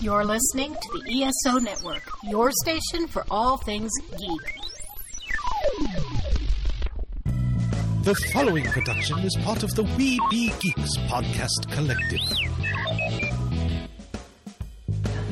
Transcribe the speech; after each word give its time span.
You're 0.00 0.24
listening 0.24 0.74
to 0.74 1.00
the 1.00 1.22
ESO 1.24 1.58
Network, 1.58 2.02
your 2.24 2.50
station 2.62 3.06
for 3.08 3.24
all 3.30 3.56
things 3.56 3.90
geek. 4.18 4.56
The 8.02 8.14
following 8.32 8.64
production 8.64 9.18
is 9.20 9.34
part 9.42 9.62
of 9.62 9.74
the 9.74 9.84
We 9.96 10.20
Be 10.30 10.52
Geeks 10.60 10.98
podcast 11.08 11.70
collective. 11.72 12.20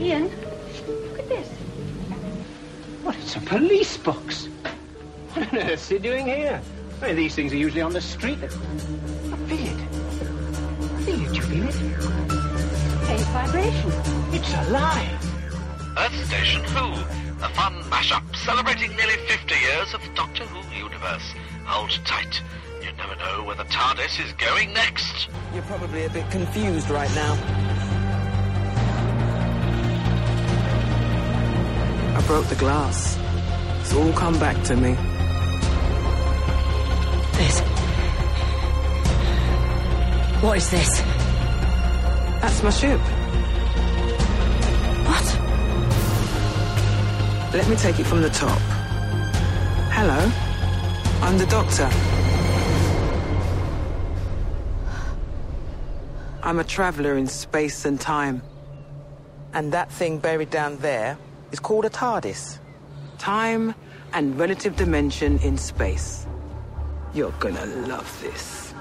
Ian, 0.01 0.31
look 0.89 1.19
at 1.19 1.29
this. 1.29 1.49
What, 3.03 3.17
it's 3.17 3.37
a 3.37 3.41
police 3.41 3.97
box. 3.99 4.47
What 5.35 5.53
on 5.53 5.59
earth 5.59 5.73
is 5.73 5.89
he 5.89 5.99
doing 5.99 6.27
here? 6.27 6.63
I 7.03 7.07
mean, 7.09 7.17
these 7.17 7.35
things 7.35 7.53
are 7.53 7.57
usually 7.57 7.83
on 7.83 7.93
the 7.93 8.01
street. 8.01 8.39
I 8.43 8.47
feel 8.47 9.67
it. 9.67 9.81
I 10.81 11.03
feel 11.03 11.27
it. 11.27 11.35
You 11.35 11.43
feel 11.43 11.69
it? 11.69 12.42
Faint 13.13 13.29
vibration. 13.29 13.93
It's 14.33 14.55
alive. 14.69 15.99
Earth 15.99 16.27
Station 16.27 16.65
Who, 16.65 16.93
a 17.45 17.49
fun 17.51 17.75
mashup 17.91 18.25
celebrating 18.35 18.97
nearly 18.97 19.17
50 19.29 19.55
years 19.55 19.93
of 19.93 20.01
the 20.03 20.09
Doctor 20.15 20.45
Who 20.45 20.75
universe. 20.75 21.35
Hold 21.67 21.91
tight. 22.07 22.41
You 22.81 22.91
never 22.93 23.15
know 23.17 23.45
where 23.45 23.57
the 23.57 23.65
TARDIS 23.65 24.25
is 24.25 24.33
going 24.33 24.73
next. 24.73 25.29
You're 25.53 25.63
probably 25.65 26.07
a 26.07 26.09
bit 26.09 26.31
confused 26.31 26.89
right 26.89 27.15
now. 27.15 27.35
I 32.17 32.25
broke 32.27 32.47
the 32.47 32.57
glass. 32.57 33.19
It's 33.81 33.93
all 33.93 34.13
come 34.15 34.39
back 34.39 34.57
to 34.65 34.77
me. 34.77 34.95
This. 37.37 37.61
What 40.41 40.57
is 40.57 40.71
this? 40.71 41.12
That's 42.43 42.61
my 42.65 42.71
ship. 42.71 42.99
What? 45.07 45.27
Let 47.55 47.69
me 47.69 47.77
take 47.77 48.01
it 48.01 48.05
from 48.05 48.21
the 48.21 48.31
top. 48.31 48.59
Hello. 49.93 50.29
I'm 51.23 51.39
the 51.39 51.47
doctor. 51.47 51.89
I'm 56.43 56.59
a 56.59 56.65
traveler 56.65 57.17
in 57.17 57.29
space 57.29 57.85
and 57.85 58.01
time. 58.01 58.43
And 59.55 59.73
that 59.73 59.93
thing 59.93 60.19
buried 60.19 60.51
down 60.51 60.79
there 60.79 61.17
is 61.53 61.61
called 61.61 61.85
a 61.85 61.91
TARDIS. 61.91 62.59
Time 63.19 63.73
and 64.13 64.37
relative 64.37 64.75
dimension 64.75 65.39
in 65.39 65.57
space. 65.59 66.27
You're 67.15 67.31
gonna 67.39 67.67
love 67.87 68.21
this. 68.21 68.72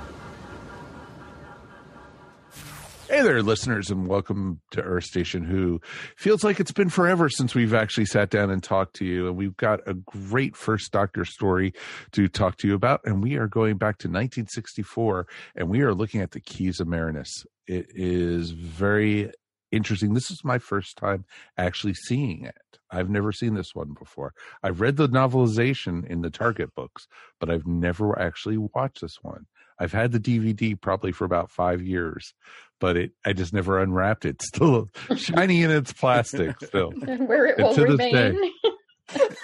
Hey 3.12 3.24
there, 3.24 3.44
listeners, 3.44 3.90
and 3.90 4.08
welcome 4.08 4.62
to 4.72 4.82
Earth 4.82 5.04
Station 5.04 5.44
Who. 5.44 5.82
Feels 6.16 6.46
like 6.46 6.62
it's 6.62 6.72
been 6.72 6.88
forever 6.88 7.28
since 7.28 7.54
we've 7.54 7.74
actually 7.74 8.06
sat 8.06 8.30
down 8.30 8.50
and 8.50 8.64
talked 8.64 8.96
to 8.96 9.06
you, 9.06 9.28
and 9.28 9.36
we've 9.36 9.58
got 9.58 9.82
a 9.86 9.96
great 9.96 10.56
first 10.56 10.94
Doctor 10.94 11.26
story 11.26 11.74
to 12.14 12.30
talk 12.30 12.56
to 12.60 12.70
you 12.70 12.74
about. 12.74 13.02
And 13.04 13.22
we 13.22 13.36
are 13.36 13.50
going 13.50 13.76
back 13.76 13.98
to 13.98 14.08
1964, 14.08 15.28
and 15.58 15.68
we 15.68 15.82
are 15.82 15.94
looking 15.94 16.22
at 16.22 16.32
the 16.32 16.40
Keys 16.40 16.80
of 16.80 16.88
Marinus. 16.88 17.46
It 17.68 17.88
is 17.94 18.52
very 18.52 19.30
interesting. 19.74 20.14
This 20.14 20.32
is 20.32 20.46
my 20.46 20.58
first 20.58 20.96
time 20.96 21.26
actually 21.58 21.96
seeing 21.96 22.46
it. 22.46 22.80
I've 22.90 23.10
never 23.10 23.34
seen 23.34 23.56
this 23.56 23.76
one 23.76 23.94
before. 23.94 24.34
I've 24.64 24.80
read 24.80 24.96
the 24.96 25.10
novelization 25.10 26.06
in 26.10 26.22
the 26.22 26.30
Target 26.30 26.74
books, 26.76 27.08
but 27.42 27.50
I've 27.50 27.68
never 27.68 28.18
actually 28.18 28.58
watched 28.58 29.02
this 29.02 29.18
one. 29.22 29.48
I've 29.82 29.92
had 29.92 30.12
the 30.12 30.20
DVD 30.20 30.80
probably 30.80 31.12
for 31.12 31.26
about 31.26 31.50
five 31.50 31.82
years, 31.82 32.36
but 32.80 32.96
it 32.96 33.12
I 33.26 33.34
just 33.34 33.52
never 33.52 33.80
unwrapped 33.80 34.26
it. 34.26 34.40
Still 34.44 34.90
shiny 35.18 35.64
in 35.64 35.72
its 35.72 35.92
plastic 35.92 36.56
still. 36.64 36.92
Where 37.26 37.48
it 37.48 37.58
will 37.58 37.74
to 37.74 37.82
this 37.82 37.98
remain. 37.98 38.52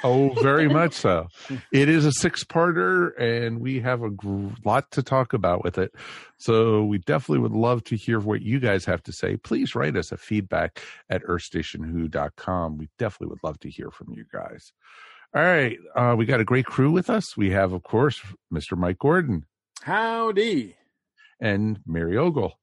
Oh, 0.01 0.29
very 0.41 0.69
much 0.69 0.93
so. 0.93 1.27
It 1.73 1.89
is 1.89 2.05
a 2.05 2.11
six 2.13 2.45
parter, 2.45 3.11
and 3.19 3.59
we 3.59 3.81
have 3.81 4.01
a 4.01 4.09
gr- 4.09 4.47
lot 4.63 4.89
to 4.91 5.03
talk 5.03 5.33
about 5.33 5.61
with 5.61 5.77
it. 5.77 5.93
So, 6.37 6.85
we 6.85 6.99
definitely 6.99 7.39
would 7.39 7.51
love 7.51 7.83
to 7.85 7.97
hear 7.97 8.21
what 8.21 8.41
you 8.41 8.61
guys 8.61 8.85
have 8.85 9.03
to 9.03 9.11
say. 9.11 9.35
Please 9.35 9.75
write 9.75 9.97
us 9.97 10.13
a 10.13 10.17
feedback 10.17 10.81
at 11.09 11.21
earthstationwho.com. 11.23 12.77
We 12.77 12.87
definitely 12.97 13.27
would 13.27 13.43
love 13.43 13.59
to 13.59 13.69
hear 13.69 13.91
from 13.91 14.13
you 14.13 14.23
guys. 14.31 14.71
All 15.35 15.43
right. 15.43 15.77
Uh, 15.95 16.15
we 16.17 16.25
got 16.25 16.39
a 16.39 16.45
great 16.45 16.65
crew 16.65 16.91
with 16.91 17.09
us. 17.09 17.35
We 17.35 17.49
have, 17.51 17.73
of 17.73 17.83
course, 17.83 18.21
Mr. 18.53 18.77
Mike 18.77 18.99
Gordon 18.99 19.43
Howdy. 19.87 20.75
and 21.39 21.79
Mary 21.87 22.17
Ogle. 22.17 22.59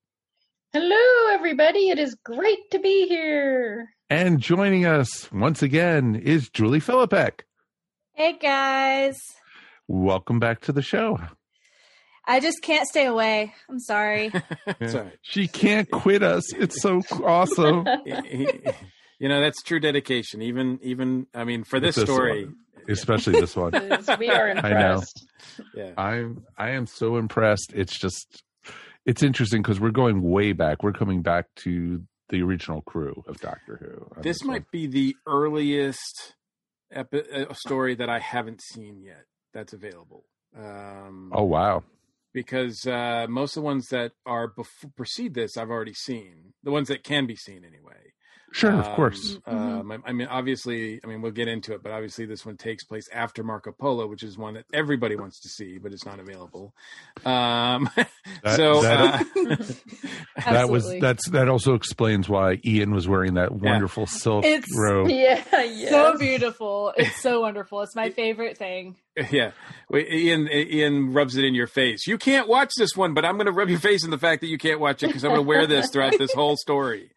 Hello, 0.75 1.33
everybody. 1.33 1.89
It 1.89 1.99
is 1.99 2.15
great 2.23 2.71
to 2.73 2.79
be 2.79 3.09
here. 3.09 3.89
And 4.11 4.41
joining 4.41 4.85
us 4.85 5.33
once 5.33 5.63
again 5.63 6.17
is 6.17 6.51
Julie 6.51 6.81
Filipek. 6.83 7.41
Hey 8.13 8.37
guys. 8.37 9.19
Welcome 9.89 10.39
back 10.39 10.61
to 10.65 10.73
the 10.73 10.83
show. 10.83 11.19
I 12.27 12.41
just 12.41 12.61
can't 12.61 12.87
stay 12.87 13.07
away. 13.07 13.55
I'm 13.71 13.81
sorry. 13.81 14.29
That's 14.79 14.95
all 14.95 15.05
right. 15.05 15.19
She 15.23 15.49
can't 15.49 15.91
quit 15.91 16.23
us. 16.23 16.53
It's 16.53 16.83
so 16.83 17.01
awesome. 17.25 17.87
you 18.05 19.29
know, 19.31 19.41
that's 19.41 19.63
true 19.63 19.81
dedication. 19.81 20.43
Even, 20.43 20.79
even, 20.83 21.27
I 21.33 21.45
mean, 21.45 21.65
for 21.65 21.81
this, 21.81 21.95
This 21.95 22.05
story, 22.05 22.45
one. 22.45 22.57
Especially 22.89 23.41
this 23.41 23.57
one. 23.57 23.73
We 24.19 24.29
are 24.31 24.49
impressed. 24.51 24.65
I 24.65 25.63
know. 25.63 25.65
yeah. 25.75 25.91
I'm 25.97 26.45
I 26.57 26.71
am 26.71 26.87
so 26.87 27.17
impressed. 27.17 27.73
It's 27.75 27.99
just 27.99 28.43
it's 29.07 29.23
interesting 29.23 29.63
because 29.63 29.81
we're 29.81 29.91
going 29.91 30.23
way 30.23 30.53
back. 30.53 30.83
We're 30.83 30.93
coming 30.93 31.23
back 31.23 31.47
to 31.57 32.03
the 32.31 32.43
original 32.43 32.81
crew 32.83 33.23
of 33.29 33.39
Doctor 33.41 33.77
Who. 33.77 34.17
on 34.17 34.23
This 34.23 34.41
one. 34.41 34.49
might 34.49 34.71
be 34.71 34.87
the 34.87 35.15
earliest 35.27 36.35
epi- 36.91 37.31
uh, 37.31 37.53
story 37.55 37.95
that 37.97 38.09
I 38.09 38.19
haven't 38.19 38.63
seen 38.63 39.03
yet 39.03 39.25
that's 39.53 39.73
available. 39.73 40.25
Um, 40.57 41.31
Oh 41.35 41.45
wow. 41.45 41.83
because 42.33 42.87
uh, 42.87 43.27
most 43.29 43.57
of 43.57 43.63
the 43.63 43.67
ones 43.67 43.89
that 43.91 44.13
are 44.25 44.49
bef- 44.53 44.95
precede 44.97 45.35
this, 45.35 45.57
I've 45.57 45.71
already 45.71 45.95
seen. 45.95 46.55
The 46.63 46.71
ones 46.71 46.89
that 46.89 47.05
can 47.05 47.27
be 47.27 47.37
seen 47.37 47.65
anyway. 47.65 48.13
Sure, 48.55 48.71
of 48.71 48.87
Um, 48.87 48.95
course. 48.95 49.39
Um, 49.47 49.91
I, 49.91 49.99
I 50.07 50.13
mean, 50.13 50.29
obviously, 50.29 51.01
I 51.03 51.09
mean, 51.09 51.23
we'll 51.23 51.33
get 51.33 51.49
into 51.49 51.75
it, 51.75 51.83
but 51.83 51.91
obviously, 51.91 52.25
this 52.25 52.47
one 52.47 52.57
takes 52.57 52.85
place 52.85 53.09
after 53.13 53.43
Marco 53.43 53.73
Polo, 53.73 54.07
which 54.07 54.23
is 54.23 54.39
one 54.39 54.55
that 54.55 54.65
everybody 54.73 55.17
wants 55.17 55.41
to 55.41 55.49
see, 55.49 55.79
but 55.79 55.93
it's 55.93 56.07
not 56.07 56.21
available. 56.21 56.73
Um, 57.27 57.91
That- 58.45 58.57
so 58.57 58.81
that- 58.83 59.21
uh, 59.37 59.57
That 60.53 60.69
was 60.69 60.85
Absolutely. 60.85 61.01
that's 61.01 61.29
that 61.31 61.49
also 61.49 61.75
explains 61.75 62.29
why 62.29 62.59
Ian 62.65 62.93
was 62.93 63.09
wearing 63.09 63.35
that 63.35 63.51
wonderful 63.53 64.07
silk 64.07 64.45
It's- 64.45 64.69
robe. 64.77 65.09
Yeah, 65.11 65.43
yeah. 65.65 65.91
So 65.91 66.19
beautiful. 66.19 66.93
It's 66.97 67.21
so 67.21 67.41
wonderful. 67.41 67.81
It's 67.83 67.97
my 67.97 68.11
favorite 68.23 68.57
thing. 68.57 68.95
yeah, 69.33 69.51
Wait, 69.91 70.09
Ian 70.13 70.49
Ian 70.49 71.13
rubs 71.13 71.37
it 71.37 71.45
in 71.45 71.55
your 71.55 71.67
face. 71.67 72.07
You 72.07 72.19
can't 72.19 72.49
watch 72.49 72.71
this 72.77 72.97
one, 72.97 73.15
but 73.15 73.25
I'm 73.25 73.35
going 73.35 73.47
to 73.47 73.53
rub 73.53 73.69
your 73.69 73.79
face 73.81 74.05
in 74.05 74.11
the 74.11 74.19
fact 74.19 74.41
that 74.43 74.49
you 74.49 74.59
can't 74.59 74.79
watch 74.81 75.03
it 75.03 75.09
because 75.09 75.25
I'm 75.25 75.31
going 75.31 75.43
to 75.43 75.47
wear 75.49 75.67
this 75.67 75.91
throughout 75.91 76.17
this 76.19 76.33
whole 76.33 76.57
story. 76.57 77.11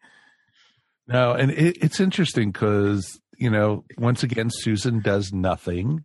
No, 1.08 1.32
and 1.32 1.50
it, 1.50 1.78
it's 1.82 1.98
interesting 2.00 2.50
because 2.52 3.20
you 3.36 3.50
know 3.50 3.84
once 3.96 4.22
again 4.22 4.50
Susan 4.52 5.00
does 5.00 5.32
nothing 5.32 6.04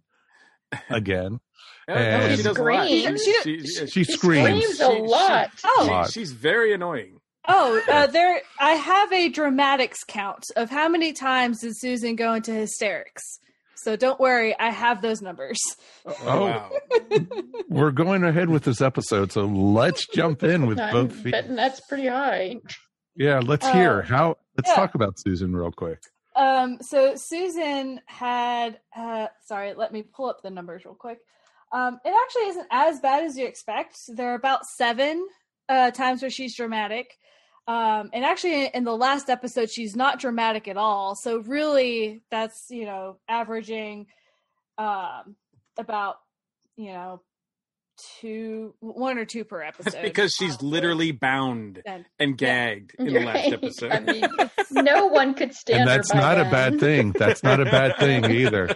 again. 0.89 1.39
And- 1.85 2.37
she 2.37 2.43
does. 2.43 2.55
Screams. 2.55 3.21
She, 3.25 3.33
She- 3.43 3.59
she- 3.59 3.67
She 3.67 3.87
She 3.87 4.03
screams. 4.05 4.63
screams 4.63 4.79
a 4.79 4.87
lot. 4.87 5.49
Oh. 5.65 5.87
Lot. 5.89 6.11
she's 6.13 6.31
very 6.31 6.73
annoying. 6.73 7.19
Oh, 7.45 7.81
uh, 7.91 8.07
there. 8.07 8.39
I 8.57 8.71
have 8.71 9.11
a 9.11 9.27
dramatics 9.27 10.05
count 10.07 10.45
of 10.55 10.69
how 10.69 10.87
many 10.87 11.11
times 11.11 11.59
did 11.59 11.77
Susan 11.77 12.15
go 12.15 12.35
into 12.35 12.53
hysterics. 12.53 13.21
So 13.75 13.97
don't 13.97 14.17
worry, 14.17 14.57
I 14.57 14.69
have 14.69 15.01
those 15.01 15.21
numbers. 15.21 15.59
Oh. 16.05 16.45
wow. 16.45 16.71
We're 17.69 17.91
going 17.91 18.23
ahead 18.23 18.49
with 18.49 18.63
this 18.63 18.79
episode, 18.79 19.33
so 19.33 19.41
let's 19.43 20.07
jump 20.07 20.41
in 20.43 20.67
with 20.67 20.79
I'm 20.79 20.93
both 20.93 21.13
feet. 21.13 21.33
betting 21.33 21.55
that's 21.55 21.81
pretty 21.89 22.07
high. 22.07 22.61
Yeah, 23.17 23.41
let's 23.43 23.65
Uh, 23.65 23.73
hear 23.73 24.01
how. 24.03 24.37
Let's 24.57 24.69
yeah. 24.69 24.75
talk 24.75 24.95
about 24.95 25.19
Susan 25.19 25.55
real 25.55 25.71
quick. 25.71 26.03
Um, 26.35 26.77
so 26.81 27.15
Susan 27.15 28.01
had, 28.05 28.79
uh, 28.95 29.27
sorry, 29.45 29.73
let 29.73 29.91
me 29.91 30.03
pull 30.03 30.29
up 30.29 30.41
the 30.41 30.49
numbers 30.49 30.85
real 30.85 30.95
quick. 30.95 31.19
Um, 31.71 31.99
it 32.05 32.13
actually 32.23 32.49
isn't 32.49 32.67
as 32.71 32.99
bad 32.99 33.23
as 33.23 33.37
you 33.37 33.45
expect. 33.47 33.97
There 34.07 34.31
are 34.31 34.35
about 34.35 34.65
seven 34.65 35.27
uh, 35.69 35.91
times 35.91 36.21
where 36.21 36.31
she's 36.31 36.55
dramatic. 36.55 37.17
Um, 37.67 38.09
and 38.13 38.25
actually, 38.25 38.67
in 38.73 38.83
the 38.83 38.95
last 38.95 39.29
episode, 39.29 39.71
she's 39.71 39.95
not 39.95 40.19
dramatic 40.19 40.67
at 40.67 40.77
all. 40.77 41.15
So 41.15 41.39
really, 41.39 42.21
that's 42.29 42.65
you 42.69 42.85
know 42.85 43.19
averaging 43.27 44.07
um, 44.77 45.35
about 45.77 46.17
you 46.75 46.91
know 46.91 47.21
two, 48.21 48.73
one 48.79 49.17
or 49.17 49.25
two 49.25 49.43
per 49.43 49.61
episode. 49.63 50.01
because 50.01 50.33
she's 50.37 50.61
literally 50.61 51.11
bound 51.11 51.81
Then- 51.85 52.05
and 52.19 52.37
gagged 52.37 52.95
in 52.99 53.07
the 53.07 53.19
last 53.19 53.35
Right. 53.45 53.53
episode. 53.53 53.91
I 53.91 53.99
mean, 53.99 54.25
no 54.71 55.07
one 55.07 55.33
could 55.33 55.53
stand 55.53 55.81
and 55.81 55.89
her 55.89 55.95
that's 55.97 56.11
by 56.11 56.19
not 56.19 56.39
a 56.39 56.43
bad 56.45 56.79
thing. 56.79 57.11
That's 57.11 57.43
not 57.43 57.59
a 57.59 57.65
bad 57.65 57.97
thing 57.97 58.25
either. 58.29 58.75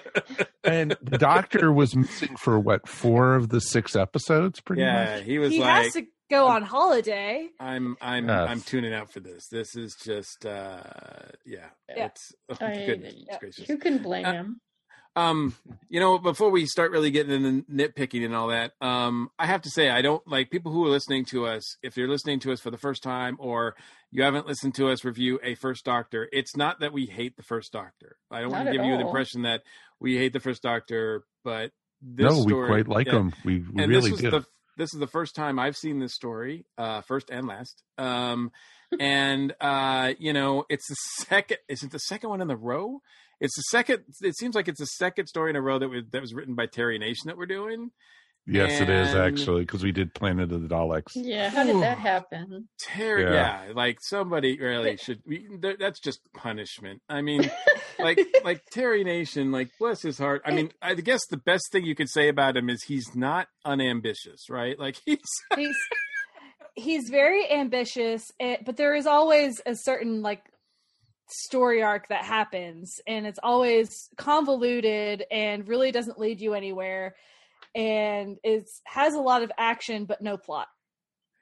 And 0.63 0.95
the 1.01 1.17
doctor 1.17 1.71
was 1.71 1.95
missing 1.95 2.35
for 2.37 2.59
what 2.59 2.87
four 2.87 3.35
of 3.35 3.49
the 3.49 3.61
six 3.61 3.95
episodes, 3.95 4.59
pretty 4.61 4.81
yeah, 4.81 5.15
much. 5.17 5.23
he 5.23 5.39
was 5.39 5.51
he 5.51 5.59
like, 5.61 5.83
has 5.85 5.93
to 5.93 6.03
go 6.29 6.47
on 6.47 6.61
holiday. 6.63 7.47
I'm 7.59 7.95
I'm 8.01 8.27
Yes. 8.27 8.49
I'm 8.49 8.61
tuning 8.61 8.93
out 8.93 9.11
for 9.13 9.21
this. 9.21 9.47
This 9.49 9.75
is 9.75 9.95
just 10.03 10.45
uh 10.45 10.81
yeah. 11.45 11.67
Yeah. 11.95 12.05
It's 12.07 12.33
oh, 12.49 12.57
I- 12.59 12.85
goodness 12.85 13.13
yeah, 13.15 13.37
gracious. 13.39 13.65
Who 13.67 13.77
can 13.77 13.99
blame 13.99 14.25
Uh, 14.25 14.33
him? 14.33 14.61
Um, 15.17 15.55
you 15.89 15.99
know, 15.99 16.19
before 16.19 16.51
we 16.51 16.67
start 16.67 16.91
really 16.91 17.09
getting 17.09 17.43
into 17.43 17.71
nitpicking 17.71 18.23
and 18.23 18.35
all 18.35 18.49
that, 18.49 18.73
um, 18.81 19.31
I 19.39 19.47
have 19.47 19.63
to 19.63 19.69
say 19.71 19.89
I 19.89 20.03
don't 20.03 20.25
like 20.27 20.51
people 20.51 20.71
who 20.71 20.85
are 20.85 20.89
listening 20.89 21.25
to 21.31 21.47
us. 21.47 21.63
If 21.81 21.97
you're 21.97 22.07
listening 22.07 22.39
to 22.41 22.51
us 22.51 22.61
for 22.61 22.69
the 22.69 22.77
first 22.77 23.01
time, 23.01 23.35
or 23.39 23.75
you 24.11 24.21
haven't 24.21 24.45
listened 24.45 24.75
to 24.75 24.89
us 24.89 25.03
review 25.03 25.39
a 25.43 25.55
First 25.55 25.85
Doctor, 25.85 26.29
it's 26.31 26.55
not 26.55 26.81
that 26.81 26.93
we 26.93 27.07
hate 27.07 27.35
the 27.35 27.41
First 27.41 27.71
Doctor. 27.71 28.17
I 28.29 28.41
don't 28.41 28.51
want 28.51 28.65
to 28.65 28.69
at 28.69 28.75
give 28.75 28.85
you 28.85 28.95
the 28.95 29.07
impression 29.07 29.41
that 29.41 29.63
we 29.99 30.17
hate 30.17 30.33
the 30.33 30.39
First 30.39 30.61
Doctor, 30.61 31.23
but 31.43 31.71
this 31.99 32.31
no, 32.31 32.43
we 32.43 32.53
quite 32.67 32.87
like 32.87 33.07
yeah. 33.07 33.13
them. 33.13 33.33
We, 33.43 33.59
we 33.59 33.81
and 33.81 33.91
really 33.91 34.11
this 34.11 34.21
do. 34.21 34.29
the 34.29 34.45
this 34.77 34.93
is 34.93 34.99
the 34.99 35.07
first 35.07 35.35
time 35.35 35.57
I've 35.57 35.75
seen 35.75 35.99
this 35.99 36.13
story, 36.13 36.65
uh, 36.77 37.01
first 37.01 37.31
and 37.31 37.47
last. 37.47 37.81
Um, 37.97 38.51
and 38.99 39.53
uh, 39.59 40.13
you 40.19 40.33
know, 40.33 40.65
it's 40.69 40.87
the 40.87 40.95
second. 41.25 41.57
Is 41.67 41.81
it 41.81 41.91
the 41.91 41.99
second 41.99 42.29
one 42.29 42.41
in 42.41 42.47
the 42.47 42.55
row? 42.55 43.01
It's 43.39 43.55
the 43.55 43.63
second. 43.69 44.03
It 44.21 44.35
seems 44.37 44.55
like 44.55 44.67
it's 44.67 44.79
the 44.79 44.85
second 44.85 45.27
story 45.27 45.49
in 45.51 45.55
a 45.55 45.61
row 45.61 45.79
that 45.79 45.89
was 45.89 46.03
that 46.11 46.21
was 46.21 46.33
written 46.33 46.55
by 46.55 46.65
Terry 46.65 46.97
Nation 46.97 47.23
that 47.27 47.37
we're 47.37 47.45
doing. 47.45 47.91
yes, 48.49 48.79
it 48.79 48.89
is 48.89 49.13
actually 49.13 49.61
because 49.63 49.83
we 49.83 49.91
did 49.91 50.13
Planet 50.13 50.51
of 50.53 50.61
the 50.61 50.67
Daleks. 50.69 51.11
Yeah, 51.15 51.49
how 51.49 51.65
did 51.65 51.81
that 51.81 51.97
happen? 51.97 52.69
Terry, 52.79 53.23
Yeah. 53.23 53.65
yeah. 53.67 53.73
like 53.75 53.97
somebody 54.01 54.57
really 54.57 54.95
should. 54.97 55.21
We, 55.25 55.47
th- 55.61 55.77
that's 55.79 55.99
just 55.99 56.21
punishment. 56.33 57.01
I 57.09 57.21
mean, 57.21 57.51
like 57.99 58.19
like 58.45 58.63
Terry 58.71 59.03
Nation, 59.03 59.51
like 59.51 59.69
bless 59.79 60.01
his 60.01 60.17
heart. 60.17 60.41
I 60.45 60.51
mean, 60.51 60.71
I 60.81 60.93
guess 60.95 61.25
the 61.29 61.37
best 61.37 61.71
thing 61.71 61.85
you 61.85 61.93
could 61.93 62.09
say 62.09 62.29
about 62.29 62.55
him 62.57 62.69
is 62.69 62.83
he's 62.83 63.13
not 63.15 63.47
unambitious, 63.65 64.49
right? 64.49 64.79
Like 64.79 64.95
he's 65.05 65.19
He's 65.55 65.77
he's 66.75 67.09
very 67.09 67.51
ambitious, 67.51 68.31
eh, 68.39 68.57
but 68.65 68.77
there 68.77 68.95
is 68.95 69.05
always 69.07 69.61
a 69.65 69.75
certain 69.75 70.21
like 70.21 70.41
story 71.29 71.81
arc 71.83 72.07
that 72.09 72.23
happens, 72.25 72.99
and 73.07 73.25
it's 73.27 73.39
always 73.43 74.09
convoluted 74.17 75.23
and 75.31 75.67
really 75.67 75.91
doesn't 75.91 76.19
lead 76.19 76.39
you 76.41 76.53
anywhere, 76.53 77.15
and 77.75 78.37
it 78.43 78.65
has 78.85 79.13
a 79.13 79.19
lot 79.19 79.43
of 79.43 79.51
action 79.57 80.05
but 80.05 80.21
no 80.21 80.37
plot. 80.37 80.67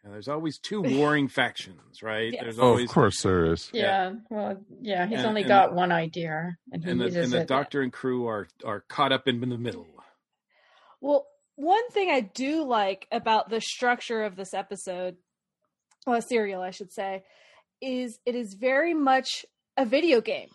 And 0.04 0.14
there's 0.14 0.28
always 0.28 0.60
two 0.60 0.82
warring 0.84 1.28
factions, 1.28 2.04
right? 2.04 2.32
Yes. 2.32 2.44
There's 2.44 2.60
Oh, 2.60 2.68
always 2.70 2.90
of 2.90 2.94
course 2.94 3.22
there 3.24 3.52
is. 3.52 3.70
Yeah, 3.74 4.14
well, 4.30 4.64
yeah, 4.82 5.08
he's 5.08 5.20
And- 5.20 5.28
only 5.28 5.42
and- 5.42 5.48
got 5.48 5.74
one 5.74 5.92
idea, 5.92 6.58
and 6.72 6.84
he 6.84 6.92
and 6.92 7.02
the, 7.02 7.06
and 7.06 7.32
the 7.32 7.42
it. 7.42 7.48
doctor 7.48 7.82
and 7.82 7.92
crew 7.92 8.28
are 8.28 8.48
are 8.64 8.82
caught 8.82 9.12
up 9.12 9.28
in 9.28 9.40
the 9.50 9.58
middle. 9.58 9.88
Well, 11.02 11.28
one 11.56 11.90
thing 11.90 12.10
I 12.12 12.20
do 12.22 12.64
like 12.64 13.08
about 13.12 13.50
the 13.50 13.62
structure 13.62 14.24
of 14.24 14.36
this 14.36 14.54
episode, 14.54 15.18
well, 16.06 16.22
serial, 16.22 16.62
I 16.62 16.72
should 16.72 16.92
say, 16.92 17.24
is 17.82 18.20
it 18.26 18.36
is 18.36 18.54
very 18.54 18.94
much 18.94 19.46
a 19.78 19.86
video 19.86 20.22
game. 20.22 20.50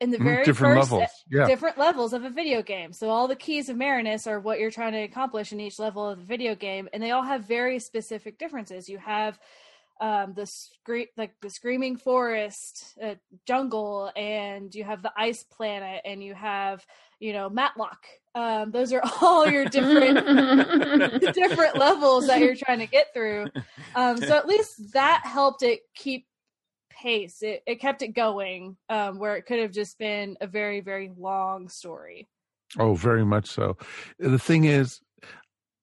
In 0.00 0.10
the 0.10 0.16
Mhm, 0.18 0.24
very 0.24 0.44
different 0.44 0.78
first 0.78 0.92
levels, 0.92 1.10
yeah. 1.30 1.46
different 1.46 1.76
levels 1.76 2.14
of 2.14 2.24
a 2.24 2.30
video 2.30 2.62
game. 2.62 2.92
So 2.94 3.10
all 3.10 3.28
the 3.28 3.36
keys 3.36 3.68
of 3.68 3.76
Marinus 3.76 4.26
are 4.26 4.40
what 4.40 4.58
you're 4.58 4.70
trying 4.70 4.92
to 4.92 5.02
accomplish 5.02 5.52
in 5.52 5.60
each 5.60 5.78
level 5.78 6.08
of 6.08 6.18
the 6.18 6.24
video 6.24 6.54
game, 6.54 6.88
and 6.94 7.02
they 7.02 7.10
all 7.10 7.22
have 7.22 7.44
very 7.44 7.78
specific 7.78 8.38
differences. 8.38 8.88
You 8.88 8.96
have 8.96 9.38
um, 10.00 10.32
the 10.32 10.46
scre- 10.46 11.12
like 11.18 11.34
the 11.42 11.50
screaming 11.50 11.96
forest, 11.96 12.96
uh, 13.02 13.16
jungle, 13.46 14.10
and 14.16 14.74
you 14.74 14.84
have 14.84 15.02
the 15.02 15.12
ice 15.14 15.42
planet, 15.44 16.00
and 16.06 16.24
you 16.24 16.32
have 16.32 16.86
you 17.18 17.34
know 17.34 17.50
Matlock. 17.50 18.06
Um, 18.34 18.70
those 18.70 18.94
are 18.94 19.02
all 19.20 19.46
your 19.46 19.66
different 19.66 20.16
different 21.34 21.76
levels 21.76 22.26
that 22.28 22.40
you're 22.40 22.56
trying 22.56 22.78
to 22.78 22.86
get 22.86 23.12
through. 23.12 23.50
Um, 23.94 24.16
so 24.16 24.34
at 24.36 24.46
least 24.46 24.94
that 24.94 25.22
helped 25.24 25.62
it 25.62 25.80
keep 25.94 26.26
pace. 27.02 27.42
It 27.42 27.62
it 27.66 27.80
kept 27.80 28.02
it 28.02 28.14
going, 28.14 28.76
um, 28.88 29.18
where 29.18 29.36
it 29.36 29.46
could 29.46 29.58
have 29.58 29.72
just 29.72 29.98
been 29.98 30.36
a 30.40 30.46
very 30.46 30.80
very 30.80 31.10
long 31.16 31.68
story. 31.68 32.28
Oh, 32.78 32.94
very 32.94 33.24
much 33.24 33.48
so. 33.48 33.76
The 34.18 34.38
thing 34.38 34.64
is, 34.64 35.00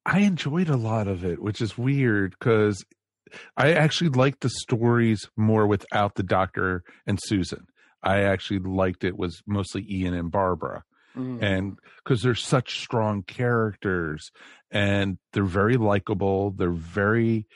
I 0.06 0.19
enjoyed 0.19 0.69
a 0.69 0.78
lot 0.78 1.08
of 1.08 1.25
it, 1.25 1.42
which 1.42 1.62
is 1.62 1.78
weird 1.78 2.36
because 2.40 2.84
I 3.58 3.74
actually 3.74 4.12
liked 4.12 4.42
the 4.42 4.50
stories 4.50 5.28
more 5.36 5.68
without 5.68 6.16
the 6.16 6.24
doctor 6.24 6.84
and 7.06 7.19
Susan. 7.22 7.66
I 8.04 8.22
actually 8.22 8.60
liked 8.60 9.04
it 9.04 9.18
was 9.18 9.42
mostly 9.46 9.86
Ian 9.90 10.14
and 10.14 10.31
Barbara. 10.31 10.84
Mm. 11.18 11.42
And 11.42 11.80
because 11.98 12.22
they're 12.22 12.36
such 12.36 12.80
strong 12.80 13.24
characters 13.24 14.31
and 14.72 15.18
they're 15.34 15.44
very 15.44 15.75
likable, 15.75 16.52
they're 16.52 16.72
very 16.72 17.48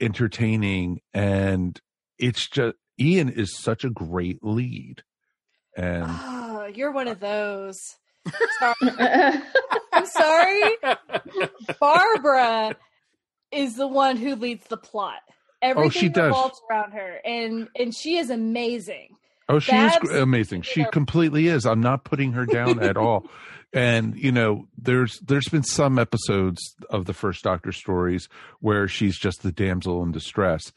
entertaining, 0.00 1.00
and 1.14 1.80
it's 2.18 2.48
just 2.48 2.76
Ian 2.98 3.28
is 3.28 3.56
such 3.58 3.84
a 3.84 3.90
great 3.90 4.42
lead. 4.42 5.02
And 5.76 6.06
Oh, 6.08 6.66
you're 6.74 6.92
one 6.92 7.08
of 7.08 7.20
those. 7.20 7.76
Sorry. 8.58 8.74
I'm 9.92 10.06
sorry. 10.06 10.62
Barbara 11.80 12.76
is 13.52 13.76
the 13.76 13.86
one 13.88 14.16
who 14.16 14.34
leads 14.36 14.66
the 14.66 14.76
plot. 14.76 15.20
Everything 15.62 15.86
Oh, 15.86 15.90
she 15.90 16.08
does. 16.08 16.28
revolves 16.28 16.60
around 16.70 16.92
her, 16.92 17.18
and 17.24 17.68
and 17.78 17.94
she 17.94 18.18
is 18.18 18.30
amazing. 18.30 19.16
Oh, 19.48 19.58
she 19.58 19.72
Babs, 19.72 19.94
is 19.94 20.00
gr- 20.10 20.16
amazing. 20.18 20.62
She 20.62 20.82
know- 20.82 20.90
completely 20.90 21.46
is. 21.48 21.64
I'm 21.66 21.80
not 21.80 22.04
putting 22.04 22.32
her 22.32 22.46
down 22.46 22.82
at 22.82 22.96
all. 22.96 23.26
And 23.72 24.16
you 24.16 24.32
know, 24.32 24.68
there's 24.78 25.18
there's 25.20 25.48
been 25.48 25.64
some 25.64 25.98
episodes 25.98 26.60
of 26.88 27.04
the 27.04 27.12
first 27.12 27.42
Doctor 27.44 27.72
stories 27.72 28.26
where 28.60 28.86
she's 28.88 29.18
just 29.18 29.42
the 29.42 29.52
damsel 29.52 30.02
in 30.04 30.12
distress. 30.12 30.72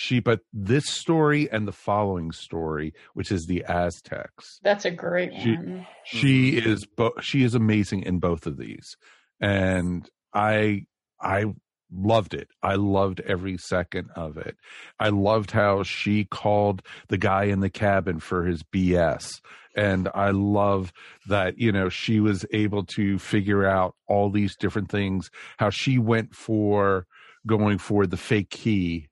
She, 0.00 0.20
but 0.20 0.42
this 0.52 0.84
story 0.88 1.50
and 1.50 1.66
the 1.66 1.72
following 1.72 2.30
story, 2.30 2.94
which 3.14 3.32
is 3.32 3.46
the 3.46 3.64
Aztecs, 3.64 4.60
That's 4.62 4.84
a 4.84 4.92
great 4.92 5.32
She- 5.42 5.56
one. 5.56 5.86
she 6.04 6.56
is 6.56 6.86
bo- 6.86 7.18
she 7.20 7.42
is 7.42 7.56
amazing 7.56 8.04
in 8.04 8.20
both 8.20 8.46
of 8.46 8.58
these, 8.58 8.96
and 9.40 10.08
I 10.32 10.86
I 11.20 11.46
loved 11.90 12.32
it. 12.32 12.48
I 12.62 12.76
loved 12.76 13.18
every 13.22 13.56
second 13.58 14.10
of 14.14 14.36
it. 14.36 14.56
I 15.00 15.08
loved 15.08 15.50
how 15.50 15.82
she 15.82 16.24
called 16.26 16.80
the 17.08 17.18
guy 17.18 17.44
in 17.44 17.58
the 17.58 17.70
cabin 17.70 18.20
for 18.20 18.44
his 18.44 18.62
BS. 18.62 19.40
And 19.74 20.08
I 20.14 20.30
love 20.30 20.92
that, 21.26 21.58
you 21.58 21.72
know, 21.72 21.88
she 21.88 22.20
was 22.20 22.44
able 22.52 22.84
to 22.84 23.18
figure 23.18 23.64
out 23.66 23.96
all 24.06 24.30
these 24.30 24.54
different 24.54 24.90
things, 24.90 25.28
how 25.58 25.70
she 25.70 25.98
went 25.98 26.36
for 26.36 27.06
going 27.48 27.78
for 27.78 28.06
the 28.06 28.16
fake 28.16 28.50
key 28.50 29.07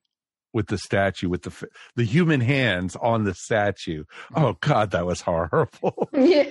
with 0.56 0.66
the 0.68 0.78
statue, 0.78 1.28
with 1.28 1.42
the 1.42 1.68
the 1.94 2.02
human 2.04 2.40
hands 2.40 2.96
on 2.96 3.24
the 3.24 3.34
statue. 3.34 4.04
Oh 4.34 4.56
God, 4.60 4.90
that 4.92 5.06
was 5.06 5.20
horrible. 5.20 6.08
Yeah, 6.18 6.48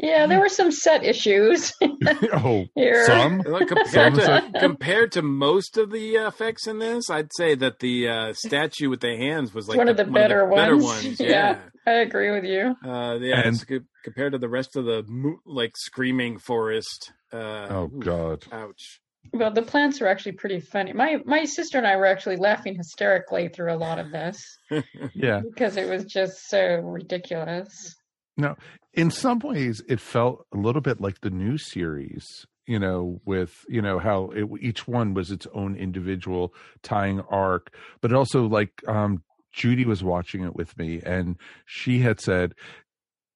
yeah, 0.00 0.26
there 0.26 0.40
were 0.40 0.48
some 0.48 0.72
set 0.72 1.04
issues. 1.04 1.72
oh, 2.32 2.64
Here. 2.74 3.06
some. 3.06 3.38
Look, 3.40 3.68
compared 3.68 4.14
to 4.16 4.50
compared 4.58 5.12
to 5.12 5.22
most 5.22 5.78
of 5.78 5.90
the 5.92 6.18
uh, 6.18 6.28
effects 6.28 6.66
in 6.66 6.80
this, 6.80 7.08
I'd 7.08 7.32
say 7.32 7.54
that 7.54 7.78
the 7.78 8.08
uh, 8.08 8.32
statue 8.34 8.90
with 8.90 9.00
the 9.00 9.16
hands 9.16 9.54
was 9.54 9.68
like 9.68 9.78
one 9.78 9.88
of 9.88 9.96
the 9.96 10.04
better 10.04 10.44
ones. 10.46 11.20
Yeah, 11.20 11.58
I 11.86 11.92
agree 11.92 12.32
with 12.32 12.44
you. 12.44 12.74
Uh, 12.84 13.16
yeah, 13.20 13.40
And- 13.46 13.54
it's 13.54 13.64
compared 14.04 14.32
to 14.32 14.38
the 14.38 14.48
rest 14.48 14.76
of 14.76 14.84
the 14.84 15.04
mo- 15.06 15.38
like 15.46 15.76
screaming 15.76 16.38
forest. 16.38 17.12
Uh, 17.32 17.66
Oh 17.70 17.90
oof, 17.94 18.04
God. 18.04 18.44
ouch! 18.50 19.00
Well, 19.32 19.52
the 19.52 19.62
plants 19.62 20.00
are 20.00 20.06
actually 20.08 20.32
pretty 20.32 20.60
funny. 20.60 20.92
My 20.92 21.18
my 21.24 21.44
sister 21.44 21.78
and 21.78 21.86
I 21.86 21.96
were 21.96 22.06
actually 22.06 22.36
laughing 22.36 22.74
hysterically 22.74 23.48
through 23.48 23.72
a 23.72 23.76
lot 23.76 23.98
of 23.98 24.10
this 24.10 24.42
Yeah. 25.14 25.40
because 25.40 25.76
it 25.76 25.88
was 25.88 26.04
just 26.04 26.48
so 26.48 26.80
ridiculous. 26.80 27.94
No, 28.36 28.56
in 28.94 29.10
some 29.10 29.38
ways, 29.40 29.82
it 29.88 30.00
felt 30.00 30.46
a 30.54 30.56
little 30.56 30.80
bit 30.80 31.00
like 31.00 31.20
the 31.20 31.30
new 31.30 31.58
series. 31.58 32.24
You 32.66 32.78
know, 32.78 33.20
with 33.24 33.64
you 33.68 33.82
know 33.82 33.98
how 33.98 34.30
it, 34.30 34.46
each 34.60 34.86
one 34.86 35.12
was 35.14 35.30
its 35.30 35.46
own 35.52 35.74
individual 35.76 36.54
tying 36.82 37.20
arc, 37.30 37.74
but 38.00 38.12
also 38.12 38.46
like 38.46 38.82
um 38.88 39.22
Judy 39.52 39.84
was 39.84 40.02
watching 40.04 40.44
it 40.44 40.54
with 40.54 40.76
me, 40.78 41.00
and 41.04 41.36
she 41.66 41.98
had 41.98 42.20
said, 42.20 42.54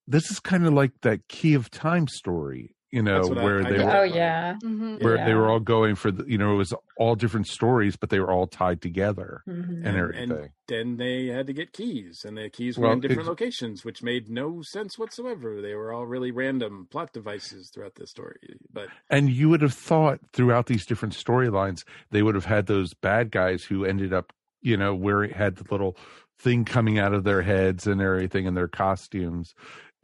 "This 0.06 0.30
is 0.30 0.38
kind 0.38 0.66
of 0.66 0.72
like 0.72 0.92
that 1.02 1.26
Key 1.28 1.54
of 1.54 1.70
Time 1.70 2.06
story." 2.06 2.73
You 2.94 3.02
know, 3.02 3.24
That's 3.26 3.40
I- 3.40 3.42
where 3.44 3.66
I 3.66 3.70
they 3.70 3.76
got 3.78 3.86
were 3.86 3.96
Oh 3.96 4.02
yeah. 4.04 4.56
Mhm. 4.62 5.02
where 5.02 5.16
they 5.24 5.34
were 5.34 5.50
all 5.50 5.58
going 5.58 5.96
for 5.96 6.12
the, 6.12 6.24
you 6.30 6.38
know, 6.38 6.52
it 6.54 6.56
was 6.58 6.72
all 6.96 7.16
different 7.16 7.48
stories, 7.48 7.96
but 7.96 8.10
they 8.10 8.20
were 8.20 8.30
all 8.30 8.46
tied 8.46 8.80
together 8.80 9.42
Mhm. 9.48 9.84
and 9.84 9.96
everything. 9.96 10.30
And 10.30 10.50
then 10.68 10.96
they 10.96 11.26
had 11.26 11.48
to 11.48 11.52
get 11.52 11.72
keys, 11.72 12.24
and 12.24 12.36
the 12.38 12.48
keys 12.50 12.78
were 12.78 12.84
Well, 12.84 12.92
in 12.92 13.00
different 13.00 13.28
locations, 13.28 13.84
which 13.84 14.00
made 14.04 14.28
no 14.30 14.62
sense 14.62 14.96
whatsoever. 14.96 15.60
They 15.60 15.74
were 15.74 15.92
all 15.92 16.06
really 16.06 16.30
random 16.30 16.86
plot 16.88 17.12
devices 17.12 17.68
throughout 17.74 17.96
the 17.96 18.06
story. 18.06 18.58
But 18.72 18.90
And 19.10 19.28
you 19.28 19.48
would 19.48 19.62
have 19.62 19.74
thought 19.74 20.20
throughout 20.32 20.66
these 20.66 20.86
different 20.86 21.14
storylines, 21.14 21.82
they 22.12 22.22
would 22.22 22.36
have 22.36 22.44
had 22.44 22.66
those 22.66 22.94
bad 22.94 23.32
guys 23.32 23.64
who 23.64 23.84
ended 23.84 24.12
up, 24.12 24.32
you 24.62 24.76
know, 24.76 24.94
where 24.94 25.24
it 25.24 25.32
had 25.32 25.56
the 25.56 25.64
little 25.68 25.96
thing 26.38 26.64
coming 26.64 26.98
out 27.00 27.12
of 27.12 27.24
their 27.24 27.42
heads 27.42 27.88
and 27.88 28.00
everything 28.00 28.46
in 28.46 28.54
their 28.54 28.68
costumes. 28.68 29.52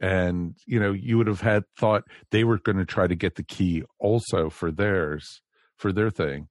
And, 0.01 0.55
you 0.65 0.79
know, 0.79 0.91
you 0.93 1.17
would 1.19 1.27
have 1.27 1.41
had 1.41 1.63
thought 1.79 2.03
they 2.31 2.43
were 2.43 2.57
going 2.57 2.77
to 2.79 2.85
try 2.85 3.05
to 3.07 3.15
get 3.15 3.35
the 3.35 3.43
key 3.43 3.83
also 3.99 4.49
for 4.49 4.71
theirs, 4.71 5.41
for 5.77 5.93
their 5.93 6.09
thing. 6.09 6.47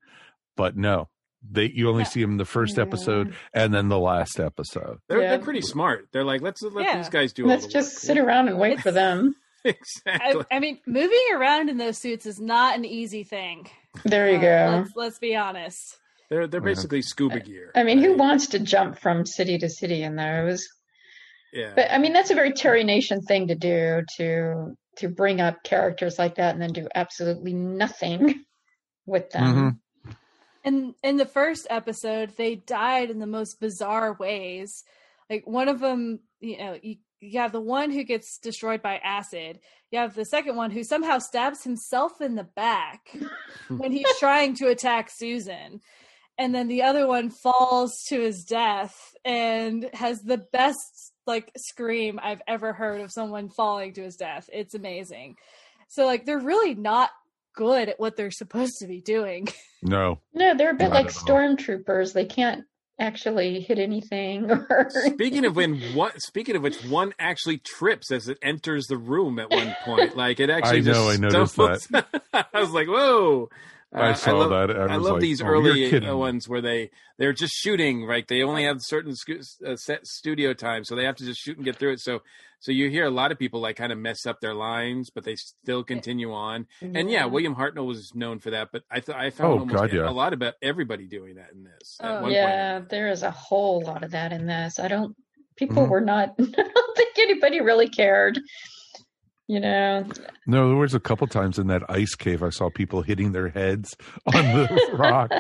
But 0.57 0.77
no, 0.77 1.09
they 1.43 1.71
you 1.75 1.89
only 1.89 2.05
see 2.05 2.21
them 2.23 2.33
in 2.33 2.37
the 2.37 2.45
first 2.45 2.79
episode 2.79 3.35
and 3.53 3.75
then 3.75 3.89
the 3.89 3.99
last 3.99 4.39
episode. 4.39 4.99
They're, 5.09 5.21
Yeah. 5.23 5.31
they're 5.31 5.45
pretty 5.45 5.63
smart. 5.63 6.07
They're 6.13 6.25
like, 6.25 6.43
let's 6.43 6.63
let 6.63 6.85
Yeah. 6.85 6.99
these 6.99 7.09
guys 7.09 7.33
do 7.33 7.43
all 7.45 7.49
Let's 7.49 7.67
the 7.67 7.73
just 7.73 7.95
work. 7.97 8.01
sit 8.03 8.19
around 8.19 8.49
and 8.49 8.59
wait 8.59 8.81
for 8.81 8.93
them. 8.93 9.35
exactly. 9.65 10.45
I, 10.51 10.57
I 10.57 10.61
mean, 10.61 10.79
moving 10.87 11.25
around 11.35 11.69
in 11.71 11.77
those 11.77 11.99
suits 11.99 12.27
is 12.27 12.41
not 12.41 12.77
an 12.77 12.85
easy 12.85 13.25
thing. 13.25 13.69
There 14.05 14.31
you 14.31 14.37
Uh, 14.37 14.41
go. 14.41 14.77
Let's, 14.79 14.91
let's 14.97 15.19
be 15.19 15.35
honest. 15.35 15.99
They're 16.31 16.47
they're 16.47 16.61
basically 16.61 17.03
scuba 17.03 17.41
gear. 17.41 17.73
I 17.75 17.83
mean, 17.83 17.99
who 17.99 18.15
wants 18.17 18.47
to 18.49 18.61
jump 18.61 19.01
from 19.01 19.27
city 19.27 19.59
to 19.59 19.69
city 19.69 20.05
in 20.05 20.15
those? 20.15 20.65
Yeah. 21.53 21.73
But 21.75 21.91
I 21.91 21.99
mean, 21.99 22.13
that's 22.13 22.31
a 22.31 22.35
very 22.35 22.53
Terry 22.53 22.85
Nation 22.85 23.23
thing 23.23 23.49
to 23.49 23.55
do 23.55 24.03
to 24.17 24.77
to 24.97 25.09
bring 25.09 25.41
up 25.41 25.63
characters 25.65 26.19
like 26.19 26.35
that 26.37 26.53
and 26.55 26.63
then 26.63 26.73
do 26.73 26.87
absolutely 26.95 27.53
nothing 27.55 28.45
with 29.07 29.31
them. 29.31 29.81
Mhm. 30.07 30.17
in 30.65 30.95
in 31.03 31.17
the 31.17 31.27
first 31.27 31.67
episode 31.71 32.37
they 32.37 32.55
died 32.55 33.11
in 33.11 33.19
the 33.19 33.27
most 33.27 33.59
bizarre 33.61 34.15
ways 34.21 34.85
like 35.31 35.47
one 35.47 35.69
of 35.69 35.81
them 35.81 36.21
you 36.41 36.59
know 36.59 36.79
you, 36.83 36.97
you 37.21 37.39
have 37.39 37.53
the 37.53 37.61
one 37.61 37.91
who 37.91 38.05
gets 38.05 38.37
destroyed 38.39 38.83
by 38.83 38.99
acid 38.99 39.59
you 39.91 39.99
have 39.99 40.15
the 40.15 40.25
second 40.27 40.57
one 40.57 40.71
who 40.71 40.85
somehow 40.85 41.19
stabs 41.19 41.65
himself 41.65 42.21
in 42.21 42.35
the 42.35 42.45
back 42.45 43.01
when 43.69 43.91
he's 43.91 44.19
trying 44.19 44.55
to 44.55 44.69
attack 44.69 45.09
susan 45.11 45.81
and 46.37 46.55
then 46.55 46.69
the 46.69 46.83
other 46.83 47.07
one 47.07 47.31
falls 47.31 48.03
to 48.09 48.21
his 48.21 48.45
death 48.45 49.15
and 49.25 49.89
has 49.95 50.21
the 50.23 50.39
best 50.53 51.10
like 51.27 51.51
scream 51.57 52.19
i've 52.23 52.43
ever 52.49 52.73
heard 52.73 53.01
of 53.01 53.11
someone 53.13 53.49
falling 53.49 53.93
to 53.93 54.03
his 54.03 54.17
death 54.17 54.49
it's 54.53 54.75
amazing 54.75 55.37
so 55.89 56.07
like 56.07 56.25
they're 56.27 56.39
really 56.39 56.75
not 56.75 57.11
good 57.55 57.89
at 57.89 57.99
what 58.01 58.17
they're 58.17 58.31
supposed 58.31 58.75
to 58.81 58.87
be 58.87 59.01
doing 59.01 59.49
No. 59.83 60.19
No, 60.35 60.55
they're 60.55 60.73
a 60.73 60.75
bit 60.75 60.91
Not 60.91 60.93
like 60.93 61.07
at 61.07 61.17
all. 61.17 61.23
stormtroopers. 61.25 62.13
They 62.13 62.27
can't 62.27 62.65
actually 62.99 63.61
hit 63.61 63.79
anything. 63.79 64.51
Or 64.51 64.91
Speaking 64.91 65.47
of 65.47 65.57
when 65.57 65.81
what 65.95 66.21
speaking 66.21 66.55
of 66.55 66.61
which 66.63 66.85
one 66.85 67.15
actually 67.19 67.57
trips 67.57 68.13
as 68.13 68.29
it 68.29 68.37
enters 68.43 68.85
the 68.89 68.99
room 68.99 69.39
at 69.39 69.49
one 69.51 69.75
point. 69.87 70.19
Like 70.19 70.39
it 70.39 70.51
actually 70.51 70.81
I 70.81 70.81
know, 70.81 70.93
just 70.93 71.09
I 71.09 71.17
noticed 71.17 71.55
stumbles. 71.55 71.89
I 72.35 72.61
was 72.61 72.73
like, 72.73 72.89
whoa. 72.89 73.49
I 73.93 74.13
saw 74.13 74.33
love, 74.39 74.69
that. 74.69 74.77
I 74.79 74.95
I, 74.95 74.97
love 74.97 75.15
like, 75.15 75.21
these 75.21 75.43
"Oh, 75.43 75.47
early 75.47 75.91
kidding 75.91 76.09
uh, 76.09 76.13
me." 76.13 76.19
ones 76.19 76.49
where 76.49 76.61
they 76.61 76.91
they're 77.19 77.33
just 77.33 77.53
shooting 77.55 78.05
right. 78.07 78.27
They 78.27 78.43
only 78.43 78.65
have 78.65 78.77
certain 78.83 79.13
scu- 79.13 79.45
uh, 79.67 79.77
set 79.77 80.07
studio 80.07 80.53
time, 80.53 80.85
so 80.85 80.95
they 80.95 81.05
have 81.05 81.17
to 81.17 81.25
just 81.25 81.41
shoot 81.41 81.57
and 81.57 81.65
get 81.65 81.77
through 81.77 81.93
it. 81.95 82.01
So 82.01 82.21
so 82.61 82.71
you 82.71 82.89
hear 82.89 83.05
a 83.07 83.11
lot 83.11 83.33
of 83.33 83.39
people 83.39 83.61
like 83.61 83.75
kind 83.77 83.91
of 83.91 83.99
mess 83.99 84.27
up 84.27 84.41
their 84.41 84.55
lines, 84.55 85.11
but 85.11 85.25
they 85.25 85.35
still 85.35 85.83
continue 85.83 86.33
on. 86.33 86.67
And 86.81 87.11
yeah, 87.11 87.25
William 87.25 87.57
Hartnell 87.57 87.87
was 87.87 88.13
known 88.15 88.39
for 88.39 88.51
that, 88.51 88.69
but 88.71 88.83
I 88.91 89.01
thought 89.01 89.17
I 89.17 89.31
found 89.31 89.49
Oh, 89.55 89.59
almost 89.61 89.75
God, 89.77 89.93
yeah. 89.93 90.09
a 90.09 90.13
lot 90.13 90.35
about 90.35 90.55
everybody 90.63 91.07
doing 91.07 91.35
that 91.37 91.51
in 91.53 91.65
this. 91.65 91.97
at 92.01 92.09
Oh, 92.11 92.13
one 92.15 92.23
point. 92.25 92.35
yeah, 92.35 92.81
there 92.89 93.09
is 93.09 93.23
a 93.25 93.31
whole 93.33 93.83
lot 93.83 94.05
of 94.05 94.13
that 94.13 94.33
in 94.33 94.47
this. 94.47 94.79
I 94.79 94.87
don't. 94.89 95.17
People 95.57 95.87
Mhm. 95.87 95.89
were 95.91 96.01
not. 96.01 96.35
I 96.39 96.45
don't 96.45 96.97
think 96.97 97.19
anybody 97.19 97.61
really 97.61 97.89
cared. 97.89 98.39
You 99.51 99.59
know, 99.59 100.07
No, 100.47 100.69
there 100.69 100.77
was 100.77 100.95
a 100.95 101.01
couple 101.01 101.27
times 101.27 101.59
in 101.59 101.67
that 101.67 101.83
ice 101.91 102.15
cave 102.15 102.41
I 102.41 102.51
saw 102.51 102.71
people 102.71 103.03
hitting 103.03 103.33
their 103.33 103.49
heads 103.49 103.97
on 104.33 104.45
the 104.45 104.91
rock. 104.93 105.33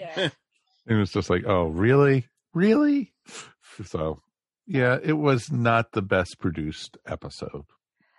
Yeah. 0.00 0.28
It 0.86 0.94
was 0.94 1.10
just 1.10 1.28
like, 1.28 1.44
oh, 1.46 1.64
really? 1.64 2.26
Really? 2.54 3.12
So, 3.84 4.20
yeah, 4.66 4.98
it 5.02 5.14
was 5.14 5.50
not 5.50 5.92
the 5.92 6.02
best 6.02 6.38
produced 6.38 6.96
episode, 7.06 7.64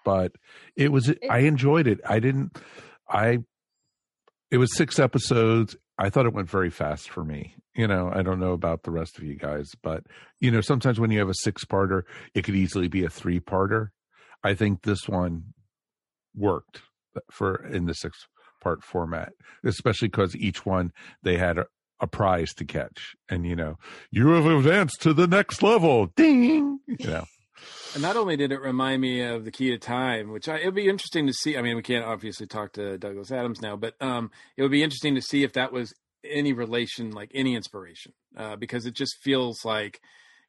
but 0.03 0.31
it 0.75 0.91
was, 0.91 1.13
I 1.29 1.39
enjoyed 1.39 1.85
it. 1.87 1.99
I 2.07 2.19
didn't, 2.19 2.57
I, 3.07 3.39
it 4.51 4.57
was 4.57 4.75
six 4.75 4.97
episodes. 4.99 5.75
I 5.99 6.09
thought 6.09 6.25
it 6.25 6.33
went 6.33 6.49
very 6.49 6.71
fast 6.71 7.09
for 7.09 7.23
me. 7.23 7.55
You 7.75 7.87
know, 7.87 8.11
I 8.13 8.21
don't 8.23 8.39
know 8.39 8.53
about 8.53 8.81
the 8.83 8.91
rest 8.91 9.17
of 9.17 9.23
you 9.23 9.35
guys, 9.35 9.71
but, 9.83 10.03
you 10.39 10.49
know, 10.49 10.61
sometimes 10.61 10.99
when 10.99 11.11
you 11.11 11.19
have 11.19 11.29
a 11.29 11.35
six 11.35 11.65
parter, 11.65 12.01
it 12.33 12.43
could 12.43 12.55
easily 12.55 12.87
be 12.87 13.03
a 13.03 13.09
three 13.09 13.39
parter. 13.39 13.89
I 14.45 14.53
think 14.53 14.83
this 14.83 15.09
one 15.09 15.53
worked 16.35 16.81
for 17.31 17.65
in 17.65 17.85
the 17.85 17.95
six 17.95 18.27
part 18.61 18.83
format, 18.83 19.33
especially 19.63 20.07
because 20.07 20.35
each 20.35 20.65
one 20.65 20.91
they 21.23 21.37
had 21.37 21.57
a, 21.57 21.65
a 21.99 22.05
prize 22.05 22.53
to 22.55 22.65
catch. 22.65 23.15
And, 23.27 23.47
you 23.47 23.55
know, 23.55 23.77
you 24.11 24.27
have 24.29 24.45
advanced 24.45 25.01
to 25.01 25.13
the 25.13 25.25
next 25.25 25.63
level. 25.63 26.11
Ding. 26.15 26.79
You 26.87 27.07
know, 27.07 27.25
And 27.93 28.01
not 28.03 28.17
only 28.17 28.35
did 28.35 28.51
it 28.51 28.61
remind 28.61 29.01
me 29.01 29.21
of 29.21 29.45
the 29.45 29.51
key 29.51 29.71
to 29.71 29.77
time, 29.77 30.29
which 30.29 30.49
I, 30.49 30.57
it'd 30.59 30.75
be 30.75 30.89
interesting 30.89 31.25
to 31.27 31.33
see. 31.33 31.57
I 31.57 31.61
mean, 31.61 31.77
we 31.77 31.81
can't 31.81 32.05
obviously 32.05 32.45
talk 32.45 32.73
to 32.73 32.97
Douglas 32.97 33.31
Adams 33.31 33.61
now, 33.61 33.77
but 33.77 33.95
um, 34.01 34.29
it 34.57 34.61
would 34.61 34.71
be 34.71 34.83
interesting 34.83 35.15
to 35.15 35.21
see 35.21 35.43
if 35.43 35.53
that 35.53 35.71
was 35.71 35.93
any 36.23 36.51
relation, 36.53 37.11
like 37.11 37.31
any 37.33 37.55
inspiration, 37.55 38.11
uh, 38.35 38.57
because 38.57 38.85
it 38.85 38.93
just 38.95 39.15
feels 39.23 39.63
like, 39.63 40.01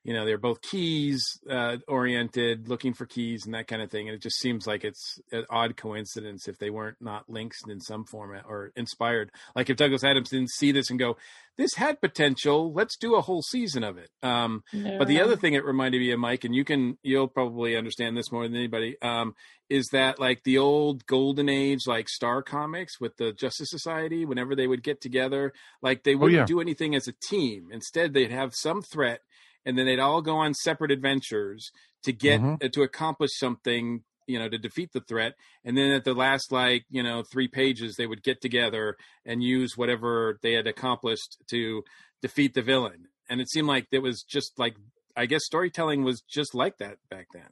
you 0.07 0.13
know, 0.15 0.25
they're 0.25 0.39
both 0.39 0.63
keys 0.63 1.41
uh, 1.51 1.79
oriented, 1.89 2.69
looking 2.69 2.95
for 2.95 3.07
keys 3.07 3.45
and 3.45 3.55
that 3.55 3.67
kind 3.67 3.83
of 3.83 3.91
thing. 3.91 4.09
And 4.09 4.15
it 4.15 4.23
just 4.23 4.39
seems 4.39 4.65
like 4.65 4.85
it's 4.85 5.19
an 5.33 5.45
odd 5.51 5.77
coincidence 5.77 6.47
if 6.47 6.59
they 6.59 6.71
weren't 6.71 6.99
not 7.01 7.29
links 7.29 7.59
in 7.69 7.81
some 7.81 8.05
format 8.05 8.45
or 8.49 8.71
inspired. 8.77 9.33
Like 9.57 9.69
if 9.69 9.77
Douglas 9.77 10.05
Adams 10.05 10.31
didn't 10.31 10.51
see 10.51 10.71
this 10.71 10.91
and 10.91 10.99
go, 10.99 11.17
this 11.59 11.75
had 11.75 12.01
potential, 12.01 12.73
let's 12.73 12.97
do 12.97 13.17
a 13.17 13.21
whole 13.21 13.43
season 13.43 13.83
of 13.83 13.99
it. 13.99 14.11
Um, 14.23 14.63
but 14.99 15.09
the 15.09 15.21
other 15.21 15.35
thing 15.35 15.55
it 15.55 15.65
reminded 15.65 16.01
me 16.01 16.13
of, 16.13 16.21
Mike, 16.21 16.45
and 16.45 16.55
you 16.55 16.65
can 16.65 16.99
you'll 17.03 17.27
probably 17.27 17.77
understand 17.77 18.17
this 18.17 18.31
more 18.31 18.47
than 18.47 18.57
anybody, 18.57 18.97
um, 19.03 19.35
is 19.69 19.89
that 19.89 20.21
like 20.21 20.45
the 20.45 20.59
old 20.59 21.05
golden 21.07 21.49
age, 21.49 21.81
like 21.87 22.09
Star 22.09 22.43
Comics 22.43 23.01
with 23.01 23.17
the 23.17 23.33
Justice 23.33 23.71
Society, 23.71 24.25
whenever 24.25 24.55
they 24.55 24.67
would 24.69 24.83
get 24.83 25.01
together, 25.01 25.53
like 25.83 26.05
they 26.05 26.15
wouldn't 26.15 26.39
yeah. 26.39 26.45
do 26.45 26.61
anything 26.61 26.95
as 26.95 27.09
a 27.09 27.15
team. 27.29 27.69
Instead, 27.73 28.13
they'd 28.13 28.31
have 28.31 28.55
some 28.55 28.83
threat, 28.83 29.23
and 29.66 29.76
then 29.76 29.85
they'd 29.85 29.99
all 29.99 30.23
go 30.23 30.37
on 30.38 30.54
separate 30.54 30.90
adventures 30.90 31.70
to 32.04 32.12
get 32.12 32.40
Mhm. 32.40 32.64
uh, 32.64 32.68
to 32.73 32.82
accomplish 32.82 33.32
something. 33.37 34.04
You 34.28 34.40
know, 34.40 34.49
to 34.49 34.58
defeat 34.58 34.90
the 34.92 35.00
threat, 35.02 35.35
and 35.64 35.78
then 35.78 35.92
at 35.92 36.02
the 36.02 36.12
last, 36.12 36.50
like 36.50 36.85
you 36.90 37.00
know, 37.00 37.23
three 37.23 37.46
pages, 37.46 37.94
they 37.94 38.08
would 38.08 38.25
get 38.25 38.40
together 38.40 38.96
and 39.25 39.40
use 39.40 39.76
whatever 39.76 40.40
they 40.42 40.54
had 40.54 40.66
accomplished 40.66 41.37
to 41.50 41.85
defeat 42.23 42.54
the 42.54 42.62
villain. 42.62 43.06
And 43.28 43.40
it 43.40 43.49
seemed 43.49 43.68
like 43.68 43.87
it 43.92 44.00
was 44.00 44.25
just 44.25 44.58
like 44.58 44.75
I 45.16 45.26
guess 45.26 45.44
storytelling 45.44 46.02
was 46.02 46.23
just 46.23 46.54
like 46.56 46.78
that 46.78 46.99
back 47.08 47.28
then. 47.32 47.50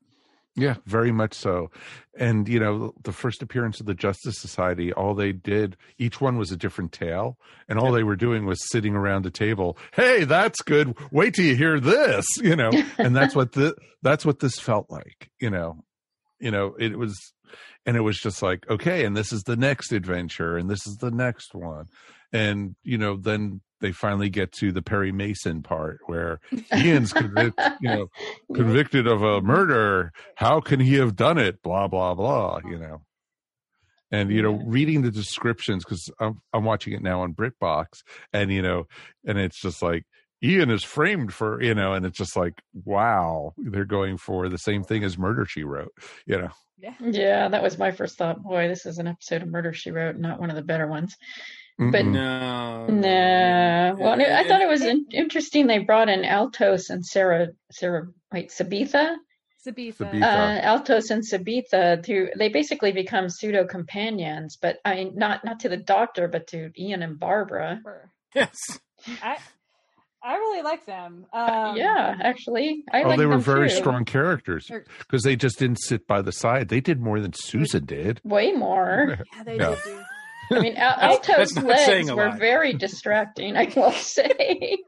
Yeah, 0.56 0.76
very 0.86 1.10
much 1.10 1.34
so. 1.34 1.70
And, 2.16 2.48
you 2.48 2.60
know, 2.60 2.94
the 3.02 3.12
first 3.12 3.42
appearance 3.42 3.80
of 3.80 3.86
the 3.86 3.94
Justice 3.94 4.38
Society, 4.38 4.92
all 4.92 5.14
they 5.14 5.32
did, 5.32 5.76
each 5.98 6.20
one 6.20 6.38
was 6.38 6.52
a 6.52 6.56
different 6.56 6.92
tale. 6.92 7.38
And 7.68 7.78
all 7.78 7.90
they 7.90 8.04
were 8.04 8.14
doing 8.14 8.46
was 8.46 8.70
sitting 8.70 8.94
around 8.94 9.26
a 9.26 9.30
table. 9.30 9.76
Hey, 9.94 10.24
that's 10.24 10.62
good. 10.62 10.96
Wait 11.10 11.34
till 11.34 11.44
you 11.44 11.56
hear 11.56 11.80
this, 11.80 12.24
you 12.36 12.54
know. 12.54 12.70
And 12.98 13.16
that's 13.16 13.34
what 13.34 13.52
the 13.52 13.74
that's 14.02 14.24
what 14.24 14.38
this 14.38 14.60
felt 14.60 14.86
like, 14.90 15.30
you 15.40 15.50
know. 15.50 15.82
You 16.38 16.52
know, 16.52 16.76
it 16.78 16.96
was 16.96 17.18
and 17.84 17.96
it 17.96 18.02
was 18.02 18.18
just 18.18 18.42
like, 18.42 18.68
okay, 18.70 19.04
and 19.04 19.16
this 19.16 19.32
is 19.32 19.42
the 19.42 19.56
next 19.56 19.92
adventure 19.92 20.56
and 20.56 20.70
this 20.70 20.86
is 20.86 20.96
the 20.96 21.10
next 21.10 21.54
one. 21.54 21.86
And, 22.32 22.76
you 22.82 22.98
know, 22.98 23.16
then 23.16 23.60
they 23.80 23.92
finally 23.92 24.30
get 24.30 24.52
to 24.52 24.72
the 24.72 24.82
Perry 24.82 25.12
Mason 25.12 25.62
part 25.62 25.98
where 26.06 26.40
Ian's 26.76 27.12
convict, 27.12 27.60
you 27.80 27.88
know, 27.88 28.06
convicted 28.54 29.06
of 29.06 29.22
a 29.22 29.40
murder. 29.40 30.12
How 30.36 30.60
can 30.60 30.80
he 30.80 30.94
have 30.94 31.16
done 31.16 31.38
it? 31.38 31.62
Blah 31.62 31.88
blah 31.88 32.14
blah. 32.14 32.60
You 32.68 32.78
know, 32.78 33.02
and 34.10 34.30
you 34.30 34.42
know, 34.42 34.60
reading 34.64 35.02
the 35.02 35.10
descriptions 35.10 35.84
because 35.84 36.10
I'm 36.20 36.40
I'm 36.52 36.64
watching 36.64 36.92
it 36.92 37.02
now 37.02 37.22
on 37.22 37.34
BritBox, 37.34 38.02
and 38.32 38.52
you 38.52 38.62
know, 38.62 38.86
and 39.26 39.38
it's 39.38 39.60
just 39.60 39.82
like 39.82 40.04
Ian 40.42 40.70
is 40.70 40.84
framed 40.84 41.32
for 41.32 41.62
you 41.62 41.74
know, 41.74 41.94
and 41.94 42.06
it's 42.06 42.18
just 42.18 42.36
like 42.36 42.62
wow, 42.84 43.54
they're 43.56 43.84
going 43.84 44.16
for 44.16 44.48
the 44.48 44.58
same 44.58 44.84
thing 44.84 45.04
as 45.04 45.18
Murder 45.18 45.46
She 45.46 45.64
Wrote. 45.64 45.92
You 46.26 46.42
know, 46.42 46.50
yeah, 47.00 47.48
that 47.48 47.62
was 47.62 47.78
my 47.78 47.90
first 47.92 48.18
thought. 48.18 48.42
Boy, 48.42 48.68
this 48.68 48.86
is 48.86 48.98
an 48.98 49.06
episode 49.06 49.42
of 49.42 49.48
Murder 49.48 49.72
She 49.72 49.90
Wrote, 49.90 50.16
not 50.16 50.40
one 50.40 50.50
of 50.50 50.56
the 50.56 50.62
better 50.62 50.86
ones. 50.86 51.16
But. 51.78 52.04
No, 52.04 52.86
No. 52.86 53.96
Well, 53.98 54.20
I 54.20 54.46
thought 54.46 54.60
it 54.62 54.68
was 54.68 54.82
in- 54.82 55.06
interesting. 55.12 55.66
They 55.66 55.78
brought 55.78 56.08
in 56.08 56.24
Altos 56.24 56.90
and 56.90 57.04
Sarah, 57.04 57.48
Sarah, 57.72 58.06
wait, 58.32 58.50
Sabetha, 58.50 59.16
Sabetha. 59.66 59.96
Sabetha. 59.96 60.22
uh, 60.22 60.60
Altos 60.62 61.10
and 61.10 61.22
Sabetha. 61.22 62.02
To 62.04 62.28
they 62.38 62.48
basically 62.48 62.92
become 62.92 63.28
pseudo 63.28 63.66
companions, 63.66 64.56
but 64.60 64.76
I 64.84 64.94
mean, 64.96 65.12
not 65.16 65.44
not 65.44 65.60
to 65.60 65.68
the 65.68 65.76
doctor, 65.76 66.28
but 66.28 66.46
to 66.48 66.70
Ian 66.78 67.02
and 67.02 67.18
Barbara. 67.18 67.80
Yes. 68.34 68.58
I 69.22 69.36
I 70.22 70.36
really 70.36 70.62
like 70.62 70.86
them. 70.86 71.26
Um, 71.32 71.76
yeah, 71.76 72.16
actually, 72.22 72.82
I 72.92 73.02
oh, 73.02 73.08
like 73.08 73.18
they 73.18 73.26
were 73.26 73.32
them 73.34 73.40
very 73.42 73.68
too. 73.68 73.74
strong 73.76 74.04
characters 74.04 74.70
because 74.98 75.22
they 75.22 75.36
just 75.36 75.58
didn't 75.58 75.80
sit 75.82 76.06
by 76.06 76.22
the 76.22 76.32
side. 76.32 76.68
They 76.68 76.80
did 76.80 77.00
more 77.00 77.20
than 77.20 77.32
Susan 77.34 77.84
did. 77.84 78.20
Way 78.24 78.52
more. 78.52 79.18
Yeah, 79.36 79.42
they 79.44 79.56
Yeah. 79.56 79.70
did 79.70 79.78
do. 79.84 80.02
I 80.50 80.60
mean, 80.60 80.76
Al- 80.76 81.00
Altos' 81.12 81.56
legs 81.56 82.10
were 82.10 82.28
lot. 82.28 82.38
very 82.38 82.72
distracting. 82.72 83.56
I 83.56 83.72
will 83.74 83.92
say. 83.92 84.78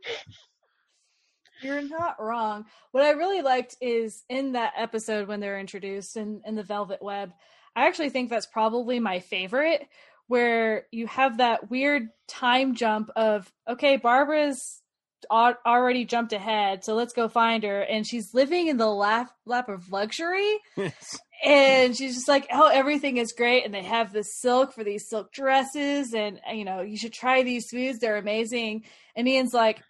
You're 1.62 1.82
not 1.82 2.20
wrong. 2.20 2.66
What 2.92 3.04
I 3.04 3.10
really 3.10 3.42
liked 3.42 3.76
is 3.80 4.22
in 4.28 4.52
that 4.52 4.74
episode 4.76 5.26
when 5.26 5.40
they're 5.40 5.58
introduced 5.58 6.16
in, 6.16 6.42
in 6.44 6.54
the 6.54 6.62
Velvet 6.62 7.02
Web, 7.02 7.32
I 7.74 7.86
actually 7.86 8.10
think 8.10 8.30
that's 8.30 8.46
probably 8.46 9.00
my 9.00 9.20
favorite, 9.20 9.86
where 10.28 10.86
you 10.90 11.06
have 11.06 11.38
that 11.38 11.70
weird 11.70 12.08
time 12.28 12.74
jump 12.74 13.10
of 13.16 13.50
okay, 13.68 13.96
Barbara's 13.96 14.82
already 15.30 16.04
jumped 16.04 16.32
ahead, 16.32 16.84
so 16.84 16.94
let's 16.94 17.12
go 17.12 17.26
find 17.28 17.64
her, 17.64 17.80
and 17.80 18.06
she's 18.06 18.34
living 18.34 18.68
in 18.68 18.76
the 18.76 18.86
lap 18.86 19.30
lap 19.46 19.68
of 19.68 19.90
luxury. 19.90 20.58
and 21.44 21.96
she's 21.96 22.14
just 22.14 22.28
like, 22.28 22.46
"Oh, 22.52 22.66
everything 22.66 23.16
is 23.18 23.32
great," 23.32 23.64
and 23.64 23.74
they 23.74 23.82
have 23.82 24.12
this 24.12 24.40
silk 24.40 24.72
for 24.72 24.84
these 24.84 25.08
silk 25.08 25.32
dresses, 25.32 26.14
and 26.14 26.40
you 26.52 26.64
know, 26.64 26.80
you 26.80 26.96
should 26.96 27.12
try 27.12 27.42
these 27.42 27.68
foods; 27.70 27.98
they're 27.98 28.16
amazing. 28.16 28.84
And 29.14 29.28
Ian's 29.28 29.54
like, 29.54 29.82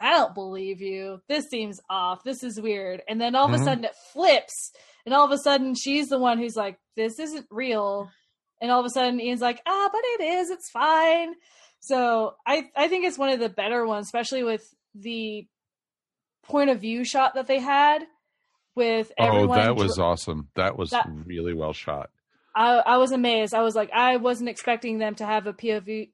"I 0.00 0.10
don't 0.10 0.34
believe 0.34 0.80
you. 0.80 1.20
This 1.28 1.48
seems 1.48 1.80
off. 1.88 2.24
This 2.24 2.42
is 2.42 2.60
weird." 2.60 3.02
And 3.08 3.20
then 3.20 3.34
all 3.34 3.46
of 3.46 3.54
a 3.54 3.58
sudden, 3.58 3.84
it 3.84 3.94
flips, 4.12 4.72
and 5.04 5.14
all 5.14 5.24
of 5.24 5.30
a 5.30 5.38
sudden, 5.38 5.74
she's 5.74 6.08
the 6.08 6.18
one 6.18 6.38
who's 6.38 6.56
like, 6.56 6.78
"This 6.96 7.18
isn't 7.18 7.46
real." 7.50 8.10
And 8.60 8.70
all 8.70 8.80
of 8.80 8.86
a 8.86 8.90
sudden, 8.90 9.20
Ian's 9.20 9.40
like, 9.40 9.60
"Ah, 9.66 9.88
but 9.92 10.02
it 10.04 10.20
is. 10.38 10.50
It's 10.50 10.70
fine." 10.70 11.34
So 11.80 12.34
I 12.46 12.70
I 12.76 12.88
think 12.88 13.04
it's 13.04 13.18
one 13.18 13.28
of 13.28 13.40
the 13.40 13.48
better 13.48 13.86
ones, 13.86 14.06
especially 14.06 14.42
with 14.42 14.74
the 14.94 15.46
point 16.42 16.70
of 16.70 16.80
view 16.80 17.04
shot 17.04 17.34
that 17.34 17.46
they 17.46 17.58
had 17.58 18.06
with 18.74 19.12
Oh, 19.18 19.24
everyone 19.26 19.58
that 19.58 19.76
was 19.76 19.98
awesome. 19.98 20.48
That 20.54 20.76
was 20.78 20.90
That- 20.90 21.08
really 21.26 21.54
well 21.54 21.72
shot. 21.72 22.10
I, 22.56 22.74
I 22.76 22.96
was 22.98 23.10
amazed. 23.12 23.52
I 23.54 23.62
was 23.62 23.74
like, 23.74 23.90
I 23.92 24.16
wasn't 24.16 24.48
expecting 24.48 24.98
them 24.98 25.16
to 25.16 25.26
have 25.26 25.46
a 25.48 25.52
POV 25.52 26.10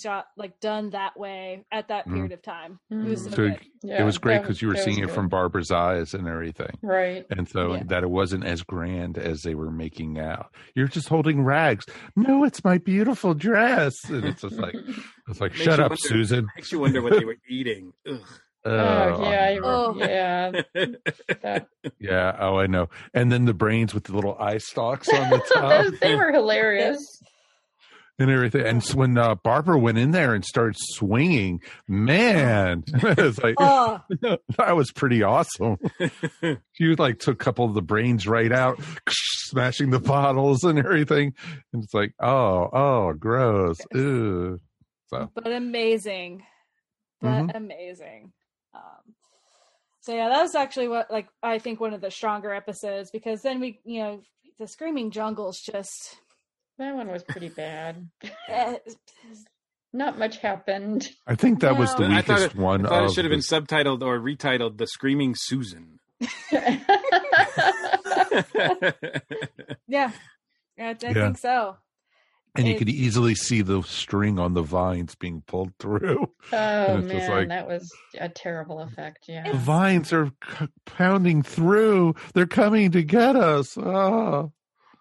shot 0.00 0.26
like 0.36 0.58
done 0.60 0.90
that 0.90 1.16
way 1.18 1.64
at 1.72 1.88
that 1.88 2.06
Mhm. 2.06 2.14
period 2.14 2.32
of 2.32 2.42
time. 2.42 2.78
It 2.90 3.08
was 3.08 3.24
so 3.24 3.30
So 3.30 3.36
good. 3.48 3.58
it 3.82 4.04
was 4.04 4.18
great 4.18 4.40
because 4.42 4.62
you 4.62 4.68
were 4.68 4.76
seeing 4.76 5.00
it 5.00 5.10
from 5.10 5.28
Barbara's 5.28 5.72
eyes 5.72 6.14
and 6.14 6.28
everything. 6.28 6.78
Right. 6.82 7.26
And 7.30 7.48
so 7.48 7.74
Yeah. 7.74 7.82
that 7.86 8.02
it 8.04 8.10
wasn't 8.10 8.44
as 8.44 8.62
grand 8.62 9.18
as 9.18 9.42
they 9.42 9.54
were 9.56 9.70
making 9.72 10.18
out. 10.18 10.54
You're 10.76 10.86
just 10.88 11.08
holding 11.08 11.42
rags. 11.44 11.86
No, 12.14 12.44
it's 12.44 12.62
my 12.64 12.78
beautiful 12.78 13.34
dress. 13.34 13.94
And 14.08 14.24
it's 14.24 14.42
just 14.42 14.56
like, 14.56 14.74
it's 15.28 15.40
like, 15.40 15.52
Makes 15.52 15.62
shut 15.64 15.80
up, 15.80 15.90
wonder- 15.90 15.96
Susan. 15.96 16.46
Makes 16.56 16.70
you 16.72 16.78
wonder 16.78 17.02
what 17.02 17.12
they 17.12 17.24
were 17.24 17.36
eating. 17.48 17.92
Ugh. 18.08 18.20
Oh, 18.66 18.70
yeah, 19.30 19.44
I- 19.44 19.58
Oh. 19.62 19.94
yeah. 19.98 20.62
That- 21.42 21.66
Yeah. 21.98 22.36
Oh, 22.40 22.58
I 22.58 22.66
know. 22.66 22.88
And 23.12 23.30
then 23.30 23.44
the 23.44 23.54
brains 23.54 23.92
with 23.94 24.04
the 24.04 24.14
little 24.14 24.36
eye 24.38 24.58
stalks 24.58 25.08
on 25.08 25.30
the 25.30 25.38
top 25.54 25.68
those- 25.70 26.00
they 26.00 26.14
were 26.14 26.32
hilarious. 26.32 26.98
and 28.18 28.30
everything. 28.30 28.64
And 28.64 28.82
so 28.82 28.96
when 28.98 29.18
uh, 29.18 29.34
Barbara 29.34 29.76
went 29.78 29.98
in 29.98 30.12
there 30.12 30.34
and 30.34 30.44
started 30.44 30.76
swinging, 30.78 31.60
man, 31.88 32.84
it's 32.86 33.38
like, 33.38 33.56
Oh. 33.58 34.00
that 34.56 34.76
was 34.76 34.92
pretty 34.92 35.22
awesome. 35.24 35.76
she 36.72 36.94
like 36.96 37.18
took 37.18 37.34
a 37.34 37.44
couple 37.44 37.64
of 37.64 37.74
the 37.74 37.82
brains 37.82 38.26
right 38.26 38.52
out, 38.52 38.80
smashing 39.10 39.90
the 39.90 39.98
bottles 39.98 40.62
and 40.64 40.78
everything. 40.78 41.34
And 41.72 41.82
it's 41.82 41.92
like, 41.92 42.14
oh, 42.20 42.68
oh, 42.72 43.12
gross. 43.14 43.78
Ew. 43.92 44.60
So, 45.08 45.28
but 45.34 45.52
amazing, 45.52 46.44
but 47.20 47.28
Mhm. 47.48 47.56
amazing. 47.56 48.32
So 50.04 50.14
yeah, 50.14 50.28
that 50.28 50.42
was 50.42 50.54
actually 50.54 50.88
what 50.88 51.10
like 51.10 51.28
I 51.42 51.58
think 51.58 51.80
one 51.80 51.94
of 51.94 52.02
the 52.02 52.10
stronger 52.10 52.52
episodes 52.52 53.10
because 53.10 53.40
then 53.40 53.58
we 53.58 53.80
you 53.84 54.02
know 54.02 54.20
the 54.58 54.66
screaming 54.68 55.10
jungles 55.10 55.60
just 55.60 56.18
That 56.78 56.94
one 56.94 57.08
was 57.08 57.22
pretty 57.22 57.48
bad. 57.48 58.10
Not 59.94 60.18
much 60.18 60.38
happened. 60.38 61.08
I 61.26 61.36
think 61.36 61.60
that 61.60 61.78
was 61.78 61.94
the 61.94 62.04
I 62.04 62.20
thought 62.20 62.36
weakest 62.40 62.54
it, 62.54 62.60
one 62.60 62.84
I 62.84 62.88
thought 62.90 63.04
it 63.04 63.12
should 63.12 63.24
have 63.24 63.30
the- 63.30 63.36
been 63.36 63.40
subtitled 63.40 64.02
or 64.02 64.18
retitled 64.20 64.76
"The 64.76 64.86
Screaming 64.86 65.34
Susan." 65.36 65.98
yeah, 69.88 70.10
I, 70.78 70.90
I 70.90 70.96
Yeah. 71.00 71.12
think 71.14 71.38
so. 71.38 71.76
And 72.56 72.68
you 72.68 72.76
could 72.76 72.88
easily 72.88 73.34
see 73.34 73.62
the 73.62 73.82
string 73.82 74.38
on 74.38 74.54
the 74.54 74.62
vines 74.62 75.14
being 75.14 75.42
pulled 75.46 75.72
through. 75.78 76.30
Oh 76.52 76.56
And 76.56 77.04
it's 77.04 77.12
just 77.12 77.28
man, 77.28 77.38
like- 77.38 77.48
that 77.48 77.66
was 77.68 77.90
a 78.18 78.28
terrible 78.28 78.80
effect. 78.80 79.24
Yeah. 79.28 79.50
The 79.50 79.58
vines 79.58 80.12
are 80.12 80.30
c- 80.58 80.68
pounding 80.84 81.42
through. 81.42 82.14
They're 82.34 82.46
coming 82.46 82.90
to 82.92 83.02
get 83.02 83.34
us. 83.34 83.76
Oh. 83.78 84.52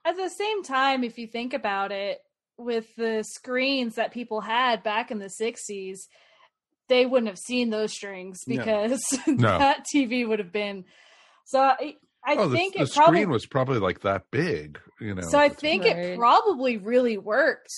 At 0.05 0.15
the 0.15 0.29
same 0.29 0.63
time, 0.63 1.03
if 1.03 1.17
you 1.17 1.27
think 1.27 1.53
about 1.53 1.91
it, 1.91 2.19
with 2.57 2.95
the 2.95 3.23
screens 3.23 3.95
that 3.95 4.13
people 4.13 4.39
had 4.41 4.83
back 4.83 5.11
in 5.11 5.19
the 5.19 5.29
'60s, 5.41 5.97
they 6.87 7.05
wouldn't 7.05 7.27
have 7.29 7.39
seen 7.39 7.69
those 7.69 7.91
strings 7.93 8.39
No. 8.47 8.57
because 8.57 9.01
No. 9.27 9.57
that 9.57 9.85
TV 9.93 10.27
would 10.27 10.39
have 10.39 10.51
been. 10.51 10.85
So 11.45 11.71
I, 12.25 12.33
I 12.33 12.35
oh, 12.37 12.51
think 12.51 12.75
the 12.75 12.81
it 12.83 12.93
probably. 12.93 13.19
screen 13.19 13.29
was 13.29 13.45
probably 13.45 13.79
like 13.79 14.01
that 14.01 14.31
big, 14.31 14.79
you 14.99 15.13
know. 15.15 15.21
so 15.23 15.37
I 15.37 15.49
think 15.49 15.83
time. 15.83 15.97
it 15.97 16.17
probably 16.17 16.77
really 16.77 17.17
worked 17.17 17.69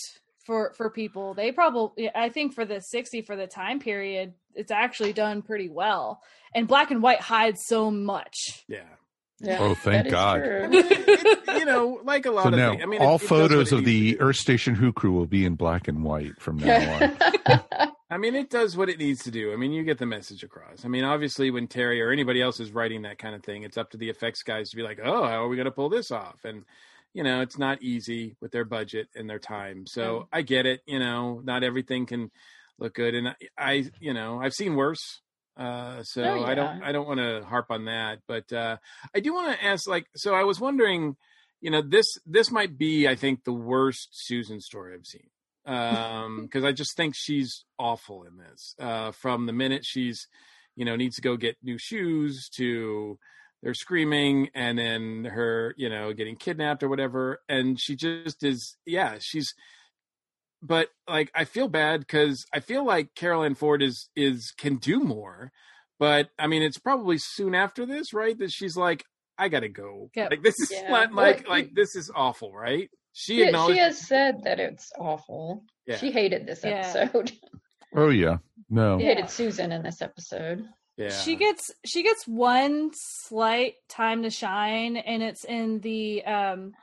for 0.46 0.74
for 0.78 0.90
people. 0.90 1.34
They 1.34 1.52
probably, 1.52 2.10
I 2.14 2.30
think, 2.30 2.54
for 2.54 2.66
the 2.66 2.80
'60 2.80 3.24
for 3.24 3.36
the 3.36 3.48
time 3.48 3.80
period, 3.80 4.34
it's 4.54 4.72
actually 4.72 5.14
done 5.14 5.42
pretty 5.42 5.70
well. 5.70 6.22
And 6.54 6.68
black 6.68 6.92
and 6.92 7.02
white 7.02 7.22
hides 7.22 7.62
so 7.66 7.90
much. 7.92 8.64
Yeah. 8.68 8.84
Yeah, 9.42 9.58
Oh, 9.60 9.76
thank 9.76 10.08
God. 10.10 10.42
I 10.42 10.68
mean, 10.68 10.86
it- 10.86 10.88
it- 11.10 11.60
you 11.60 11.66
know, 11.66 12.00
like 12.06 12.26
a 12.26 12.32
lot 12.32 12.44
So 12.44 12.50
of 12.50 12.56
now, 12.56 12.70
things. 12.72 12.84
I 12.84 12.86
mean, 12.86 13.02
all 13.02 13.16
it, 13.16 13.24
it 13.24 13.28
photos 13.28 13.74
of 13.74 13.84
the 13.84 14.18
Earth 14.22 14.38
Station 14.38 14.76
Who 14.76 14.94
crew 14.94 15.12
will 15.12 15.26
be 15.26 15.44
in 15.46 15.56
black 15.56 15.90
and 15.90 16.04
white 16.06 16.40
from 16.40 16.56
now 16.58 17.12
on. 17.50 17.92
I 18.10 18.18
mean, 18.18 18.36
it 18.36 18.52
does 18.52 18.78
what 18.78 18.90
it 18.90 19.00
needs 19.00 19.24
to 19.24 19.32
do. 19.32 19.52
I 19.52 19.56
mean, 19.56 19.72
you 19.72 19.84
get 19.84 19.98
the 19.98 20.06
message 20.06 20.44
across. 20.44 20.86
I 20.86 20.88
mean, 20.88 21.04
obviously, 21.04 21.50
when 21.50 21.68
Terry 21.68 22.02
or 22.02 22.12
anybody 22.12 22.40
else 22.42 22.60
is 22.60 22.72
writing 22.72 23.02
that 23.02 23.18
kind 23.18 23.34
of 23.34 23.44
thing, 23.44 23.64
it's 23.64 23.78
up 23.78 23.90
to 23.92 23.98
the 23.98 24.10
effects 24.10 24.44
guys 24.44 24.70
to 24.70 24.76
be 24.76 24.84
like, 24.84 25.00
"Oh, 25.04 25.24
how 25.26 25.44
are 25.44 25.48
we 25.48 25.56
going 25.56 25.66
to 25.66 25.72
pull 25.72 25.90
this 25.90 26.12
off?" 26.12 26.46
And 26.46 26.66
you 27.14 27.24
know, 27.24 27.42
it's 27.42 27.58
not 27.58 27.82
easy 27.82 28.36
with 28.42 28.52
their 28.52 28.66
budget 28.66 29.08
and 29.16 29.30
their 29.30 29.40
time. 29.40 29.88
So 29.88 30.28
I 30.32 30.44
get 30.44 30.66
it. 30.66 30.82
You 30.86 31.00
know, 31.00 31.42
not 31.44 31.64
everything 31.64 32.06
can 32.06 32.30
look 32.78 32.94
good, 32.94 33.16
and 33.16 33.30
I, 33.30 33.36
I 33.58 33.86
you 34.00 34.14
know, 34.14 34.40
I've 34.40 34.54
seen 34.54 34.76
worse. 34.76 35.22
Uh, 35.58 36.04
so 36.04 36.24
Oh, 36.24 36.44
I 36.44 36.54
don't. 36.54 36.84
I 36.84 36.92
don't 36.92 37.08
want 37.08 37.22
to 37.22 37.44
harp 37.44 37.72
on 37.72 37.86
that, 37.86 38.20
but 38.28 38.52
uh, 38.54 38.78
I 39.16 39.20
do 39.20 39.34
want 39.34 39.58
to 39.58 39.66
ask. 39.66 39.88
Like, 39.88 40.06
so 40.16 40.36
I 40.36 40.44
was 40.44 40.60
wondering, 40.60 41.16
you 41.60 41.72
know, 41.72 41.82
this 41.82 42.06
this 42.28 42.52
might 42.52 42.78
be, 42.78 43.08
I 43.08 43.16
think, 43.16 43.46
the 43.46 43.54
worst 43.54 44.10
Susan 44.12 44.60
story 44.62 44.94
I've 44.94 45.08
seen 45.08 45.28
um 45.66 46.42
because 46.44 46.64
i 46.64 46.72
just 46.72 46.96
think 46.96 47.14
she's 47.16 47.66
awful 47.80 48.24
in 48.24 48.38
this 48.38 48.76
uh 48.80 49.12
from 49.12 49.46
the 49.46 49.54
minute 49.54 49.84
she's 49.84 50.28
you 50.76 50.86
know 50.86 50.96
needs 50.96 51.16
to 51.16 51.22
go 51.22 51.36
get 51.38 51.56
new 51.64 51.78
shoes 51.78 52.50
to 52.50 53.18
they're 53.64 53.74
screaming 53.74 54.50
and 54.54 54.78
then 54.78 55.26
her 55.26 55.74
you 55.78 55.90
know 55.90 56.14
getting 56.14 56.36
kidnapped 56.36 56.84
or 56.84 56.90
whatever 56.90 57.40
and 57.50 57.80
she 57.80 57.96
just 57.96 58.44
is 58.44 58.78
yeah 58.86 59.16
she's 59.20 59.54
but 60.62 60.90
like 61.08 61.32
i 61.36 61.44
feel 61.46 61.68
bad 61.68 62.00
because 62.02 62.46
i 62.54 62.60
feel 62.60 62.86
like 62.86 63.14
carole 63.16 63.44
ann 63.44 63.56
ford 63.56 63.82
is 63.82 64.10
is 64.16 64.52
can 64.58 64.78
do 64.78 65.00
more 65.00 65.52
but 66.00 66.30
i 66.40 66.48
mean 66.48 66.62
it's 66.64 66.78
probably 66.80 67.18
soon 67.18 67.56
after 67.56 67.86
this 67.86 68.14
right 68.14 68.38
that 68.40 68.52
she's 68.52 68.78
like 68.78 69.04
i 69.38 69.48
gotta 69.50 69.70
go 69.70 70.10
Yeah. 70.16 70.28
like 70.30 70.44
this 70.44 70.60
is 70.60 70.72
Yeah. 70.72 70.90
not 70.92 71.14
like 71.14 71.48
like 71.48 71.74
this 71.74 71.96
is 71.96 72.12
awful 72.16 72.54
right 72.54 72.90
she 73.18 73.38
She, 73.38 73.44
acknowledged 73.44 73.76
she 73.78 73.80
has 73.80 73.98
said 73.98 74.44
that 74.44 74.60
it's 74.60 74.92
awful. 75.00 75.64
Yeah. 75.88 75.96
She 75.98 76.12
hated 76.12 76.46
this 76.46 76.64
Yeah. 76.64 76.94
episode. 76.94 77.32
Oh 77.98 78.10
yeah, 78.10 78.40
no. 78.70 79.00
She 79.00 79.06
hated 79.06 79.30
Susan 79.30 79.72
in 79.72 79.82
this 79.82 80.02
episode. 80.02 80.68
yeah 80.98 81.08
She 81.10 81.38
gets 81.38 81.72
she 81.86 82.04
gets 82.04 82.28
one 82.28 82.92
slight 82.94 83.76
time 83.88 84.24
to 84.24 84.30
shine, 84.30 84.98
and 84.98 85.24
it's 85.24 85.46
in 85.46 85.80
the 85.80 86.26
um 86.26 86.74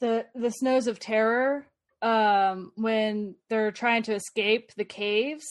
the 0.00 0.26
the 0.34 0.50
snows 0.50 0.86
of 0.86 0.98
terror 0.98 1.66
um 2.02 2.72
when 2.76 3.36
they're 3.48 3.72
trying 3.72 4.02
to 4.02 4.14
escape 4.14 4.72
the 4.76 4.84
caves. 4.84 5.46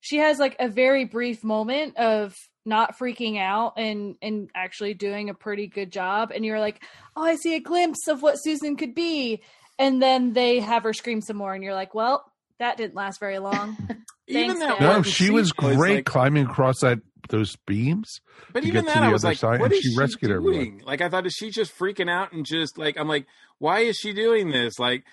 She 0.00 0.16
has 0.16 0.38
like 0.38 0.56
a 0.58 0.68
very 0.68 1.04
brief 1.04 1.44
moment 1.44 1.98
of 1.98 2.34
not 2.66 2.98
freaking 2.98 3.38
out 3.38 3.74
and 3.78 4.16
and 4.20 4.50
actually 4.54 4.94
doing 4.94 5.30
a 5.30 5.34
pretty 5.34 5.66
good 5.66 5.90
job 5.90 6.30
and 6.34 6.44
you're 6.44 6.60
like 6.60 6.82
oh 7.16 7.22
i 7.24 7.34
see 7.36 7.54
a 7.54 7.60
glimpse 7.60 8.06
of 8.08 8.22
what 8.22 8.36
susan 8.36 8.76
could 8.76 8.94
be 8.94 9.42
and 9.78 10.02
then 10.02 10.32
they 10.34 10.60
have 10.60 10.82
her 10.82 10.92
scream 10.92 11.20
some 11.22 11.36
more 11.38 11.54
and 11.54 11.64
you're 11.64 11.74
like 11.74 11.94
well 11.94 12.30
that 12.58 12.76
didn't 12.76 12.94
last 12.94 13.18
very 13.20 13.38
long 13.38 13.76
Even 14.28 14.58
Thanks, 14.58 14.60
that 14.60 14.80
No, 14.80 15.02
she 15.02 15.28
was 15.30 15.52
was 15.58 15.76
great 15.76 15.94
like- 15.96 16.04
climbing 16.04 16.46
across 16.46 16.80
that 16.82 16.98
those 17.30 17.56
beams 17.66 18.20
But 18.52 18.64
even 18.64 18.84
get 18.84 18.94
that, 18.94 19.02
I 19.02 19.10
was 19.12 19.24
like, 19.24 19.38
side, 19.38 19.58
what 19.60 19.72
and 19.72 19.82
she 19.82 19.96
rescued 19.96 20.30
doing? 20.30 20.36
everyone. 20.56 20.80
Like, 20.84 21.00
I 21.00 21.08
thought, 21.08 21.26
is 21.26 21.32
she 21.32 21.50
just 21.50 21.76
freaking 21.76 22.08
out 22.10 22.32
and 22.32 22.44
just 22.46 22.76
like, 22.78 22.96
I'm 22.96 23.06
like, 23.08 23.26
why 23.58 23.80
is 23.80 23.96
she 23.96 24.12
doing 24.12 24.50
this? 24.50 24.78
Like, 24.78 25.04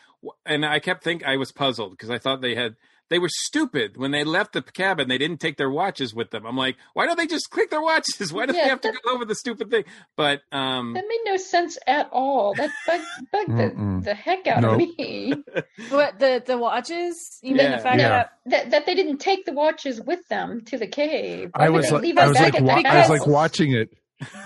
and 0.45 0.63
I 0.65 0.79
kept 0.79 1.03
think 1.03 1.23
I 1.25 1.37
was 1.37 1.51
puzzled 1.51 1.91
because 1.91 2.09
I 2.11 2.17
thought 2.19 2.41
they 2.41 2.53
had 2.55 2.75
they 3.09 3.19
were 3.19 3.29
stupid 3.29 3.97
when 3.97 4.11
they 4.11 4.23
left 4.23 4.53
the 4.53 4.61
cabin. 4.61 5.07
They 5.07 5.17
didn't 5.17 5.39
take 5.39 5.57
their 5.57 5.69
watches 5.69 6.13
with 6.13 6.31
them. 6.31 6.45
I'm 6.45 6.57
like, 6.57 6.75
why 6.93 7.05
don't 7.05 7.17
they 7.17 7.27
just 7.27 7.49
click 7.49 7.69
their 7.69 7.81
watches? 7.81 8.31
Why 8.33 8.45
do 8.45 8.53
they 8.53 8.59
Yeah, 8.59 8.67
have 8.69 8.81
to 8.81 8.91
go 9.05 9.13
over 9.13 9.25
the 9.25 9.35
stupid 9.35 9.69
thing? 9.71 9.83
But 10.15 10.41
um, 10.51 10.93
That 10.93 11.05
made 11.07 11.21
no 11.25 11.37
sense 11.37 11.77
at 11.87 12.09
all. 12.11 12.53
That 12.55 12.69
bugged, 12.85 13.03
bugged 13.31 13.57
the, 13.57 14.01
the 14.03 14.13
heck 14.13 14.47
out 14.47 14.61
Nope. 14.61 14.73
of 14.73 14.77
me. 14.79 15.33
what 15.89 16.19
the 16.19 16.43
the 16.45 16.57
watches 16.57 17.39
you 17.41 17.55
mean 17.55 17.65
Yeah. 17.65 17.77
the 17.77 17.81
fact 17.83 17.99
Yeah. 17.99 18.09
that 18.09 18.31
that 18.47 18.69
that 18.71 18.85
they 18.85 18.95
didn't 18.95 19.17
take 19.19 19.45
the 19.45 19.53
watches 19.53 20.01
with 20.01 20.19
them 20.29 20.61
to 20.65 20.77
the 20.77 20.87
cave. 20.87 21.51
I 21.55 21.69
was 21.69 21.91
like, 21.91 22.01
leave 22.01 22.17
I 22.17 22.27
was 22.27 22.39
like, 22.39 22.59
wa- 22.59 22.81
I 22.85 22.99
was 22.99 23.09
like 23.09 23.25
watching 23.27 23.73
it, 23.73 23.89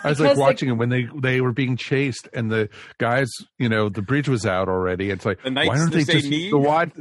I 0.04 0.10
was 0.10 0.17
Because 0.17 0.19
like 0.19 0.36
the- 0.36 0.41
watching 0.41 0.69
it 0.69 0.74
when 0.74 0.89
they 0.89 1.08
they 1.19 1.41
were 1.41 1.52
being 1.54 1.78
chased 1.78 2.28
and 2.34 2.52
the 2.52 2.69
guys, 2.97 3.30
you 3.58 3.69
know, 3.69 3.89
the 3.89 4.02
bridge 4.02 4.28
was 4.30 4.45
out 4.45 4.69
already. 4.69 5.10
It's 5.10 5.26
like 5.26 5.39
why 5.43 5.65
don't 5.65 5.91
they 5.91 6.04
say 6.04 6.13
just 6.19 6.30
knee? 6.30 6.50
the 6.52 6.58
watch? 6.58 6.91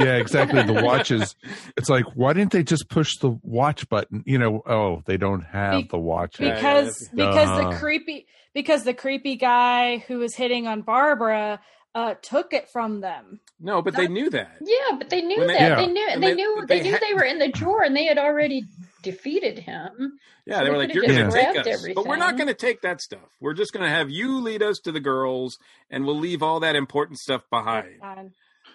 Yeah, 0.00 0.16
exactly. 0.16 0.62
The 0.62 0.72
watches. 0.84 1.36
It's 1.76 1.88
like 1.88 2.04
why 2.14 2.32
didn't 2.32 2.52
they 2.52 2.62
just 2.62 2.88
push 2.88 3.16
the 3.18 3.38
watch 3.42 3.88
button? 3.88 4.22
You 4.26 4.38
know, 4.38 4.62
oh, 4.66 5.02
they 5.06 5.16
don't 5.16 5.42
have 5.42 5.82
Be- 5.82 5.88
the 5.90 5.98
watch. 5.98 6.38
Because 6.38 7.08
yeah, 7.12 7.26
because 7.26 7.48
Uh-huh. 7.48 7.70
the 7.70 7.76
creepy 7.76 8.26
because 8.54 8.84
the 8.84 8.94
creepy 8.94 9.36
guy 9.36 9.98
who 9.98 10.18
was 10.18 10.34
hitting 10.34 10.66
on 10.66 10.82
Barbara 10.82 11.60
uh 11.94 12.14
took 12.22 12.52
it 12.52 12.68
from 12.70 13.00
them. 13.00 13.40
No, 13.58 13.82
but 13.82 13.94
they 13.96 14.06
knew 14.08 14.30
that. 14.30 14.56
Yeah, 14.60 14.96
but 14.96 15.10
they 15.10 15.22
knew 15.22 15.38
When 15.38 15.48
they- 15.48 15.54
that. 15.58 15.70
Yeah. 15.70 15.76
They 15.76 15.86
knew 15.88 16.08
And 16.10 16.22
they, 16.22 16.28
they- 16.30 16.34
knew 16.34 16.64
they 16.66 16.78
they, 16.78 16.82
knew 16.84 16.92
had- 16.92 17.02
they 17.06 17.14
were 17.14 17.24
in 17.24 17.38
the 17.38 17.48
drawer 17.48 17.82
and 17.82 17.94
they 17.96 18.04
had 18.04 18.16
already 18.18 18.62
defeated 19.02 19.58
him. 19.58 20.18
Yeah, 20.46 20.54
So 20.54 20.58
they 20.60 20.64
they 20.64 20.70
were 20.70 20.78
like, 20.78 20.94
"You're 20.94 21.04
going 21.04 21.16
to 21.16 21.30
take 21.30 21.52
grabbed 21.52 21.68
us, 21.68 21.86
but 21.94 22.06
we're 22.06 22.16
not 22.16 22.36
going 22.36 22.48
to 22.48 22.54
take 22.54 22.82
that 22.82 23.00
stuff. 23.00 23.28
We're 23.40 23.54
just 23.54 23.72
going 23.72 23.84
to 23.84 23.90
have 23.90 24.10
you 24.10 24.40
lead 24.40 24.62
us 24.62 24.78
to 24.80 24.92
the 24.92 25.00
girls, 25.00 25.58
and 25.90 26.04
we'll 26.04 26.18
leave 26.18 26.42
all 26.42 26.60
that 26.60 26.76
important 26.76 27.18
stuff 27.18 27.42
behind." 27.50 28.00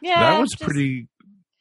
Yeah, 0.02 0.20
that 0.20 0.40
was 0.40 0.52
just- 0.52 0.62
pretty. 0.64 1.08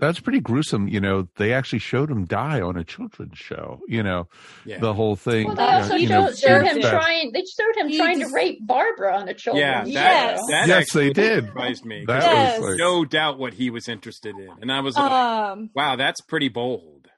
That's 0.01 0.19
pretty 0.19 0.41
gruesome. 0.41 0.89
You 0.89 1.01
know, 1.01 1.29
they 1.37 1.53
actually 1.53 1.79
showed 1.79 2.11
him 2.11 2.25
die 2.25 2.61
on 2.61 2.77
a 2.77 2.83
children's 2.85 3.39
show. 3.39 3.81
You 3.87 4.03
know, 4.03 4.29
Yeah, 4.65 4.81
the 4.81 4.93
whole 4.93 5.15
thing. 5.15 5.47
Well, 5.47 5.55
they 5.57 5.63
uh, 5.63 5.83
also 5.83 5.95
you 5.95 6.09
know, 6.09 6.27
showed, 6.31 6.39
showed 6.39 6.63
him 6.65 6.81
that- 6.81 6.91
trying. 7.01 7.31
They 7.33 7.45
showed 7.45 7.77
him 7.77 7.89
He 7.89 7.97
trying 7.97 8.19
to 8.21 8.29
rape 8.35 8.59
Barbara 8.67 9.17
on 9.17 9.29
a 9.29 9.35
children's 9.35 9.65
yeah, 9.65 9.85
that, 9.85 9.89
Yes. 10.37 10.41
that 10.51 10.69
Yes, 10.69 10.77
actually 10.83 11.07
they 11.13 11.23
did. 11.23 11.47
surprised 11.47 11.85
me. 11.85 12.05
That 12.07 12.23
'cause 12.23 12.25
there 12.25 12.35
Yes. 12.35 12.61
was 12.61 12.69
like, 12.71 12.79
no 12.79 13.05
doubt 13.05 13.39
what 13.39 13.55
he 13.55 13.71
was 13.71 13.89
interested 13.89 14.35
in, 14.37 14.51
and 14.61 14.73
I 14.73 14.81
was 14.81 14.97
like, 14.97 15.11
um 15.11 15.71
"Wow, 15.75 15.95
that's 15.97 16.21
pretty 16.23 16.49
bold." 16.49 17.09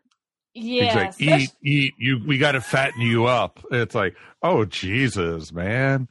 yeah. 0.54 0.94
Like, 0.94 1.14
eat, 1.20 1.50
eat. 1.62 1.92
You, 1.98 2.20
we 2.26 2.38
got 2.38 2.52
to 2.52 2.60
fatten 2.62 3.00
you 3.02 3.26
up. 3.26 3.60
It's 3.70 3.94
like, 3.94 4.16
oh 4.42 4.64
Jesus, 4.66 5.52
man. 5.52 6.08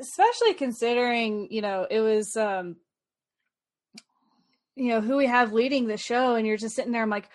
especially 0.00 0.54
considering 0.54 1.48
you 1.50 1.60
know 1.62 1.86
it 1.90 2.00
was 2.00 2.36
um 2.36 2.76
you 4.78 4.88
know 4.88 5.00
who 5.00 5.16
we 5.16 5.26
have 5.26 5.52
leading 5.52 5.86
the 5.86 5.96
show 5.96 6.34
and 6.34 6.46
you're 6.46 6.56
just 6.56 6.74
sitting 6.76 6.92
there 6.92 7.02
i'm 7.02 7.10
like 7.10 7.28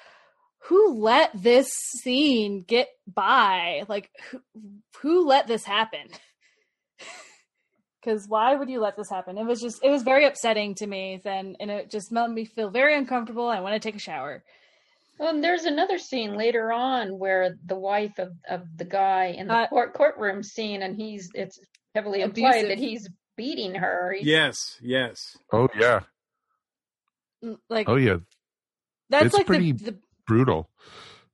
who 0.67 0.93
let 0.99 1.29
this 1.33 1.67
scene 2.01 2.63
get 2.65 2.87
by 3.07 3.83
like 3.89 4.09
who, 4.31 4.39
who 5.01 5.27
let 5.27 5.45
this 5.47 5.63
happen 5.65 6.07
because 8.01 8.27
why 8.27 8.55
would 8.55 8.69
you 8.69 8.79
let 8.79 8.95
this 8.97 9.09
happen 9.09 9.37
it 9.37 9.45
was 9.45 9.61
just 9.61 9.83
it 9.83 9.89
was 9.89 10.03
very 10.03 10.25
upsetting 10.25 10.75
to 10.75 10.87
me 10.87 11.19
then 11.23 11.55
and 11.59 11.69
it 11.71 11.89
just 11.91 12.11
made 12.11 12.29
me 12.29 12.45
feel 12.45 12.69
very 12.69 12.95
uncomfortable 12.95 13.47
i 13.47 13.59
want 13.59 13.73
to 13.73 13.79
take 13.79 13.95
a 13.95 13.99
shower 13.99 14.43
Well, 15.19 15.29
and 15.33 15.43
there's 15.43 15.65
another 15.65 15.97
scene 15.99 16.35
later 16.35 16.71
on 16.71 17.17
where 17.19 17.55
the 17.65 17.75
wife 17.75 18.17
of, 18.19 18.31
of 18.49 18.61
the 18.77 18.85
guy 18.85 19.25
in 19.37 19.47
the 19.47 19.53
Uh, 19.53 19.67
court 19.67 19.93
courtroom 19.93 20.41
scene, 20.43 20.81
and 20.81 20.95
he's 20.95 21.29
it's 21.35 21.59
heavily 21.93 22.21
implied 22.21 22.65
Abusive. 22.65 22.69
that 22.69 22.77
he's 22.79 23.09
beating 23.37 23.75
her. 23.75 24.11
He's- 24.13 24.25
Yes, 24.25 24.77
yes. 24.81 25.37
Oh 25.51 25.67
yeah. 25.79 25.99
Like 27.69 27.89
Oh 27.89 27.95
yeah. 27.95 28.17
that's 29.09 29.25
it's 29.25 29.35
like 29.35 29.45
pretty- 29.47 29.71
the, 29.73 29.91
the 29.91 29.97
Brutal. 30.25 30.69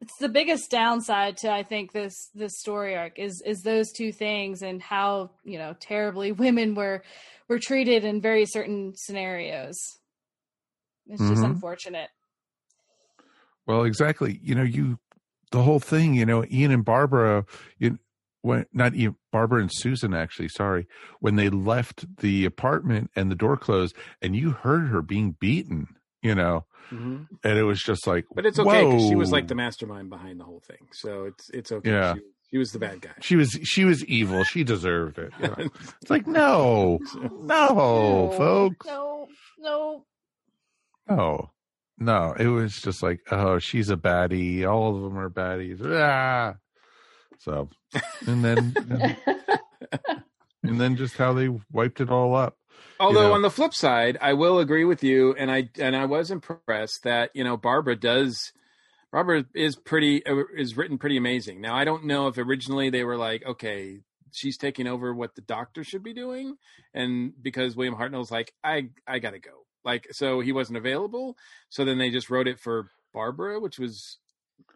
it's 0.02 0.17
the 0.17 0.30
biggest 0.30 0.72
downside 0.72 1.38
to 1.38 1.52
I 1.52 1.62
think 1.63 1.91
this 1.91 2.30
this 2.34 2.58
story 2.60 2.95
arc 2.95 3.19
is 3.19 3.41
is 3.45 3.62
those 3.62 3.91
two 3.91 4.12
things 4.12 4.62
and 4.63 4.82
how 4.82 5.32
you 5.43 5.58
know 5.60 5.76
terribly 5.80 6.32
women 6.45 6.74
were 6.76 7.04
were 7.48 7.60
treated 7.60 8.04
in 8.06 8.22
very 8.22 8.45
certain 8.45 8.93
scenarios. 8.95 9.76
It's 11.08 11.22
just 11.22 11.41
Mhm. 11.41 11.45
unfortunate. 11.52 12.10
Well, 13.65 13.84
exactly. 13.84 14.39
You 14.43 14.56
know, 14.56 14.63
you 14.63 15.00
the 15.52 15.63
whole 15.63 15.80
thing. 15.80 16.13
You 16.15 16.26
know, 16.26 16.43
Ian 16.52 16.72
and 16.72 16.86
Barbara. 16.86 17.45
You 17.78 18.00
when 18.41 18.65
not 18.74 18.95
Ian, 18.95 19.15
Barbara 19.32 19.62
and 19.62 19.72
Susan 19.72 20.13
actually. 20.13 20.50
Sorry, 20.50 20.88
when 21.19 21.36
they 21.36 21.50
left 21.50 22.17
the 22.17 22.45
apartment 22.45 23.12
and 23.15 23.30
the 23.30 23.36
door 23.36 23.58
closed, 23.58 23.95
and 24.22 24.36
you 24.36 24.52
heard 24.52 24.88
her 24.88 25.02
being 25.02 25.36
beaten. 25.39 25.88
You 26.21 26.36
know, 26.36 26.65
hmm 26.89 27.23
and 27.43 27.58
it 27.58 27.63
was 27.63 27.82
just 27.82 28.05
like, 28.08 28.25
But 28.34 28.45
it's 28.45 28.60
okay 28.60 28.84
because 28.86 29.08
she 29.08 29.15
was 29.15 29.32
like 29.32 29.47
the 29.47 29.55
mastermind 29.55 30.10
behind 30.10 30.39
the 30.39 30.43
whole 30.43 30.62
thing, 30.67 30.88
so 30.91 31.25
it's 31.25 31.49
it's 31.51 31.71
okay. 31.71 31.89
Yeah. 31.91 32.15
She, 32.15 32.21
she 32.51 32.58
was 32.58 32.71
the 32.71 32.79
bad 32.79 33.01
guy. 33.01 33.12
She 33.21 33.36
was 33.36 33.51
she 33.63 33.86
was 33.86 34.03
evil. 34.05 34.43
She 34.43 34.63
deserved 34.63 35.19
it. 35.19 35.32
you 35.39 35.47
know? 35.47 35.55
It's 36.01 36.10
like 36.10 36.25
no, 36.41 36.99
no, 37.32 38.34
folks, 38.36 38.86
No, 38.88 39.27
no. 39.60 40.05
no, 41.08 41.51
no. 41.99 42.34
It 42.38 42.47
was 42.47 42.75
just 42.75 43.03
like, 43.03 43.19
oh, 43.32 43.60
she's 43.60 43.89
a 43.89 43.95
baddie. 43.97 44.65
All 44.69 44.95
of 44.95 45.03
them 45.03 45.17
are 45.17 45.29
baddies. 45.29 45.79
Ah. 45.86 46.55
So, 47.38 47.69
and 48.27 48.43
then 48.43 48.75
and 50.63 50.79
then 50.82 50.95
just 50.97 51.15
how 51.17 51.34
they 51.34 51.49
wiped 51.71 52.01
it 52.01 52.10
all 52.10 52.36
up. 52.36 52.58
Although 53.00 53.30
know. 53.30 53.34
on 53.34 53.42
the 53.42 53.50
flip 53.50 53.74
side, 53.74 54.18
I 54.22 54.34
will 54.34 54.60
agree 54.60 54.86
with 54.86 55.04
you, 55.04 55.34
and 55.34 55.52
I 55.52 55.70
and 55.80 55.96
I 55.96 56.06
was 56.06 56.32
impressed 56.32 57.04
that 57.04 57.32
you 57.34 57.44
know 57.44 57.58
Barbara 57.58 57.96
does. 57.96 58.52
Barbara 59.12 59.46
is 59.56 59.76
pretty 59.76 60.26
uh, 60.26 60.44
is 60.56 60.78
written 60.78 60.98
pretty 60.98 61.18
amazing. 61.18 61.62
Now 61.62 61.76
I 61.76 61.86
don't 61.86 62.06
know 62.06 62.28
if 62.28 62.38
originally 62.38 62.89
they 62.89 63.04
were 63.04 63.18
like, 63.18 63.46
okay, 63.46 64.02
she's 64.32 64.58
taking 64.58 64.88
over 64.88 65.13
what 65.13 65.36
the 65.36 65.42
doctor 65.42 65.84
should 65.84 66.04
be 66.04 66.13
doing, 66.13 66.58
and 66.94 67.34
because 67.42 67.76
William 67.76 67.96
Hartnell's 67.96 68.32
like, 68.32 68.54
I 68.63 68.89
I 69.08 69.20
gotta 69.20 69.39
go, 69.39 69.65
like 69.84 70.08
so 70.12 70.42
he 70.42 70.52
wasn't 70.52 70.78
available, 70.78 71.38
so 71.70 71.86
then 71.86 71.98
they 71.98 72.10
just 72.10 72.30
wrote 72.30 72.48
it 72.48 72.60
for 72.60 72.89
Barbara, 73.13 73.60
which 73.60 73.80
was 73.80 74.18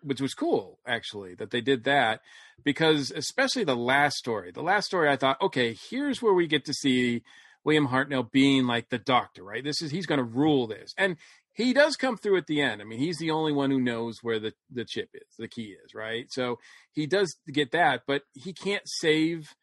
which 0.01 0.21
was 0.21 0.33
cool 0.33 0.79
actually 0.85 1.35
that 1.35 1.51
they 1.51 1.61
did 1.61 1.83
that 1.83 2.21
because 2.63 3.11
especially 3.11 3.63
the 3.63 3.75
last 3.75 4.17
story 4.17 4.51
the 4.51 4.61
last 4.61 4.85
story 4.85 5.09
i 5.09 5.15
thought 5.15 5.41
okay 5.41 5.75
here's 5.89 6.21
where 6.21 6.33
we 6.33 6.47
get 6.47 6.65
to 6.65 6.73
see 6.73 7.21
william 7.63 7.87
hartnell 7.87 8.29
being 8.31 8.65
like 8.65 8.89
the 8.89 8.97
doctor 8.97 9.43
right? 9.43 9.63
This 9.63 9.81
is 9.81 9.91
he's 9.91 10.05
going 10.05 10.19
to 10.19 10.23
rule 10.23 10.67
this. 10.67 10.93
And 10.97 11.17
he 11.53 11.71
does 11.71 11.95
come 11.95 12.17
through 12.17 12.37
at 12.37 12.47
the 12.47 12.61
end. 12.61 12.81
I 12.81 12.85
mean 12.85 12.99
he's 12.99 13.17
the 13.17 13.31
only 13.31 13.53
one 13.53 13.71
who 13.71 13.79
knows 13.79 14.19
where 14.21 14.39
the 14.39 14.53
the 14.71 14.85
chip 14.85 15.09
is 15.13 15.35
the 15.37 15.47
key 15.47 15.75
is 15.83 15.93
right? 15.93 16.25
So 16.29 16.59
he 16.91 17.05
does 17.07 17.35
get 17.51 17.71
that 17.71 18.03
but 18.07 18.23
he 18.33 18.53
can't 18.53 18.83
save 18.85 19.53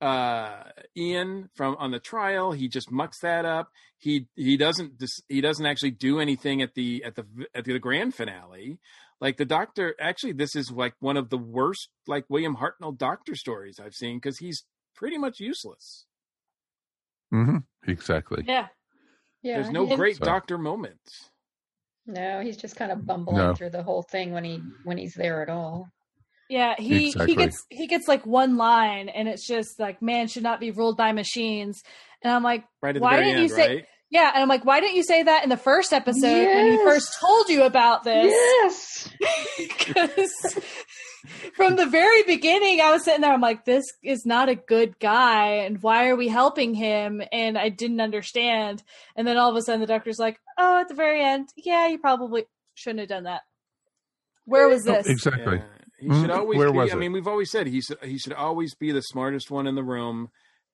uh 0.00 0.62
ian 0.96 1.50
from 1.54 1.76
on 1.78 1.90
the 1.90 1.98
trial. 1.98 2.52
He 2.52 2.68
just 2.68 2.90
mucks 2.90 3.20
that 3.20 3.44
up. 3.44 3.68
He 3.98 4.28
he 4.34 4.56
doesn't 4.56 4.98
dis- 4.98 5.22
he 5.28 5.40
doesn't 5.40 5.66
actually 5.66 5.90
do 5.90 6.20
anything 6.20 6.62
at 6.62 6.74
the 6.74 7.04
at 7.04 7.16
the 7.16 7.26
at 7.54 7.64
the 7.64 7.78
grand 7.78 8.14
finale. 8.14 8.78
Like 9.20 9.36
the 9.36 9.44
doctor 9.44 9.94
actually 10.00 10.32
this 10.32 10.56
is 10.56 10.70
like 10.70 10.94
one 11.00 11.18
of 11.18 11.28
the 11.28 11.36
worst 11.36 11.90
like 12.06 12.24
william 12.30 12.56
hartnell 12.56 12.96
doctor 12.96 13.34
stories 13.34 13.78
i've 13.78 13.92
seen 13.92 14.16
because 14.16 14.38
he's 14.38 14.64
pretty 14.94 15.18
much 15.18 15.40
useless 15.40 16.06
hmm 17.30 17.56
Exactly. 17.86 18.44
Yeah. 18.46 18.66
yeah, 19.42 19.54
there's 19.60 19.70
no 19.70 19.86
great 19.96 20.16
So- 20.18 20.24
doctor 20.24 20.58
moments 20.58 21.30
No, 22.06 22.40
he's 22.40 22.56
just 22.56 22.76
kind 22.76 22.90
of 22.92 23.06
bumbling 23.06 23.36
No. 23.38 23.54
through 23.54 23.70
the 23.70 23.82
whole 23.82 24.02
thing 24.02 24.32
when 24.32 24.44
he 24.44 24.60
when 24.84 24.98
he's 24.98 25.14
there 25.14 25.42
at 25.42 25.48
all. 25.48 25.86
Yeah, 26.48 26.74
he 26.78 27.08
Exactly. 27.08 27.26
he 27.32 27.36
gets 27.36 27.64
he 27.70 27.86
gets 27.86 28.08
like 28.08 28.26
one 28.26 28.56
line 28.56 29.08
and 29.08 29.28
it's 29.28 29.46
just 29.46 29.78
like 29.78 30.02
man 30.02 30.26
should 30.26 30.42
not 30.42 30.58
be 30.60 30.72
ruled 30.72 30.96
by 30.96 31.12
machines. 31.12 31.80
And 32.22 32.32
I'm 32.32 32.42
like, 32.42 32.64
right 32.82 32.98
Why 33.00 33.16
didn't 33.18 33.34
end 33.34 33.42
you 33.42 33.48
say- 33.48 33.76
right 33.76 33.86
yeah, 34.10 34.30
and 34.34 34.42
I'm 34.42 34.48
like, 34.48 34.64
why 34.64 34.80
didn't 34.80 34.96
you 34.96 35.02
say 35.04 35.22
that 35.22 35.42
in 35.44 35.48
the 35.48 35.56
first 35.56 35.92
episode 35.92 36.22
when 36.46 36.70
he 36.72 36.76
first 36.78 37.16
told 37.20 37.48
you 37.48 37.62
about 37.62 38.02
this? 38.04 38.32
Yes. 38.32 39.08
because 39.58 40.58
from 41.54 41.76
the 41.76 41.84
very 41.86 42.22
beginning 42.22 42.80
i 42.80 42.90
was 42.90 43.04
sitting 43.04 43.20
there 43.20 43.32
i'm 43.32 43.42
like 43.42 43.64
this 43.66 43.84
is 44.02 44.24
not 44.24 44.48
a 44.48 44.54
good 44.54 44.98
guy 44.98 45.48
and 45.66 45.82
why 45.82 46.08
are 46.08 46.16
we 46.16 46.28
helping 46.28 46.72
him 46.72 47.20
and 47.30 47.58
i 47.58 47.68
didn't 47.68 48.00
understand 48.00 48.82
and 49.16 49.26
then 49.28 49.36
all 49.36 49.50
of 49.50 49.56
a 49.56 49.60
sudden 49.60 49.80
the 49.82 49.86
doctor's 49.86 50.18
like 50.18 50.38
oh 50.58 50.80
at 50.80 50.88
the 50.88 50.94
very 50.94 51.22
end 51.22 51.48
yeah 51.56 51.86
you 51.88 51.98
probably 51.98 52.44
shouldn't 52.74 53.00
have 53.00 53.08
done 53.10 53.24
that 53.24 53.42
where 54.46 54.66
was 54.68 54.86
Oh, 54.88 54.92
this 54.94 55.08
exactly. 55.08 55.56
Yeah. 55.58 55.64
He 55.98 56.08
should 56.08 56.30
Mhm. 56.30 56.36
always 56.36 56.58
Where 56.58 56.72
be. 56.72 56.78
was 56.78 56.90
I 56.90 56.96
it? 56.96 56.98
mean, 56.98 57.12
we've 57.12 57.28
always 57.28 57.50
said 57.50 57.66
he 57.66 57.82
should 57.82 57.98
he 58.02 58.16
should 58.18 58.32
always 58.32 58.74
be 58.74 58.90
the 58.90 59.02
smartest 59.02 59.50
one 59.50 59.66
in 59.66 59.74
the 59.74 59.84
room, 59.84 60.30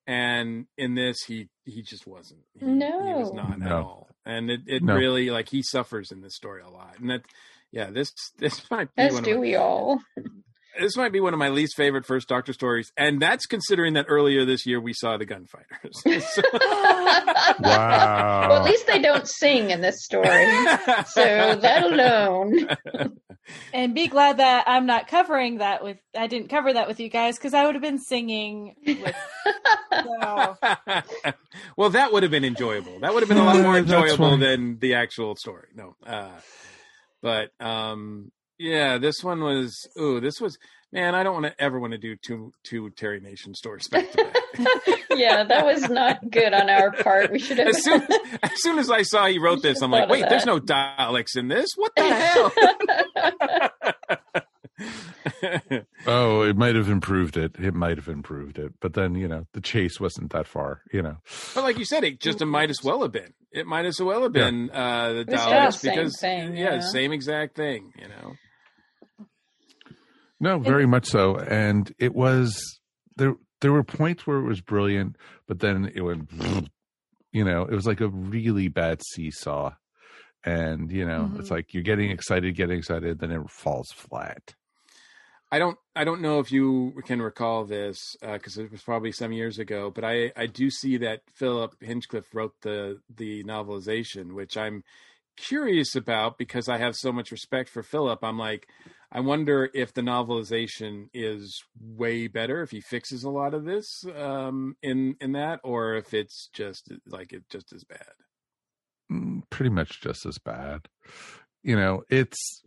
and 0.07 0.65
in 0.77 0.95
this, 0.95 1.23
he 1.23 1.49
he 1.65 1.81
just 1.83 2.07
wasn't. 2.07 2.39
He, 2.53 2.59
he 2.61 2.65
was 2.65 3.31
No. 3.31 3.35
not 3.35 3.61
at 3.61 3.71
all, 3.71 4.07
and 4.25 4.49
it 4.49 4.61
it 4.65 4.81
No. 4.83 4.95
really 4.95 5.29
like 5.29 5.49
he 5.49 5.61
suffers 5.61 6.11
in 6.11 6.21
this 6.21 6.35
story 6.35 6.61
a 6.63 6.69
lot, 6.69 6.95
and 6.99 7.09
that 7.09 7.21
yeah, 7.71 7.89
this 7.91 8.11
this 8.39 8.69
might 8.71 8.87
be 8.95 9.03
As 9.03 9.13
one 9.13 9.23
do 9.23 9.31
of 9.31 9.35
my, 9.37 9.41
we 9.41 9.55
all. 9.55 9.99
This 10.79 10.95
might 10.97 11.11
be 11.11 11.19
one 11.19 11.33
of 11.33 11.39
my 11.39 11.49
least 11.49 11.75
favorite 11.75 12.05
first 12.05 12.27
Doctor 12.27 12.53
stories, 12.53 12.91
and 12.97 13.21
that's 13.21 13.45
considering 13.45 13.93
that 13.93 14.05
earlier 14.09 14.45
this 14.45 14.65
year 14.65 14.79
we 14.79 14.93
saw 14.93 15.17
the 15.17 15.25
gunfighters. 15.25 16.01
So- 16.33 16.41
Wow. 17.59 18.49
Well, 18.49 18.59
at 18.59 18.65
least 18.65 18.85
they 18.87 18.99
don't 18.99 19.27
sing 19.27 19.69
in 19.71 19.81
this 19.81 20.03
story. 20.03 20.27
So 21.07 21.55
that 21.55 21.83
alone. 21.83 22.67
and 23.73 23.95
be 23.95 24.07
glad 24.07 24.37
that 24.37 24.65
i'm 24.67 24.85
not 24.85 25.07
covering 25.07 25.59
that 25.59 25.81
with 25.81 25.97
i 26.17 26.27
didn't 26.27 26.49
cover 26.49 26.73
that 26.73 26.85
with 26.85 26.99
you 26.99 27.07
guys 27.07 27.37
because 27.37 27.53
i 27.53 27.65
would 27.65 27.75
have 27.75 27.81
been 27.81 27.97
singing 27.97 28.75
with 28.85 29.15
so, 29.91 30.57
well, 31.77 31.89
that 31.91 32.11
would 32.11 32.23
have 32.23 32.31
been 32.31 32.43
enjoyable. 32.45 32.99
That 32.99 33.13
would 33.13 33.23
have 33.23 33.29
been 33.29 33.37
a 33.37 33.43
lot 33.45 33.57
more 33.61 33.77
enjoyable 33.77 34.37
than 34.37 34.79
the 34.79 34.95
actual 34.95 35.35
story. 35.35 35.69
No, 35.73 35.95
uh, 36.05 36.31
but 37.21 37.49
um, 37.59 38.31
yeah, 38.59 38.97
this 38.97 39.23
one 39.23 39.41
was. 39.41 39.87
Ooh, 39.99 40.19
this 40.19 40.39
was. 40.41 40.57
man, 40.91 41.15
I 41.15 41.23
don't 41.23 41.33
want 41.33 41.45
to 41.45 41.61
ever 41.61 41.79
want 41.79 41.91
to 41.93 41.97
do 41.97 42.15
two 42.15 42.53
two 42.63 42.89
Terry 42.91 43.19
Nation 43.19 43.53
stories 43.53 43.87
back 43.87 44.11
to 44.11 44.17
back. 44.23 44.99
yeah, 45.11 45.43
that 45.43 45.65
was 45.65 45.87
not 45.89 46.29
good 46.31 46.53
on 46.53 46.69
our 46.69 46.91
part. 46.91 47.31
We 47.31 47.39
should 47.39 47.57
have. 47.59 47.67
as 47.69 47.83
soon 47.83 48.01
as 48.43 48.61
soon 48.63 48.79
as 48.79 48.89
I 48.89 49.01
saw 49.03 49.25
he 49.27 49.37
wrote 49.39 49.61
this, 49.61 49.81
I'm 49.81 49.91
like, 49.91 50.09
wait, 50.09 50.25
there's 50.29 50.45
no 50.45 50.59
Daleks 50.59 51.35
in 51.35 51.47
this. 51.49 51.67
What 51.75 51.91
the 51.95 52.03
hell? 52.03 52.51
Oh, 56.05 56.41
it 56.43 56.55
might 56.55 56.75
have 56.75 56.87
improved 56.89 57.35
it. 57.35 57.55
It 57.59 57.73
might 57.73 57.97
have 57.97 58.07
improved 58.07 58.57
it, 58.57 58.73
but 58.79 58.93
then 58.93 59.15
you 59.15 59.27
know 59.27 59.45
the 59.53 59.59
chase 59.61 59.99
wasn't 59.99 60.31
that 60.31 60.47
far. 60.47 60.81
You 60.93 61.01
know, 61.01 61.17
But 61.53 61.63
like 61.63 61.77
you 61.77 61.85
said, 61.85 62.03
it 62.03 62.19
just 62.19 62.41
it 62.41 62.45
might 62.45 62.69
as 62.69 62.81
well 62.83 63.01
have 63.01 63.11
been. 63.11 63.33
It 63.51 63.65
might 63.67 63.85
as 63.85 63.99
well 64.01 64.23
have 64.23 64.35
Yeah. 64.35 64.45
been 64.45 64.69
uh, 64.71 65.13
the 65.13 65.19
It's 65.21 65.33
Daleks 65.33 65.65
the 65.65 65.71
same 65.71 65.95
because 65.95 66.19
thing, 66.19 66.55
yeah, 66.57 66.75
yeah. 66.75 66.79
same 66.81 67.11
exact 67.11 67.55
thing. 67.55 67.91
You 67.99 68.07
know, 68.07 68.35
no, 70.39 70.59
very 70.59 70.85
much 70.85 71.05
so. 71.07 71.35
And 71.37 71.93
it 71.99 72.13
was 72.15 72.79
there. 73.15 73.35
There 73.61 73.71
were 73.71 73.83
points 73.83 74.27
where 74.27 74.37
it 74.37 74.43
was 74.47 74.61
brilliant, 74.61 75.15
but 75.47 75.59
then 75.59 75.91
it 75.95 76.01
went. 76.01 76.29
You 77.31 77.43
know, 77.43 77.63
it 77.63 77.71
was 77.73 77.85
like 77.87 78.01
a 78.01 78.07
really 78.07 78.67
bad 78.67 79.01
seesaw, 79.13 79.73
and 80.45 80.91
you 80.91 81.05
know, 81.05 81.31
it's 81.37 81.49
Mhm. 81.49 81.51
like 81.51 81.73
you're 81.73 81.83
getting 81.83 82.09
excited, 82.11 82.55
getting 82.55 82.77
excited, 82.77 83.19
then 83.19 83.31
it 83.31 83.49
falls 83.49 83.87
flat. 83.93 84.55
I 85.51 85.59
don't 85.59 85.77
I 85.95 86.03
don't 86.03 86.21
know 86.21 86.39
if 86.39 86.51
you 86.51 86.93
can 87.05 87.21
recall 87.21 87.63
this 87.65 87.97
because 88.21 88.57
it 88.57 88.69
was 88.71 88.81
probably 88.81 89.11
some 89.11 89.31
years 89.31 89.59
ago, 89.59 89.89
but 89.89 90.03
I 90.03 90.31
I 90.35 90.45
do 90.45 90.69
see 90.69 90.97
that 90.97 91.21
Philip 91.33 91.75
Hinchcliffe 91.81 92.33
wrote 92.35 92.53
the 92.61 93.01
the 93.13 93.43
novelization, 93.43 94.33
which 94.33 94.57
I'm 94.57 94.83
curious 95.37 95.95
about 95.95 96.37
because 96.37 96.67
I 96.67 96.77
have 96.79 96.95
so 96.95 97.11
much 97.11 97.31
respect 97.31 97.69
for 97.69 97.81
Philip. 97.83 98.23
I'm 98.23 98.37
like, 98.39 98.67
I 99.11 99.21
wonder 99.21 99.69
if 99.73 99.93
the 99.93 100.01
novelization 100.01 101.05
is 101.13 101.63
way 101.79 102.27
better 102.27 102.61
if 102.61 102.71
he 102.71 102.81
fixes 102.81 103.23
a 103.23 103.29
lot 103.29 103.53
of 103.53 103.63
this 103.63 104.03
um, 104.17 104.75
in 104.81 105.15
in 105.21 105.31
that, 105.33 105.61
or 105.63 105.95
if 105.95 106.13
it's 106.13 106.49
just 106.53 106.91
like 107.07 107.31
it 107.31 107.43
just 107.49 107.71
as 107.73 107.83
bad. 107.85 108.11
Mm, 109.11 109.43
pretty 109.49 109.69
much 109.69 110.01
just 110.01 110.25
as 110.25 110.37
bad. 110.37 110.89
You 111.63 111.77
know, 111.77 112.03
it's 112.09 112.63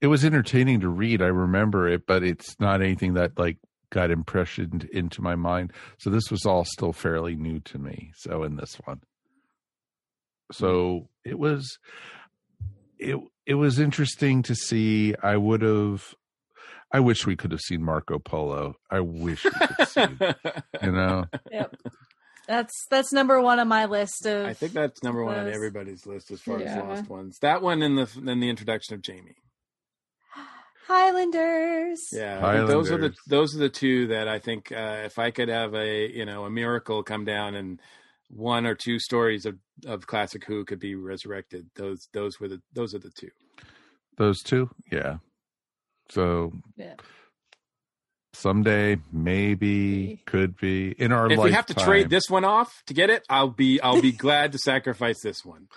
it 0.00 0.06
was 0.06 0.24
entertaining 0.24 0.80
to 0.80 0.88
read. 0.88 1.20
I 1.20 1.26
remember 1.26 1.88
it, 1.88 2.06
but 2.06 2.22
it's 2.22 2.58
not 2.60 2.80
anything 2.80 3.14
that 3.14 3.36
like 3.36 3.58
got 3.90 4.10
impressioned 4.10 4.84
into 4.92 5.22
my 5.22 5.34
mind. 5.34 5.72
So 5.98 6.10
this 6.10 6.30
was 6.30 6.46
all 6.46 6.64
still 6.64 6.92
fairly 6.92 7.34
new 7.34 7.60
to 7.60 7.78
me. 7.78 8.12
So 8.16 8.44
in 8.44 8.56
this 8.56 8.76
one. 8.84 9.00
So 10.52 11.08
it 11.24 11.38
was 11.38 11.78
it 12.98 13.18
it 13.46 13.54
was 13.54 13.78
interesting 13.78 14.42
to 14.44 14.54
see. 14.54 15.14
I 15.22 15.36
would 15.36 15.62
have 15.62 16.14
I 16.92 17.00
wish 17.00 17.26
we 17.26 17.34
could 17.36 17.50
have 17.50 17.60
seen 17.60 17.82
Marco 17.82 18.18
Polo. 18.18 18.76
I 18.90 19.00
wish 19.00 19.44
we 19.44 19.50
could 19.50 19.88
see, 19.88 20.06
you 20.82 20.92
know. 20.92 21.24
Yep. 21.50 21.74
That's 22.46 22.72
that's 22.90 23.12
number 23.12 23.40
one 23.40 23.58
on 23.58 23.68
my 23.68 23.86
list 23.86 24.26
of. 24.26 24.44
I 24.46 24.52
think 24.52 24.74
that's 24.74 25.02
number 25.02 25.24
one 25.24 25.38
on 25.38 25.48
everybody's 25.48 26.04
list 26.06 26.30
as 26.30 26.40
far 26.42 26.60
Yeah. 26.60 26.76
as 26.76 26.84
lost 27.00 27.08
ones. 27.10 27.38
That 27.40 27.62
one 27.62 27.82
in 27.82 27.96
the 27.96 28.08
in 28.26 28.38
the 28.40 28.48
introduction 28.50 28.94
of 28.94 29.02
Jamie. 29.02 29.36
Highlanders. 30.86 32.00
Yeah, 32.12 32.46
I 32.46 32.56
think 32.58 32.68
those 32.68 32.90
are 32.90 32.98
the 32.98 33.14
those 33.26 33.54
are 33.56 33.58
the 33.58 33.68
two 33.70 34.08
that 34.08 34.28
I 34.28 34.38
think 34.38 34.70
uh, 34.70 35.02
if 35.04 35.18
I 35.18 35.30
could 35.30 35.48
have 35.48 35.74
a 35.74 36.06
you 36.12 36.24
know 36.26 36.44
a 36.44 36.50
miracle 36.50 37.02
come 37.02 37.24
down 37.24 37.54
and 37.54 37.80
one 38.28 38.66
or 38.66 38.74
two 38.74 38.98
stories 38.98 39.46
of 39.46 39.56
of 39.86 40.06
classic 40.06 40.44
Who 40.44 40.64
could 40.64 40.78
be 40.78 40.94
resurrected, 40.94 41.68
those 41.74 42.08
those 42.12 42.40
were 42.40 42.48
the 42.48 42.60
those 42.72 42.94
are 42.94 42.98
the 42.98 43.10
two. 43.10 43.30
Those 44.16 44.42
two? 44.42 44.70
Yeah. 44.90 45.18
So 46.08 46.52
Yeah. 46.76 46.94
Someday, 48.34 48.98
maybe, 49.12 50.22
could 50.26 50.56
be 50.56 50.90
in 50.90 51.12
our 51.12 51.24
life, 51.24 51.32
if 51.32 51.38
lifetime. 51.38 51.44
we 51.44 51.52
have 51.52 51.66
to 51.66 51.74
trade 51.74 52.10
this 52.10 52.28
one 52.28 52.44
off 52.44 52.82
to 52.86 52.94
get 52.94 53.10
it, 53.10 53.24
I'll 53.28 53.48
be 53.48 53.80
I'll 53.80 54.00
be 54.00 54.12
glad 54.12 54.52
to 54.52 54.58
sacrifice 54.58 55.20
this 55.22 55.44
one. 55.44 55.68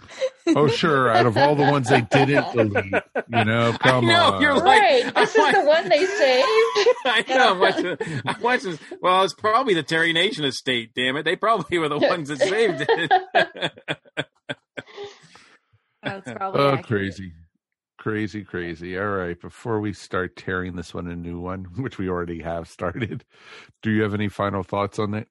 Oh, 0.56 0.68
sure. 0.68 1.10
Out 1.10 1.26
of 1.26 1.38
all 1.38 1.56
the 1.56 1.64
ones 1.64 1.90
they 1.90 2.02
didn't 2.02 2.52
delete, 2.56 2.86
you 2.86 3.46
know, 3.46 3.74
come 3.80 4.06
know, 4.06 4.34
on. 4.34 4.42
you're 4.42 4.56
like- 4.56 4.82
Right, 4.82 5.16
this 5.16 5.36
is 5.36 5.54
the 5.54 5.62
one 5.66 5.90
they 5.90 6.06
saved. 6.06 6.48
I 7.06 7.26
know. 7.28 7.52
I'm 7.52 7.60
watching, 7.60 7.98
I'm 8.26 8.42
watching, 8.42 8.80
well, 9.02 9.24
it's 9.24 9.34
probably 9.34 9.74
the 9.74 9.84
Terry 9.84 10.14
Nation 10.14 10.46
estate. 10.46 10.92
Damn 10.96 11.18
it, 11.18 11.24
they 11.24 11.36
probably 11.36 11.78
were 11.78 11.90
the 11.90 11.98
ones 12.00 12.30
that 12.30 12.40
saved 12.40 12.86
it. 12.88 13.12
That's 16.04 16.28
oh, 16.28 16.34
probably 16.36 16.62
oh, 16.62 16.68
accurate. 16.74 16.86
crazy. 16.86 17.34
Crazy, 17.98 18.44
crazy. 18.44 18.98
All 18.98 19.08
right. 19.08 19.40
Before 19.40 19.80
we 19.80 19.92
start 19.92 20.36
tearing 20.36 20.76
this 20.76 20.94
one 20.94 21.08
a 21.08 21.16
new 21.16 21.40
one, 21.40 21.64
which 21.78 21.98
we 21.98 22.10
already 22.10 22.42
have 22.42 22.68
started, 22.68 23.26
do 23.82 23.92
you 23.92 24.04
have 24.04 24.14
any 24.14 24.30
final 24.30 24.64
thoughts 24.64 25.00
on 25.00 25.14
it? 25.14 25.28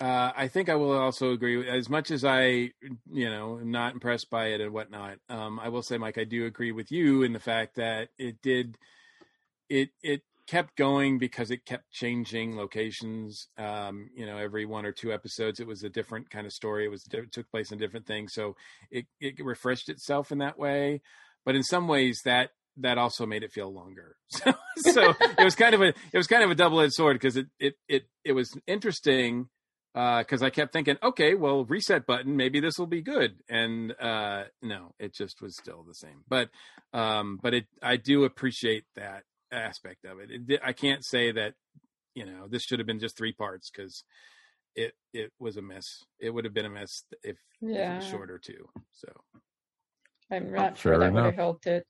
Uh, 0.00 0.32
I 0.34 0.48
think 0.48 0.68
I 0.68 0.74
will 0.74 0.92
also 0.92 1.30
agree. 1.30 1.68
As 1.68 1.88
much 1.88 2.10
as 2.10 2.24
I, 2.24 2.72
you 3.12 3.30
know, 3.30 3.58
am 3.60 3.70
not 3.70 3.94
impressed 3.94 4.30
by 4.30 4.46
it 4.46 4.60
and 4.60 4.72
whatnot, 4.72 5.18
um, 5.28 5.60
I 5.60 5.68
will 5.68 5.82
say, 5.82 5.98
Mike, 5.98 6.18
I 6.18 6.24
do 6.24 6.46
agree 6.46 6.72
with 6.72 6.90
you 6.90 7.22
in 7.22 7.32
the 7.32 7.38
fact 7.38 7.76
that 7.76 8.08
it 8.18 8.42
did, 8.42 8.76
it 9.68 9.90
it 10.02 10.22
kept 10.52 10.76
going 10.76 11.18
because 11.18 11.50
it 11.50 11.64
kept 11.64 11.90
changing 11.90 12.58
locations. 12.58 13.48
Um, 13.56 14.10
you 14.14 14.26
know, 14.26 14.36
every 14.36 14.66
one 14.66 14.84
or 14.84 14.92
two 14.92 15.10
episodes, 15.10 15.60
it 15.60 15.66
was 15.66 15.82
a 15.82 15.88
different 15.88 16.28
kind 16.28 16.46
of 16.46 16.52
story. 16.52 16.84
It 16.84 16.90
was 16.90 17.06
it 17.10 17.32
took 17.32 17.50
place 17.50 17.72
in 17.72 17.78
different 17.78 18.06
things, 18.06 18.34
so 18.34 18.54
it 18.90 19.06
it 19.18 19.42
refreshed 19.42 19.88
itself 19.88 20.30
in 20.30 20.38
that 20.38 20.58
way. 20.58 21.00
But 21.46 21.56
in 21.56 21.62
some 21.62 21.88
ways, 21.88 22.20
that 22.26 22.50
that 22.76 22.98
also 22.98 23.24
made 23.24 23.42
it 23.42 23.52
feel 23.52 23.72
longer. 23.72 24.16
So, 24.34 24.54
so 24.92 25.14
it 25.38 25.44
was 25.44 25.54
kind 25.54 25.74
of 25.74 25.82
a 25.82 25.88
it 25.88 26.16
was 26.16 26.26
kind 26.26 26.42
of 26.42 26.50
a 26.50 26.54
double 26.54 26.80
edged 26.80 26.94
sword 26.94 27.16
because 27.16 27.36
it 27.36 27.46
it 27.58 27.74
it 27.88 28.02
it 28.24 28.32
was 28.32 28.54
interesting 28.66 29.48
because 29.94 30.42
I 30.42 30.48
kept 30.48 30.72
thinking, 30.72 30.96
okay, 31.02 31.34
well, 31.34 31.66
reset 31.66 32.06
button, 32.06 32.36
maybe 32.36 32.60
this 32.60 32.78
will 32.78 32.86
be 32.86 33.02
good, 33.02 33.36
and 33.48 33.94
uh, 34.00 34.44
no, 34.62 34.94
it 34.98 35.14
just 35.14 35.42
was 35.42 35.54
still 35.56 35.84
the 35.86 35.94
same. 35.94 36.24
But 36.28 36.48
um, 36.94 37.38
but 37.42 37.52
it 37.52 37.66
I 37.82 37.96
do 37.96 38.24
appreciate 38.24 38.84
that 38.96 39.24
aspect 39.52 40.04
of 40.04 40.18
it. 40.20 40.30
it 40.30 40.46
di- 40.46 40.58
I 40.64 40.72
can't 40.72 41.04
say 41.04 41.32
that 41.32 41.54
you 42.14 42.26
know 42.26 42.46
this 42.48 42.62
should 42.64 42.78
have 42.80 42.86
been 42.86 43.00
just 43.00 43.16
three 43.16 43.32
parts 43.32 43.70
because 43.70 44.04
it 44.74 44.92
it 45.12 45.32
was 45.38 45.56
a 45.56 45.62
mess. 45.62 46.04
It 46.18 46.30
would 46.30 46.44
have 46.44 46.54
been 46.54 46.66
a 46.66 46.70
mess 46.70 47.04
if, 47.22 47.36
if 47.60 47.68
it 47.70 47.74
Yeah. 47.74 47.96
was 47.96 48.06
shorter 48.06 48.38
too. 48.38 48.68
So 48.92 49.08
I'm 50.30 50.52
not 50.52 50.78
Fair 50.78 50.94
sure 50.94 50.98
that 50.98 51.12
would 51.12 51.18
enough. 51.18 51.24
have 51.26 51.34
helped 51.34 51.66
it. 51.66 51.86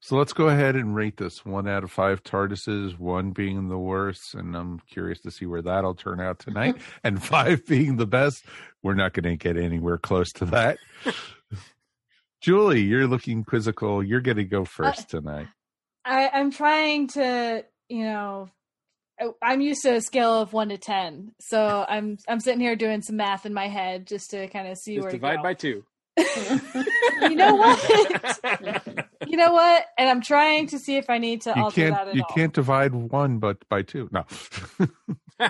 So 0.00 0.16
let's 0.16 0.32
go 0.32 0.48
ahead 0.48 0.76
and 0.76 0.94
rate 0.94 1.16
this 1.16 1.44
one 1.44 1.68
out 1.68 1.82
of 1.82 1.90
five 1.90 2.22
TARDISes, 2.22 2.98
one 2.98 3.32
being 3.32 3.68
the 3.68 3.76
worst. 3.76 4.34
And 4.34 4.56
I'm 4.56 4.78
curious 4.88 5.20
to 5.22 5.30
see 5.32 5.44
where 5.44 5.60
that'll 5.60 5.96
turn 5.96 6.20
out 6.20 6.38
tonight. 6.38 6.76
and 7.04 7.20
five 7.22 7.66
being 7.66 7.96
the 7.96 8.06
best. 8.06 8.44
We're 8.82 8.94
not 8.94 9.12
going 9.12 9.24
to 9.24 9.36
get 9.36 9.56
anywhere 9.56 9.98
close 9.98 10.32
to 10.34 10.44
that. 10.46 10.78
Julie, 12.40 12.82
you're 12.82 13.08
looking 13.08 13.42
quizzical. 13.44 14.02
You're 14.02 14.20
going 14.20 14.36
to 14.36 14.44
go 14.44 14.62
uh, 14.62 14.66
first 14.66 15.10
tonight. 15.10 15.48
I, 16.08 16.30
I'm 16.32 16.50
trying 16.50 17.08
to, 17.08 17.64
you 17.88 18.04
know, 18.04 18.48
I- 19.20 19.30
I'm 19.42 19.60
used 19.60 19.82
to 19.82 19.94
a 19.96 20.00
scale 20.00 20.40
of 20.40 20.52
one 20.52 20.68
to 20.70 20.78
ten, 20.78 21.32
so 21.40 21.84
I'm 21.88 22.18
I'm 22.28 22.40
sitting 22.40 22.60
here 22.60 22.76
doing 22.76 23.02
some 23.02 23.16
math 23.16 23.44
in 23.46 23.52
my 23.54 23.68
head 23.68 24.06
just 24.06 24.30
to 24.30 24.48
kind 24.48 24.68
of 24.68 24.78
see 24.78 24.94
just 24.94 25.02
where 25.04 25.10
to 25.12 25.16
divide 25.18 25.36
go. 25.36 25.42
by 25.42 25.54
two. 25.54 25.84
you 27.22 27.36
know 27.36 27.54
what? 27.54 27.78
you 29.28 29.36
know 29.36 29.52
what? 29.52 29.84
And 29.96 30.08
I'm 30.08 30.20
trying 30.20 30.66
to 30.68 30.78
see 30.78 30.96
if 30.96 31.08
I 31.10 31.18
need 31.18 31.42
to 31.42 31.52
You 31.54 31.62
alter 31.62 31.90
that 31.90 31.94
can't 31.96 32.08
at 32.08 32.14
you 32.16 32.22
all. 32.28 32.34
can't 32.34 32.52
divide 32.52 32.94
one 32.94 33.38
but 33.38 33.68
by 33.68 33.82
two. 33.82 34.08
No. 34.10 34.24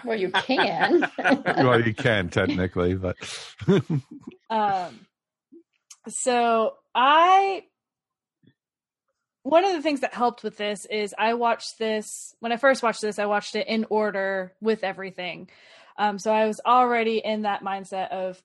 Well, 0.05 0.19
you 0.21 0.31
can. 0.31 1.11
well, 1.47 1.81
you 1.81 1.95
can 1.95 2.29
technically, 2.29 2.95
but 2.97 3.17
Um, 4.51 5.07
so 6.09 6.75
I, 6.95 7.65
one 9.49 9.65
of 9.65 9.73
the 9.73 9.83
things 9.83 10.01
that 10.01 10.13
helped 10.13 10.43
with 10.43 10.57
this 10.57 10.85
is 10.87 11.15
I 11.17 11.35
watched 11.35 11.79
this 11.79 12.35
when 12.41 12.53
I 12.53 12.57
first 12.59 12.83
watched 12.83 13.01
this. 13.01 13.19
I 13.19 13.27
watched 13.27 13.55
it 13.57 13.67
in 13.67 13.87
order 13.89 14.53
with 14.61 14.85
everything. 14.85 15.49
Um, 15.97 16.19
so 16.19 16.33
I 16.33 16.47
was 16.47 16.61
already 16.65 17.19
in 17.19 17.43
that 17.43 17.63
mindset 17.65 18.11
of, 18.11 18.43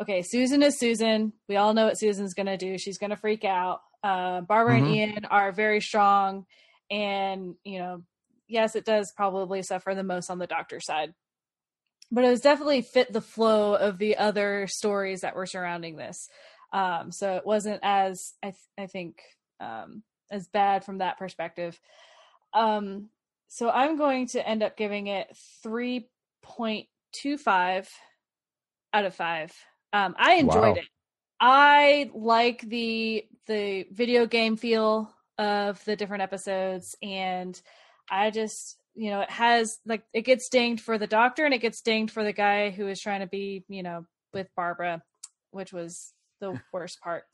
okay, 0.00 0.22
Susan 0.22 0.62
is 0.62 0.78
Susan. 0.78 1.32
We 1.48 1.56
all 1.56 1.74
know 1.74 1.86
what 1.86 1.98
Susan's 1.98 2.34
going 2.34 2.46
to 2.46 2.56
do. 2.56 2.76
She's 2.76 2.98
going 2.98 3.10
to 3.10 3.16
freak 3.16 3.44
out. 3.44 3.80
Uh, 4.04 4.42
Barbara 4.42 4.76
and 4.76 4.86
Mhm. 4.86 4.94
Ian 4.94 5.24
are 5.26 5.52
very 5.52 5.80
strong, 5.80 6.44
and 6.90 7.54
you 7.64 7.78
know, 7.78 8.02
yes, 8.46 8.76
it 8.76 8.84
does 8.84 9.12
probably 9.12 9.62
suffer 9.62 9.94
the 9.94 10.02
most 10.02 10.28
on 10.28 10.38
the 10.38 10.46
doctor 10.46 10.80
side 10.80 11.14
but 12.14 12.24
it 12.24 12.28
was 12.28 12.42
definitely 12.42 12.82
fit 12.82 13.10
the 13.10 13.22
flow 13.22 13.74
of 13.74 13.96
the 13.96 14.18
other 14.18 14.66
stories 14.66 15.22
that 15.22 15.34
were 15.34 15.46
surrounding 15.46 15.96
this. 15.96 16.28
Um, 16.70 17.10
so 17.10 17.36
it 17.36 17.46
wasn't 17.46 17.80
as 17.82 18.34
I, 18.42 18.48
th- 18.48 18.56
I 18.76 18.86
think 18.86 19.22
um, 19.60 20.02
as 20.30 20.48
bad 20.48 20.84
from 20.84 20.98
that 20.98 21.18
perspective. 21.18 21.78
Um, 22.54 23.08
so 23.48 23.70
I'm 23.70 23.96
going 23.96 24.28
to 24.28 24.46
end 24.46 24.62
up 24.62 24.76
giving 24.76 25.06
it 25.08 25.36
three 25.62 26.08
point 26.42 26.86
two 27.12 27.36
five 27.36 27.88
out 28.92 29.04
of 29.04 29.14
five. 29.14 29.52
Um, 29.92 30.14
I 30.18 30.34
enjoyed 30.34 30.64
Wow. 30.64 30.74
it. 30.76 30.86
I 31.40 32.10
like 32.14 32.60
the 32.62 33.26
the 33.46 33.86
video 33.90 34.26
game 34.26 34.56
feel 34.56 35.12
of 35.38 35.84
the 35.84 35.96
different 35.96 36.22
episodes, 36.22 36.96
and 37.02 37.60
I 38.10 38.30
just 38.30 38.78
you 38.94 39.10
know 39.10 39.20
it 39.20 39.30
has 39.30 39.78
like 39.84 40.04
it 40.12 40.22
gets 40.22 40.48
dinged 40.48 40.82
for 40.82 40.98
the 40.98 41.06
doctor 41.06 41.44
and 41.44 41.52
it 41.54 41.60
gets 41.60 41.80
dinged 41.80 42.12
for 42.12 42.24
the 42.24 42.32
guy 42.32 42.70
who 42.70 42.86
is 42.88 43.00
trying 43.00 43.20
to 43.20 43.26
be 43.26 43.64
you 43.68 43.82
know 43.82 44.06
with 44.32 44.48
Barbara, 44.56 45.02
which 45.50 45.72
was 45.72 46.12
the 46.40 46.60
worst 46.72 47.00
part. 47.00 47.24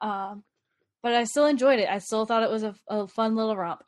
Um, 0.00 0.42
but 1.06 1.14
I 1.14 1.22
still 1.22 1.46
enjoyed 1.46 1.78
it. 1.78 1.88
I 1.88 1.98
still 1.98 2.26
thought 2.26 2.42
it 2.42 2.50
was 2.50 2.64
a, 2.64 2.74
a 2.88 3.06
fun 3.06 3.36
little 3.36 3.56
romp. 3.56 3.80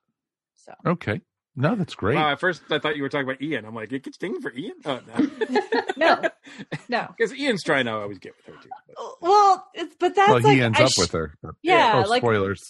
So 0.54 0.72
Okay. 0.86 1.20
No, 1.56 1.74
that's 1.74 1.96
great. 1.96 2.14
Wow, 2.14 2.30
at 2.30 2.38
first 2.38 2.62
I 2.70 2.78
thought 2.78 2.96
you 2.96 3.02
were 3.02 3.08
talking 3.08 3.28
about 3.28 3.42
Ian. 3.42 3.64
I'm 3.64 3.74
like, 3.74 3.92
it 3.92 4.04
gets 4.04 4.16
dinged 4.18 4.40
for 4.42 4.52
Ian? 4.54 4.74
Oh 4.84 5.00
no. 5.08 5.60
no, 5.96 6.22
no. 6.88 7.08
Because 7.18 7.34
Ian's 7.34 7.64
trying 7.64 7.86
to 7.86 7.92
always 7.92 8.20
get 8.20 8.34
with 8.36 8.54
her 8.54 8.62
too. 8.62 8.68
but- 8.86 9.02
uh, 9.02 9.08
Well, 9.20 9.66
it's, 9.74 9.96
but 9.98 10.14
that's 10.14 10.30
well, 10.30 10.40
like 10.40 10.54
he 10.54 10.62
ends 10.62 10.78
I 10.78 10.84
up 10.84 10.90
sh- 10.90 10.98
with 10.98 11.10
her. 11.12 11.34
Yeah, 11.62 12.04
Oh, 12.06 12.08
like 12.08 12.22
spoilers. 12.22 12.62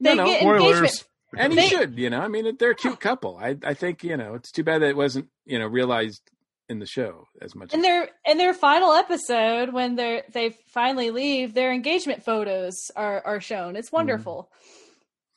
they 0.00 0.14
No, 0.14 0.24
no, 0.24 0.30
get 0.30 0.40
spoilers. 0.42 0.76
engagement. 0.76 1.04
And 1.38 1.52
he 1.54 1.58
They- 1.60 1.68
should, 1.68 1.98
you 1.98 2.10
know. 2.10 2.20
I 2.20 2.28
mean, 2.28 2.56
they're 2.58 2.72
a 2.72 2.74
cute 2.76 3.00
couple. 3.00 3.38
I, 3.38 3.56
I 3.64 3.72
think, 3.72 4.04
you 4.04 4.16
know, 4.18 4.34
it's 4.34 4.52
too 4.52 4.62
bad 4.64 4.82
that 4.82 4.90
it 4.90 4.96
wasn't, 4.96 5.28
you 5.46 5.58
know, 5.58 5.66
realized 5.66 6.20
in 6.68 6.78
the 6.78 6.86
show 6.86 7.26
as 7.42 7.54
much. 7.54 7.72
In 7.74 7.80
as, 7.80 7.84
their 7.84 8.08
in 8.26 8.38
their 8.38 8.54
final 8.54 8.92
episode, 8.92 9.72
when 9.72 9.96
they 9.96 10.18
are 10.18 10.22
they 10.32 10.50
finally 10.72 11.10
leave, 11.10 11.54
their 11.54 11.72
engagement 11.72 12.24
photos 12.24 12.74
are 12.96 13.22
are 13.24 13.40
shown. 13.40 13.76
It's 13.76 13.92
wonderful. 13.92 14.50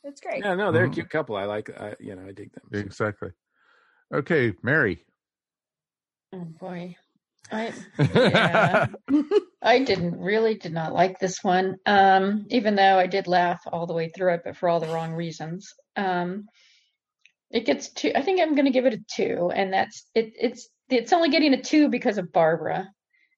It's 0.03 0.21
great. 0.21 0.43
yeah, 0.43 0.55
no, 0.55 0.71
they're 0.71 0.87
Mhm. 0.87 0.91
a 0.91 0.95
cute 0.95 1.09
couple. 1.09 1.35
I 1.35 1.43
like, 1.45 1.69
I, 1.69 1.95
you 1.99 2.15
know, 2.15 2.25
I 2.27 2.31
dig 2.31 2.51
them. 2.53 2.63
so. 2.71 2.79
Exactly. 2.79 3.29
Okay, 4.13 4.53
Mary. 4.63 5.03
Oh 6.33 6.45
boy. 6.45 6.95
I 7.51 7.73
yeah. 7.99 8.87
I 9.61 9.79
didn't 9.83 10.19
really 10.19 10.55
did 10.55 10.73
not 10.73 10.93
like 10.93 11.19
this 11.19 11.43
one. 11.43 11.75
Um, 11.85 12.45
even 12.49 12.75
though 12.75 12.97
I 12.97 13.07
did 13.07 13.27
laugh 13.27 13.59
all 13.71 13.85
the 13.85 13.93
way 13.93 14.09
through 14.09 14.33
it, 14.35 14.41
but 14.45 14.57
for 14.57 14.67
all 14.69 14.79
the 14.79 14.87
wrong 14.93 15.13
reasons. 15.13 15.67
Um, 15.95 16.45
it 17.49 17.65
gets 17.65 17.89
two. 17.93 18.11
I 18.15 18.21
think 18.21 18.41
I'm 18.41 18.55
going 18.55 18.65
to 18.65 18.71
give 18.71 18.85
it 18.85 18.93
a 18.93 19.03
two, 19.15 19.49
and 19.53 19.71
that's 19.71 20.09
it. 20.13 20.33
It's 20.39 20.67
it's 20.89 21.13
only 21.13 21.29
getting 21.29 21.53
a 21.53 21.61
two 21.61 21.89
because 21.89 22.17
of 22.17 22.31
Barbara. 22.31 22.89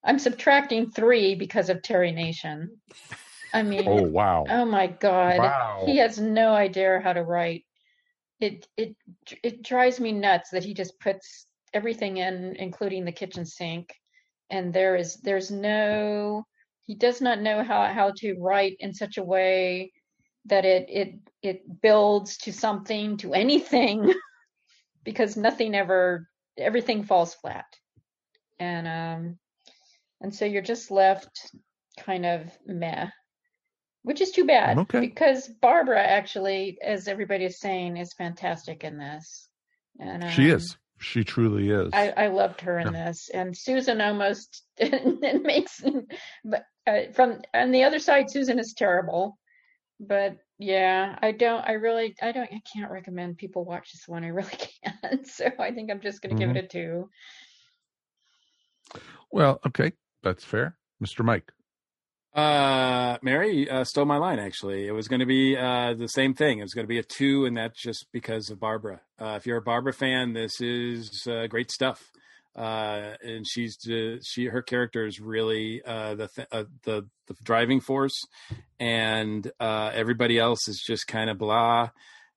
I'm 0.04 0.20
subtracting 0.20 0.92
three 0.92 1.36
because 1.36 1.70
of 1.70 1.82
Terry 1.82 2.12
Nation. 2.12 2.78
I 3.54 3.64
mean, 3.64 3.88
oh 3.88 4.04
wow. 4.04 4.46
Oh 4.50 4.66
my 4.66 4.88
God. 4.88 5.40
Wow. 5.40 5.84
He 5.86 5.98
has 5.98 6.20
no 6.20 6.54
idea 6.54 7.02
how 7.04 7.14
to 7.14 7.24
write. 7.24 7.66
It 8.40 8.68
it 8.78 8.96
it 9.44 9.64
drives 9.64 10.00
me 10.00 10.12
nuts 10.12 10.52
that 10.52 10.64
he 10.64 10.74
just 10.74 11.00
puts 11.00 11.48
everything 11.74 12.18
in, 12.18 12.56
including 12.58 13.04
the 13.06 13.12
kitchen 13.12 13.46
sink, 13.46 13.94
and 14.50 14.74
there 14.74 14.96
is 14.96 15.18
there's 15.18 15.52
no 15.52 16.46
he 16.86 16.96
does 16.96 17.22
not 17.22 17.42
know 17.42 17.64
how 17.64 17.92
how 17.92 18.12
to 18.18 18.36
write 18.40 18.78
in 18.80 18.94
such 18.94 19.18
a 19.18 19.24
way 19.24 19.92
that 20.46 20.66
it 20.66 20.88
it 20.90 21.16
it 21.42 21.82
builds 21.82 22.38
to 22.38 22.54
something 22.54 23.18
to 23.18 23.34
anything 23.34 24.14
because 25.04 25.36
nothing 25.36 25.76
ever 25.76 26.28
everything 26.60 27.04
falls 27.04 27.34
flat 27.34 27.66
and 28.60 28.88
um 28.88 29.38
and 30.22 30.34
so 30.34 30.46
you're 30.46 30.62
just 30.62 30.92
left 30.92 31.52
kind 31.98 32.26
of 32.26 32.52
meh 32.66 33.08
which 34.04 34.22
is 34.22 34.32
too 34.32 34.46
bad 34.46 34.78
Okay. 34.80 35.00
because 35.00 35.48
barbara 35.48 36.02
actually 36.02 36.78
as 36.82 37.08
everybody 37.08 37.46
is 37.46 37.60
saying 37.60 37.98
is 37.98 38.14
fantastic 38.14 38.84
in 38.84 38.98
this 38.98 39.50
and 40.00 40.24
um, 40.24 40.30
she 40.30 40.50
is. 40.50 40.78
She 41.00 41.24
truly 41.24 41.70
is. 41.70 41.94
I, 41.94 42.10
I 42.10 42.28
loved 42.28 42.62
her 42.62 42.78
in 42.80 42.92
Yeah. 42.94 43.06
this, 43.06 43.30
and 43.34 43.56
Susan 43.56 44.02
almost 44.02 44.64
it 44.78 45.44
makes, 45.44 45.82
but 46.44 46.66
uh, 46.88 47.12
from 47.14 47.42
on 47.54 47.72
the 47.72 47.84
other 47.84 48.00
side, 48.00 48.30
Susan 48.30 48.60
is 48.60 48.74
terrible. 48.74 49.38
But 50.00 50.38
yeah, 50.60 51.18
I 51.22 51.32
don't, 51.32 51.62
I 51.68 51.74
really, 51.74 52.16
I 52.22 52.32
don't, 52.34 52.50
I 52.52 52.62
can't 52.72 52.92
recommend 52.92 53.38
people 53.38 53.66
watch 53.66 53.92
this 53.94 54.08
one. 54.08 54.24
I 54.24 54.28
really 54.28 54.52
can't. 54.84 55.26
So 55.26 55.50
I 55.58 55.72
think 55.72 55.90
I'm 55.90 56.02
just 56.02 56.22
going 56.22 56.36
to 56.36 56.46
Mhm. 56.46 56.54
give 56.54 56.56
it 56.58 56.66
a 56.66 56.68
two. 56.68 57.10
well, 59.32 59.60
okay, 59.66 59.94
that's 60.24 60.44
fair, 60.44 60.78
Mr. 61.04 61.24
Mike. 61.24 61.52
Uh, 62.34 63.18
Mary 63.24 63.68
uh, 63.70 63.84
stole 63.84 64.06
my 64.06 64.18
line. 64.18 64.38
Actually, 64.38 64.88
it 64.88 64.92
was 64.92 65.08
going 65.08 65.20
to 65.20 65.26
be 65.26 65.58
uh, 65.58 65.96
the 65.96 66.08
same 66.08 66.34
thing. 66.34 66.60
It 66.60 66.64
was 66.64 66.74
going 66.74 66.86
to 66.86 66.90
be 66.90 67.00
a 67.00 67.04
two, 67.04 67.46
and 67.46 67.58
that's 67.58 67.82
just 67.82 68.06
because 68.12 68.50
of 68.50 68.60
Barbara. 68.60 69.02
Uh, 69.20 69.34
if 69.38 69.48
you're 69.48 69.58
a 69.58 69.62
Barbara 69.62 69.94
fan, 69.94 70.34
this 70.34 70.62
is 70.62 71.26
uh, 71.28 71.48
great 71.48 71.72
stuff. 71.72 72.12
Uh, 72.56 73.16
and 73.22 73.46
she's 73.48 73.78
uh, 73.88 74.18
she 74.24 74.46
her 74.46 74.62
character 74.62 75.06
is 75.06 75.20
really 75.20 75.82
uh, 75.86 76.16
the 76.16 76.28
th- 76.28 76.48
uh, 76.52 76.64
the 76.84 77.08
the 77.28 77.36
driving 77.44 77.80
force, 77.80 78.20
and 78.80 79.52
uh, 79.60 79.92
everybody 79.94 80.38
else 80.38 80.68
is 80.68 80.84
just 80.86 81.08
kind 81.08 81.30
of 81.30 81.38
blah. 81.38 81.90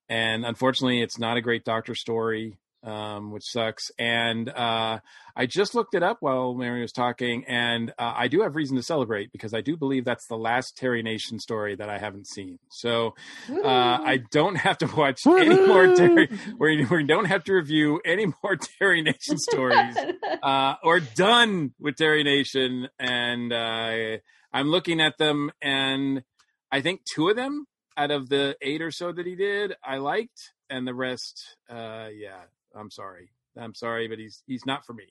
And 0.09 0.45
unfortunately, 0.45 1.01
it's 1.01 1.19
not 1.19 1.37
a 1.37 1.41
great 1.41 1.65
Doctor 1.65 1.95
story, 1.95 2.59
um, 2.83 3.31
which 3.31 3.45
sucks. 3.45 3.91
And 3.99 4.49
uh, 4.49 5.01
I 5.37 5.47
just 5.47 5.75
looked 5.75 5.95
it 5.95 6.03
up 6.03 6.19
while 6.21 6.55
Mary 6.55 6.83
was 6.83 6.93
talking, 6.93 7.45
and 7.47 7.91
uh, 7.99 8.15
I 8.17 8.29
do 8.29 8.43
have 8.43 8.57
reason 8.57 8.77
to 8.77 8.83
celebrate 8.83 9.33
because 9.33 9.55
I 9.55 9.61
do 9.61 9.77
believe 9.77 10.05
that's 10.05 10.27
the 10.27 10.37
last 10.37 10.77
Terry 10.77 11.03
Nation 11.03 11.39
story 11.39 11.77
that 11.77 11.89
I 11.89 11.99
haven't 11.99 12.27
seen. 12.27 12.59
So 12.71 13.15
uh, 13.51 13.67
I 13.69 14.21
don't 14.31 14.57
have 14.57 14.79
to 14.79 14.87
watch 14.97 15.21
any 15.27 15.67
more 15.67 15.95
Terry. 15.95 16.29
We, 16.59 16.85
we 16.85 17.05
don't 17.05 17.27
have 17.27 17.45
to 17.45 17.55
review 17.55 18.01
any 18.05 18.27
more 18.27 18.57
Terry 18.79 19.03
Nation 19.03 19.39
stories, 19.39 19.97
uh, 20.43 20.75
or 20.83 21.01
done 21.01 21.73
with 21.79 21.97
Terry 21.97 22.25
Nation. 22.25 22.89
And 22.99 23.53
uh, 23.53 24.19
I'm 24.53 24.69
looking 24.69 25.01
at 25.01 25.19
them, 25.19 25.51
and 25.61 26.23
I 26.71 26.81
think 26.81 27.03
two 27.15 27.29
of 27.29 27.37
them 27.37 27.67
out 27.97 28.11
of 28.11 28.29
the 28.29 28.57
eight 28.63 28.83
or 28.83 28.91
so 28.91 29.13
that 29.13 29.27
he 29.27 29.37
did, 29.37 29.75
I 29.85 29.99
liked, 29.99 30.53
and 30.71 30.87
the 30.87 30.95
rest, 30.95 31.57
uh, 31.69 32.09
yeah, 32.15 32.41
I'm 32.77 32.91
sorry. 32.91 33.31
I'm 33.57 33.75
sorry, 33.75 34.09
but 34.09 34.19
he's 34.19 34.43
he's 34.47 34.65
not 34.67 34.85
for 34.85 34.95
me. 34.95 35.05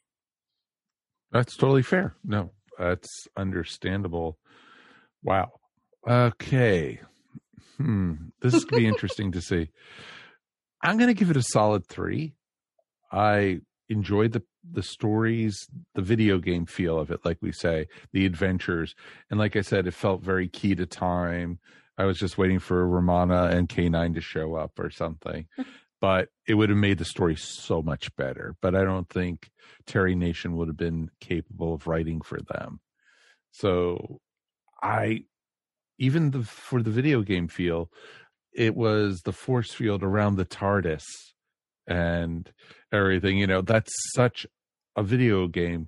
That's 1.32 1.56
totally 1.56 1.84
fair. 1.84 2.15
No, 2.24 2.52
that's 2.78 3.28
understandable. 3.38 4.38
Wow. 5.24 5.52
Okay. 6.08 7.00
Hmm. 7.78 8.13
This 8.41 8.54
is 8.54 8.65
gonna 8.65 8.82
be 8.82 8.88
interesting 8.88 9.32
to 9.34 9.41
see. 9.41 9.69
I'm 10.82 10.97
gonna 10.97 11.13
give 11.13 11.30
it 11.30 11.38
a 11.38 11.43
solid 11.43 11.88
three. 11.88 12.34
I 13.12 13.62
enjoyed 13.89 14.32
the 14.32 14.43
the 14.69 14.84
stories, 14.84 15.67
the 15.95 16.02
video 16.02 16.38
game 16.38 16.65
feel 16.65 17.00
of 17.00 17.12
it, 17.12 17.26
like 17.26 17.38
we 17.41 17.52
say, 17.52 17.88
the 18.13 18.26
adventures, 18.26 18.95
and 19.30 19.39
like 19.39 19.56
I 19.56 19.62
said, 19.62 19.88
it 19.88 19.93
felt 19.93 20.21
very 20.21 20.47
key 20.47 20.76
to 20.76 20.86
time. 20.86 21.60
I 21.97 22.06
was 22.06 22.17
just 22.17 22.38
waiting 22.38 22.60
for 22.60 22.88
Romana 22.88 23.45
and 23.52 23.67
K9 23.67 24.15
to 24.15 24.21
show 24.21 24.56
up 24.56 24.80
or 24.80 24.89
something, 24.89 25.47
but 26.02 26.30
it 26.48 26.56
would 26.56 26.70
have 26.70 26.78
made 26.78 26.98
the 26.98 27.06
story 27.06 27.36
so 27.36 27.82
much 27.82 28.14
better. 28.16 28.56
But 28.62 28.76
I 28.76 28.84
don't 28.84 29.08
think 29.08 29.52
Terry 29.86 30.16
Nation 30.16 30.58
would 30.58 30.68
have 30.68 30.78
been 30.78 31.12
capable 31.22 31.76
of 31.76 31.88
writing 31.88 32.22
for 32.22 32.40
them. 32.42 32.82
So 33.52 34.20
I 34.82 35.26
even 36.00 36.32
the 36.32 36.44
for 36.44 36.82
the 36.82 36.90
video 36.90 37.22
game 37.22 37.48
feel, 37.48 37.92
it 38.52 38.76
was 38.76 39.22
the 39.22 39.32
force 39.32 39.72
field 39.72 40.02
around 40.02 40.36
the 40.36 40.46
TARDIS 40.46 41.06
and 41.88 42.52
everything. 42.92 43.38
You 43.38 43.48
know, 43.48 43.62
that's 43.62 43.94
such 44.16 44.48
a 44.96 45.04
video 45.04 45.48
game 45.48 45.88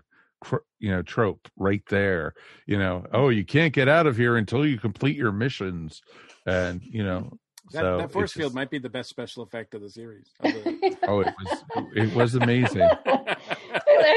you 0.78 0.91
know 0.91 1.02
trope 1.02 1.47
right 1.56 1.84
there 1.88 2.34
you 2.67 2.78
know 2.78 3.06
oh 3.13 3.30
you 3.30 3.45
can't 3.45 3.73
get 3.73 3.88
out 3.88 4.06
of 4.06 4.17
here 4.17 4.36
until 4.36 4.65
you 4.65 4.78
complete 4.78 5.15
your 5.15 5.32
missions 5.32 6.02
and 6.45 6.82
you 6.84 7.02
know 7.02 7.32
That, 7.71 7.82
so 7.82 7.97
that 7.97 8.12
force 8.12 8.26
it's 8.32 8.34
field 8.34 8.47
just- 8.49 8.56
might 8.56 8.69
be 8.69 8.78
the 8.80 8.89
best 8.89 9.10
special 9.10 9.43
effect 9.43 9.73
of 9.73 9.82
the 9.82 9.89
series. 9.89 10.28
Of 10.41 10.54
the- 10.54 10.97
oh 11.08 11.21
it 11.21 11.34
was 11.39 11.63
it 11.95 12.13
was 12.15 12.36
amazing 12.36 12.82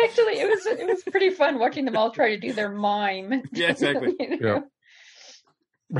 Actually, 0.04 0.40
it 0.40 0.48
was 0.48 0.66
it 0.66 0.86
was 0.86 1.02
pretty 1.04 1.30
fun 1.30 1.58
watching 1.58 1.84
them 1.84 1.96
all 1.96 2.10
try 2.10 2.30
to 2.30 2.38
do 2.38 2.52
their 2.52 2.70
mime. 2.70 3.42
Yeah, 3.52 3.70
exactly. 3.70 4.14
You 4.18 4.40
know? 4.40 4.64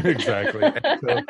exactly 0.05 0.73
So- 1.07 1.21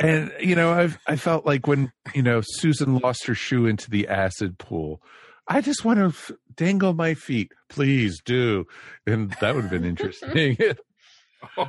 and 0.00 0.32
you 0.40 0.54
know 0.54 0.72
i've 0.72 0.98
i 1.08 1.16
felt 1.16 1.44
like 1.44 1.66
when 1.66 1.90
you 2.14 2.22
know 2.22 2.40
susan 2.44 2.98
lost 2.98 3.26
her 3.26 3.34
shoe 3.34 3.66
into 3.66 3.90
the 3.90 4.06
acid 4.06 4.56
pool 4.58 5.02
i 5.48 5.60
just 5.60 5.84
want 5.84 5.98
to 5.98 6.06
f- 6.06 6.30
dangle 6.54 6.94
my 6.94 7.14
feet 7.14 7.50
please 7.68 8.20
do 8.24 8.64
and 9.06 9.32
that 9.40 9.54
would 9.56 9.62
have 9.62 9.70
been 9.72 9.84
interesting 9.84 10.56
oh, 11.56 11.68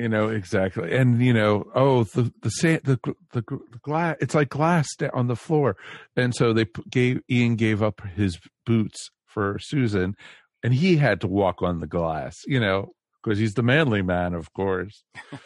you 0.00 0.08
know 0.08 0.28
exactly. 0.28 0.96
And 0.96 1.22
you 1.22 1.32
know 1.32 1.64
oh 1.74 2.04
the 2.04 2.32
the 2.42 2.50
sand 2.50 2.82
the 2.84 2.98
the, 3.32 3.42
the 3.42 3.78
glass 3.82 4.16
it's 4.20 4.34
like 4.34 4.48
glass 4.48 4.88
on 5.12 5.26
the 5.26 5.36
floor. 5.36 5.76
And 6.16 6.34
so 6.34 6.52
they 6.52 6.66
gave 6.88 7.20
ian 7.30 7.56
gave 7.56 7.82
up 7.82 8.00
his 8.16 8.38
boots 8.64 9.10
for 9.26 9.58
susan 9.60 10.16
and 10.62 10.74
he 10.74 10.96
had 10.96 11.20
to 11.20 11.28
walk 11.28 11.62
on 11.62 11.78
the 11.78 11.86
glass 11.86 12.34
you 12.46 12.58
know 12.58 12.90
because 13.22 13.38
he's 13.38 13.54
the 13.54 13.62
manly 13.62 14.02
man 14.02 14.34
of 14.34 14.52
course. 14.52 15.04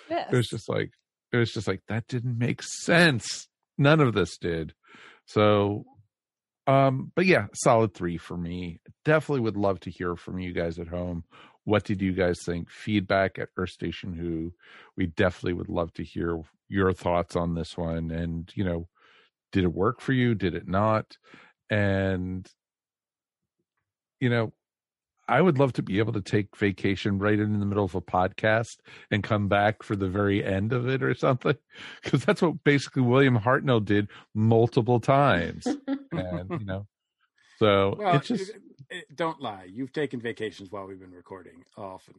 Yes. 0.09 0.29
it 0.33 0.37
was 0.37 0.49
just 0.49 0.69
like 0.69 0.91
it 1.33 1.37
was 1.37 1.53
just 1.53 1.69
like 1.69 1.83
that 1.89 2.07
didn't 2.07 2.39
make 2.39 2.63
sense. 2.63 3.49
None 3.77 4.01
of 4.01 4.15
this 4.15 4.39
did. 4.39 4.73
So 5.27 5.85
um 6.67 7.13
but 7.15 7.27
yeah 7.27 7.47
solid 7.55 7.95
three 7.95 8.19
for 8.19 8.37
me. 8.37 8.81
Definitely 9.05 9.41
would 9.41 9.57
love 9.57 9.81
to 9.81 9.91
hear 9.91 10.17
from 10.17 10.39
you 10.39 10.53
guys 10.53 10.79
at 10.79 10.89
home 10.89 11.25
what 11.65 11.85
did 11.85 12.01
you 12.03 12.13
guys 12.13 12.43
think? 12.43 12.71
Feedback 12.71 13.39
at 13.39 13.49
Earth 13.57 13.71
Station 13.71 14.13
Who. 14.15 14.53
We 14.97 15.07
definitely 15.07 15.55
would 15.55 15.69
love 15.69 15.93
to 15.95 16.05
hear 16.05 16.41
your 16.69 16.93
thoughts 16.93 17.37
on 17.37 17.55
this 17.55 17.77
one. 17.77 18.11
And, 18.11 18.51
you 18.55 18.65
know, 18.65 18.89
did 19.53 19.65
it 19.65 19.73
work 19.73 20.01
for 20.01 20.13
you? 20.13 20.35
Did 20.35 20.55
it 20.55 20.69
not? 20.69 21.17
And, 21.71 22.47
you 24.21 24.29
know, 24.29 24.53
I 25.27 25.41
would 25.41 25.59
love 25.59 25.73
to 25.75 25.83
be 25.83 25.99
able 26.01 26.13
to 26.13 26.21
take 26.21 26.57
vacation 26.57 27.19
right 27.19 27.39
in 27.39 27.59
the 27.59 27.67
middle 27.67 27.85
of 27.85 27.95
a 27.95 28.01
podcast 28.03 28.77
and 29.11 29.23
come 29.23 29.49
back 29.49 29.83
for 29.83 29.97
the 29.97 30.09
very 30.09 30.45
end 30.45 30.73
of 30.73 30.87
it 30.87 31.03
or 31.03 31.15
something. 31.15 31.57
Because 32.03 32.25
that's 32.25 32.43
what 32.43 32.63
basically 32.63 33.03
William 33.03 33.39
Hartnell 33.39 33.83
did 33.85 34.09
multiple 34.35 35.01
times. 35.01 35.67
and, 35.67 36.51
you 36.51 36.67
know, 36.67 36.87
so 37.59 37.97
Well, 37.99 38.17
it's 38.17 38.29
just. 38.29 38.53
It- 38.95 39.17
don't 39.17 39.41
lie. 39.41 39.67
You've 39.71 39.93
taken 39.93 40.21
vacations 40.21 40.71
while 40.71 40.87
we've 40.87 41.01
been 41.01 41.13
recording 41.13 41.65
often. 41.77 42.15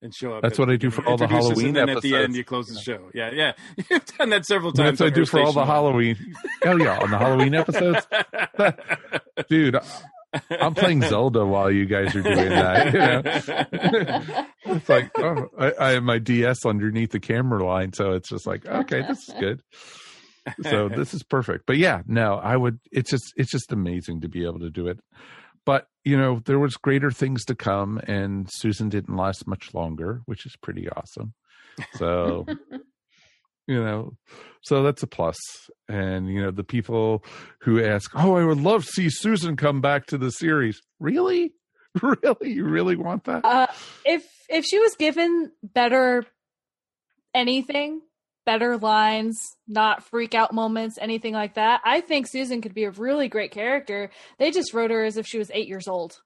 And 0.00 0.12
show 0.12 0.32
up. 0.34 0.42
That's 0.42 0.58
what 0.58 0.68
I 0.68 0.74
do 0.74 0.90
for 0.90 1.06
all 1.06 1.16
the 1.16 1.28
Halloween 1.28 1.76
and 1.76 1.76
then 1.76 1.88
at 1.90 2.02
the 2.02 2.16
end 2.16 2.34
you 2.34 2.42
close 2.42 2.66
the 2.66 2.80
show. 2.80 3.10
Yeah, 3.14 3.30
yeah. 3.32 3.52
You've 3.88 4.04
done 4.18 4.30
that 4.30 4.44
several 4.44 4.72
times. 4.72 4.98
That's 4.98 5.00
what 5.00 5.12
I 5.12 5.14
do 5.14 5.24
for 5.24 5.40
all 5.40 5.52
the 5.52 5.64
Halloween. 5.64 6.16
Oh 6.64 6.76
yeah, 6.76 6.98
on 6.98 7.12
the 7.12 7.18
Halloween 7.18 7.54
episodes, 7.54 8.04
dude. 9.48 9.78
I'm 10.50 10.74
playing 10.74 11.02
Zelda 11.02 11.44
while 11.46 11.70
you 11.70 11.86
guys 11.86 12.16
are 12.16 12.22
doing 12.22 12.48
that. 12.48 12.86
You 12.92 12.98
know? 12.98 14.46
it's 14.76 14.88
like 14.88 15.10
oh, 15.18 15.48
I, 15.56 15.72
I 15.78 15.90
have 15.90 16.02
my 16.02 16.18
DS 16.18 16.66
underneath 16.66 17.12
the 17.12 17.20
camera 17.20 17.64
line, 17.64 17.92
so 17.92 18.12
it's 18.12 18.28
just 18.28 18.46
like 18.46 18.66
okay, 18.66 19.02
this 19.02 19.28
is 19.28 19.34
good. 19.38 19.62
So 20.62 20.88
this 20.88 21.14
is 21.14 21.22
perfect. 21.22 21.66
But 21.66 21.78
yeah, 21.78 22.02
no, 22.06 22.34
I 22.34 22.56
would. 22.56 22.80
It's 22.90 23.10
just 23.10 23.32
it's 23.36 23.50
just 23.50 23.72
amazing 23.72 24.22
to 24.22 24.28
be 24.28 24.44
able 24.44 24.60
to 24.60 24.70
do 24.70 24.88
it. 24.88 24.98
But 25.64 25.86
you 26.04 26.16
know, 26.16 26.40
there 26.44 26.58
was 26.58 26.76
greater 26.76 27.10
things 27.10 27.44
to 27.44 27.54
come, 27.54 27.98
and 27.98 28.48
Susan 28.50 28.88
didn't 28.88 29.16
last 29.16 29.46
much 29.46 29.72
longer, 29.74 30.22
which 30.26 30.46
is 30.46 30.56
pretty 30.56 30.88
awesome. 30.88 31.34
So 31.94 32.46
you 33.66 33.82
know 33.82 34.16
so 34.62 34.82
that's 34.82 35.02
a 35.02 35.06
plus. 35.06 35.38
And 35.88 36.28
you 36.28 36.42
know 36.42 36.50
the 36.50 36.64
people 36.64 37.24
who 37.60 37.82
ask 37.82 38.10
oh 38.14 38.36
i 38.36 38.44
would 38.44 38.60
love 38.60 38.84
to 38.84 38.90
see 38.90 39.10
susan 39.10 39.56
come 39.56 39.80
back 39.80 40.06
to 40.06 40.18
the 40.18 40.30
series. 40.30 40.80
Really? 41.00 41.52
Really? 42.02 42.52
You 42.52 42.64
really 42.64 42.96
want 42.96 43.24
that? 43.24 43.44
Uh, 43.44 43.66
if 44.06 44.24
if 44.48 44.64
she 44.64 44.78
was 44.78 44.96
given 44.96 45.52
better 45.62 46.24
anything, 47.34 48.00
better 48.44 48.76
lines, 48.76 49.38
not 49.68 50.04
freak 50.04 50.34
out 50.34 50.52
moments, 50.52 50.98
anything 51.00 51.32
like 51.34 51.54
that, 51.54 51.80
I 51.84 52.00
think 52.00 52.26
Susan 52.26 52.60
could 52.60 52.74
be 52.74 52.84
a 52.84 52.90
really 52.90 53.28
great 53.28 53.50
character. 53.52 54.10
They 54.38 54.50
just 54.50 54.74
wrote 54.74 54.90
her 54.90 55.04
as 55.04 55.16
if 55.16 55.26
she 55.26 55.38
was 55.38 55.50
eight 55.54 55.68
years 55.68 55.88
old. 55.88 56.20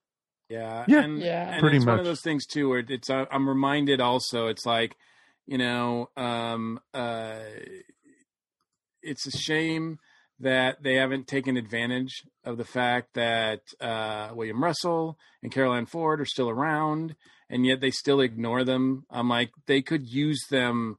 Yeah, 0.49 0.85
Yeah, 0.87 1.03
and, 1.03 1.21
Yeah. 1.21 1.51
and 1.51 1.61
pretty 1.61 1.79
it's 1.79 1.87
one 1.87 1.99
of 1.99 2.05
those 2.05 2.23
things 2.23 2.47
too, 2.47 2.69
where 2.69 2.85
it's 2.87 3.11
uh, 3.11 3.27
I'm 3.31 3.49
reminded 3.49 4.01
also. 4.01 4.47
It's 4.47 4.65
like, 4.65 4.97
you 5.47 5.59
know, 5.59 6.09
um, 6.17 6.81
uh, 6.95 7.41
it's 9.03 9.27
a 9.27 9.31
shame 9.37 9.99
that 10.39 10.83
they 10.83 10.95
haven't 10.97 11.27
taken 11.27 11.57
advantage 11.57 12.23
of 12.45 12.59
the 12.59 12.65
fact 12.65 13.15
that 13.15 13.61
uh, 13.81 14.31
William 14.35 14.63
Russell 14.63 15.19
and 15.43 15.51
Carole 15.51 15.75
Ann 15.75 15.87
Ford 15.87 16.21
are 16.21 16.27
still 16.27 16.51
around, 16.51 17.17
and 17.49 17.65
yet 17.65 17.81
they 17.81 17.91
still 17.91 18.21
ignore 18.21 18.63
them. 18.63 19.05
I'm 19.11 19.29
like, 19.29 19.51
they 19.67 19.81
could 19.83 20.07
use 20.07 20.45
them. 20.51 20.99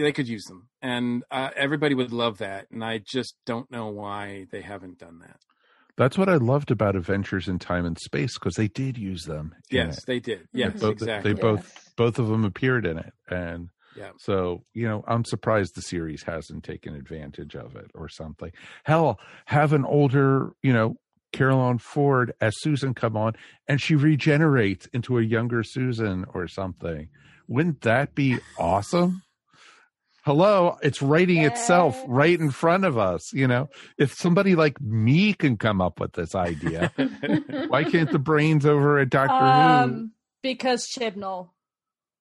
They 0.00 0.12
could 0.12 0.28
use 0.28 0.44
them, 0.44 0.68
and 0.82 1.24
uh, 1.30 1.50
everybody 1.56 1.94
would 1.94 2.12
love 2.12 2.38
that. 2.38 2.66
And 2.70 2.84
I 2.84 2.98
just 2.98 3.34
don't 3.46 3.70
know 3.70 3.88
why 3.88 4.46
they 4.50 4.60
haven't 4.62 4.98
done 4.98 5.18
that. 5.20 5.36
that's 5.96 6.16
what 6.16 6.28
i 6.28 6.36
loved 6.36 6.70
about 6.70 6.94
adventures 6.96 7.48
in 7.48 7.58
time 7.58 7.84
and 7.84 7.98
space 7.98 8.34
because 8.38 8.54
they 8.54 8.68
did 8.68 8.96
use 8.96 9.24
them 9.24 9.54
Yes, 9.70 9.98
it. 9.98 10.04
they 10.06 10.20
did. 10.20 10.46
They 10.52 10.60
Yes, 10.60 10.80
both, 10.80 10.92
exactly. 10.92 11.32
they 11.34 11.40
both 11.40 11.64
Yes. 11.64 11.92
both 11.96 12.18
of 12.18 12.28
them 12.28 12.44
appeared 12.44 12.86
in 12.86 12.98
it 12.98 13.12
and 13.28 13.68
Yeah. 13.96 14.10
so 14.18 14.62
you 14.74 14.86
know 14.88 15.02
i'm 15.08 15.24
surprised 15.24 15.74
the 15.74 15.82
series 15.82 16.22
hasn't 16.22 16.62
taken 16.64 16.94
advantage 16.94 17.56
of 17.56 17.74
it 17.74 17.90
or 17.94 18.08
something 18.08 18.52
hell 18.84 19.18
have 19.46 19.72
an 19.72 19.84
older 19.84 20.52
you 20.62 20.72
know 20.72 20.96
Carole 21.32 21.60
Ann 21.68 21.76
Ford 21.78 22.32
as 22.40 22.54
Susan 22.60 22.94
come 22.94 23.14
on 23.16 23.34
and 23.68 23.80
she 23.82 23.94
regenerates 23.96 24.86
into 24.94 25.18
a 25.18 25.22
younger 25.22 25.62
Susan 25.62 26.24
or 26.32 26.48
something. 26.48 27.10
Wouldn't 27.48 27.82
that 27.82 28.14
be 28.14 28.38
awesome? 28.58 29.20
Hello, 30.28 30.76
it's 30.82 31.00
writing 31.00 31.38
itself 31.38 31.98
right 32.06 32.38
in 32.38 32.50
front 32.50 32.84
of 32.84 32.98
us. 32.98 33.32
You 33.32 33.48
know, 33.48 33.70
if 33.96 34.12
somebody 34.12 34.54
like 34.56 34.78
me 34.78 35.32
can 35.32 35.56
come 35.56 35.80
up 35.80 35.98
with 36.00 36.12
this 36.12 36.34
idea, 36.34 36.92
why 37.68 37.84
can't 37.84 38.10
the 38.12 38.18
brains 38.18 38.66
over 38.66 38.98
at 38.98 39.08
Doctor 39.08 39.46
Um, 39.46 40.12
because 40.42 40.86
Chibnall. 40.86 41.48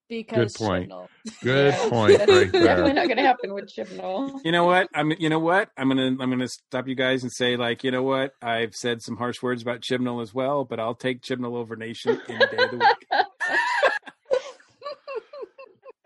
Because 0.07 0.55
point. 0.55 0.89
Chibnall. 0.89 1.07
Good 1.43 1.73
Yeah. 1.73 1.89
point, 1.89 2.17
That's 2.17 2.31
right 2.31 2.49
definitely 2.53 2.93
not 2.93 3.07
going 3.07 3.17
to 3.17 3.23
happen 3.23 3.53
with 3.53 3.65
Chibnall. 3.69 4.39
You 4.45 4.53
know 4.53 4.63
what? 4.63 4.87
I'm. 4.95 5.11
You 5.19 5.27
know 5.27 5.39
what? 5.39 5.67
I'm 5.75 5.89
gonna. 5.89 6.05
I'm 6.07 6.29
gonna 6.29 6.47
stop 6.47 6.87
you 6.87 6.95
guys 6.95 7.23
and 7.23 7.31
say, 7.33 7.57
like, 7.57 7.83
you 7.83 7.91
know 7.91 8.03
what? 8.03 8.31
I've 8.41 8.73
said 8.73 9.01
some 9.01 9.17
harsh 9.17 9.41
words 9.43 9.61
about 9.61 9.81
Chibnall 9.81 10.21
as 10.21 10.33
well, 10.33 10.63
but 10.63 10.79
I'll 10.79 10.95
take 10.95 11.23
Chibnall 11.23 11.57
over 11.57 11.75
Nation 11.75 12.21
any 12.29 12.37
day 12.39 12.63
of 12.63 12.71
the 12.71 12.77
week. 12.77 13.07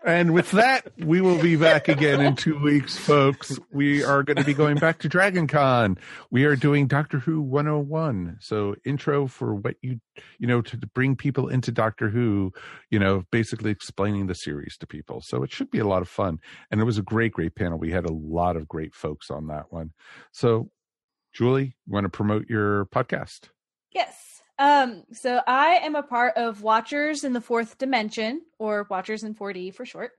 And 0.04 0.34
with 0.34 0.50
that, 0.52 0.88
we 0.98 1.20
will 1.20 1.40
be 1.40 1.54
back 1.54 1.86
again 1.86 2.20
in 2.20 2.34
two 2.34 2.58
weeks, 2.58 2.96
folks. 2.96 3.58
We 3.70 4.02
are 4.02 4.24
going 4.24 4.36
to 4.36 4.44
be 4.44 4.54
going 4.54 4.76
back 4.78 4.98
to 5.00 5.08
Dragon 5.08 5.46
Con. 5.46 5.96
We 6.30 6.44
are 6.44 6.56
doing 6.56 6.88
Doctor 6.88 7.20
Who 7.20 7.40
101. 7.40 8.38
So, 8.40 8.74
intro 8.84 9.28
for 9.28 9.54
what 9.54 9.76
you, 9.80 10.00
you 10.38 10.48
know, 10.48 10.60
to 10.62 10.76
bring 10.76 11.14
people 11.14 11.48
into 11.48 11.70
Doctor 11.70 12.08
Who, 12.08 12.52
you 12.90 12.98
know, 12.98 13.22
basically 13.30 13.70
explaining 13.70 14.26
the 14.26 14.34
series 14.34 14.76
to 14.78 14.86
people. 14.88 15.20
So, 15.20 15.44
it 15.44 15.52
should 15.52 15.70
be 15.70 15.78
a 15.78 15.86
lot 15.86 16.02
of 16.02 16.08
fun. 16.08 16.40
And 16.70 16.80
it 16.80 16.84
was 16.84 16.98
a 16.98 17.02
great, 17.02 17.32
great 17.32 17.54
panel. 17.54 17.78
We 17.78 17.92
had 17.92 18.04
a 18.04 18.12
lot 18.12 18.56
of 18.56 18.66
great 18.66 18.94
folks 18.94 19.30
on 19.30 19.46
that 19.48 19.72
one. 19.72 19.92
So, 20.32 20.70
Julie, 21.32 21.76
you 21.86 21.92
want 21.92 22.04
to 22.04 22.10
promote 22.10 22.48
your 22.48 22.86
podcast? 22.86 23.50
Yes. 23.92 24.31
Um, 24.58 25.04
so 25.12 25.40
I 25.46 25.80
am 25.82 25.94
a 25.94 26.02
part 26.02 26.36
of 26.36 26.62
Watchers 26.62 27.24
in 27.24 27.32
the 27.32 27.40
Fourth 27.40 27.78
Dimension, 27.78 28.42
or 28.58 28.86
Watchers 28.90 29.22
in 29.22 29.34
4D 29.34 29.74
for 29.74 29.84
short. 29.84 30.12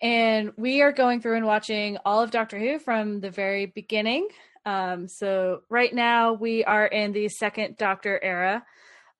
And 0.00 0.52
we 0.56 0.82
are 0.82 0.92
going 0.92 1.20
through 1.20 1.36
and 1.36 1.46
watching 1.46 1.98
all 2.04 2.22
of 2.22 2.30
Doctor 2.30 2.58
Who 2.58 2.78
from 2.78 3.20
the 3.20 3.30
very 3.30 3.66
beginning. 3.66 4.28
Um, 4.66 5.08
so 5.08 5.62
right 5.68 5.92
now 5.92 6.32
we 6.34 6.64
are 6.64 6.86
in 6.86 7.12
the 7.12 7.28
second 7.28 7.76
Doctor 7.76 8.18
era. 8.22 8.64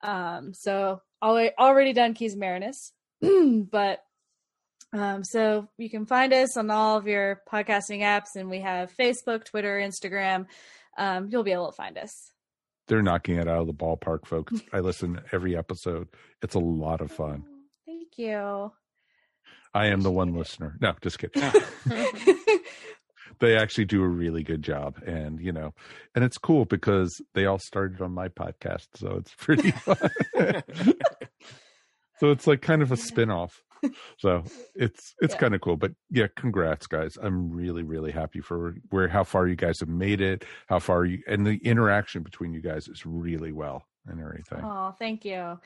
Um, 0.03 0.53
so 0.55 1.01
already 1.23 1.93
done 1.93 2.15
Keys 2.15 2.37
Marinus, 2.37 2.93
but 3.21 4.01
um, 4.93 5.25
so 5.25 5.69
you 5.77 5.91
can 5.91 6.07
find 6.07 6.33
us 6.33 6.57
on 6.57 6.71
all 6.71 6.97
of 6.97 7.07
your 7.07 7.43
podcasting 7.51 8.01
apps, 8.01 8.37
and 8.37 8.49
we 8.49 8.61
have 8.61 8.95
Facebook, 8.97 9.45
Twitter, 9.45 9.79
Instagram. 9.79 10.47
Um, 10.97 11.29
you'll 11.31 11.43
be 11.43 11.53
able 11.53 11.71
to 11.71 11.77
find 11.77 11.99
us. 11.99 12.34
They're 12.87 13.03
knocking 13.03 13.37
it 13.37 13.49
out 13.49 13.61
of 13.61 13.67
the 13.67 13.75
ballpark, 13.75 14.27
folks. 14.27 14.61
I 14.73 14.81
listen 14.81 15.15
to 15.15 15.23
every 15.33 15.57
episode. 15.57 16.09
It's 16.43 16.55
a 16.55 16.61
lot 16.61 17.01
of 17.01 17.11
fun. 17.11 17.45
Oh, 17.47 17.63
thank 17.87 18.19
you. 18.19 18.73
I 19.73 19.87
am 19.87 20.03
the 20.03 20.11
one 20.11 20.35
listener. 20.35 20.77
No, 20.81 20.95
just 21.01 21.19
kidding. 21.19 21.43
they 23.41 23.57
actually 23.57 23.87
do 23.87 24.03
a 24.03 24.09
really 24.09 24.43
good 24.43 24.63
job, 24.63 25.03
and 25.05 25.41
you 25.41 25.51
know, 25.51 25.75
and 26.15 26.25
it's 26.25 26.39
cool 26.39 26.65
because 26.65 27.21
they 27.35 27.47
all 27.47 27.59
started 27.59 28.01
on 28.01 28.13
my 28.13 28.29
podcast, 28.29 28.87
so 28.95 29.17
it's 29.17 29.35
pretty 29.35 29.73
fun. 29.73 29.97
so 32.19 32.31
it's 32.31 32.47
like 32.47 32.63
kind 32.63 32.83
of 32.83 32.93
a 32.93 32.97
spin-off. 32.97 33.63
So 34.19 34.45
it's 34.75 35.15
it's 35.21 35.35
Yeah. 35.35 35.39
kind 35.41 35.55
of 35.55 35.61
cool. 35.61 35.77
But 35.77 35.93
yeah, 36.11 36.27
congrats, 36.37 36.87
guys. 36.87 37.17
I'm 37.21 37.51
really 37.51 37.83
really 37.83 38.13
happy 38.13 38.41
for 38.41 38.77
where 38.91 39.09
how 39.09 39.25
far 39.25 39.47
you 39.47 39.57
guys 39.57 39.81
have 39.81 39.89
made 39.89 40.21
it, 40.21 40.45
how 40.69 40.79
far 40.79 41.05
you 41.05 41.23
and 41.27 41.47
the 41.47 41.57
interaction 41.65 42.23
between 42.23 42.53
you 42.53 42.61
guys 42.61 42.89
is 42.89 43.05
really 43.05 43.53
well 43.53 43.87
and 44.07 44.21
everything. 44.21 44.61
Oh, 44.63 44.95
thank 44.99 45.25
you. 45.25 45.59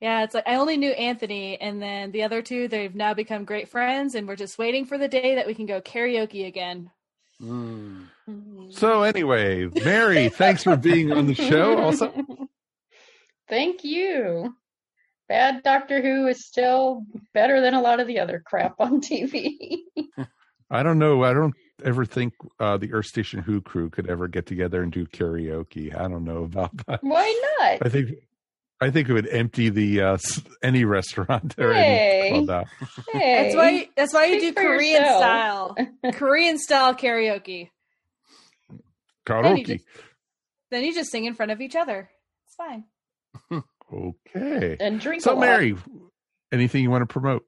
Yeah, 0.00 0.22
it's 0.24 0.34
like 0.34 0.46
I 0.46 0.56
only 0.56 0.76
knew 0.76 0.90
Anthony, 0.90 1.58
and 1.60 1.80
then 1.80 2.10
the 2.12 2.24
other 2.24 2.42
two, 2.42 2.68
they've 2.68 2.94
now 2.94 3.14
become 3.14 3.44
great 3.44 3.68
friends, 3.68 4.14
and 4.14 4.28
we're 4.28 4.36
just 4.36 4.58
waiting 4.58 4.84
for 4.84 4.98
the 4.98 5.08
day 5.08 5.34
that 5.36 5.46
we 5.46 5.54
can 5.54 5.66
go 5.66 5.80
karaoke 5.80 6.46
again. 6.46 6.90
Mm. 7.40 8.08
So 8.70 9.02
anyway, 9.02 9.66
Mary, 9.84 10.28
thanks 10.28 10.62
for 10.64 10.76
being 10.76 11.12
on 11.12 11.26
the 11.26 11.34
show. 11.34 11.78
Also, 11.78 12.12
Thank 13.48 13.84
you. 13.84 14.54
Bad 15.28 15.62
Doctor 15.62 16.02
Who 16.02 16.26
is 16.26 16.46
still 16.46 17.04
better 17.32 17.60
than 17.60 17.74
a 17.74 17.80
lot 17.80 18.00
of 18.00 18.06
the 18.06 18.18
other 18.20 18.42
crap 18.44 18.74
on 18.78 19.00
TV. 19.00 19.78
I 20.70 20.82
don't 20.82 20.98
know. 20.98 21.22
I 21.24 21.32
don't 21.32 21.54
ever 21.84 22.04
think 22.04 22.34
uh, 22.60 22.76
the 22.76 22.92
Earth 22.92 23.06
Station 23.06 23.40
Who 23.40 23.60
crew 23.60 23.90
could 23.90 24.08
ever 24.08 24.28
get 24.28 24.46
together 24.46 24.82
and 24.82 24.92
do 24.92 25.06
karaoke. 25.06 25.94
I 25.94 26.08
don't 26.08 26.24
know 26.24 26.44
about 26.44 26.76
that. 26.86 27.02
Why 27.02 27.40
not? 27.58 27.78
I 27.86 27.88
think 27.88 28.10
I 28.80 28.90
think 28.90 29.08
it 29.08 29.12
would 29.12 29.28
empty 29.28 29.68
the 29.70 30.00
uh, 30.02 30.18
any 30.62 30.84
restaurant 30.84 31.54
or 31.58 31.72
Hey. 31.72 32.20
any 32.32 32.44
club 32.44 32.50
out. 32.50 32.88
Hey, 33.12 33.42
That's 33.44 33.56
why. 33.56 33.88
That's 33.96 34.12
why 34.14 34.24
you 34.26 34.40
do 34.40 34.46
Speak 34.48 34.56
for 34.56 34.62
Korean 34.62 35.02
yourself. 35.02 35.20
style, 35.20 35.76
Korean 36.12 36.58
style 36.58 36.94
karaoke. 36.94 37.70
Then 39.26 39.56
you 39.56 39.64
Karaoke. 39.64 39.66
just 39.66 39.84
then 40.70 40.84
you 40.84 40.92
just 40.94 41.10
sing 41.10 41.24
in 41.24 41.34
front 41.34 41.52
of 41.52 41.60
each 41.60 41.76
other. 41.76 42.10
It's 42.46 42.56
fine. 42.56 42.84
Okay. 43.94 44.76
And 44.80 45.00
drink 45.00 45.20
a 45.20 45.24
So, 45.24 45.34
lot. 45.34 45.40
Mary, 45.40 45.76
anything 46.52 46.82
you 46.82 46.90
want 46.90 47.02
to 47.02 47.12
promote? 47.12 47.44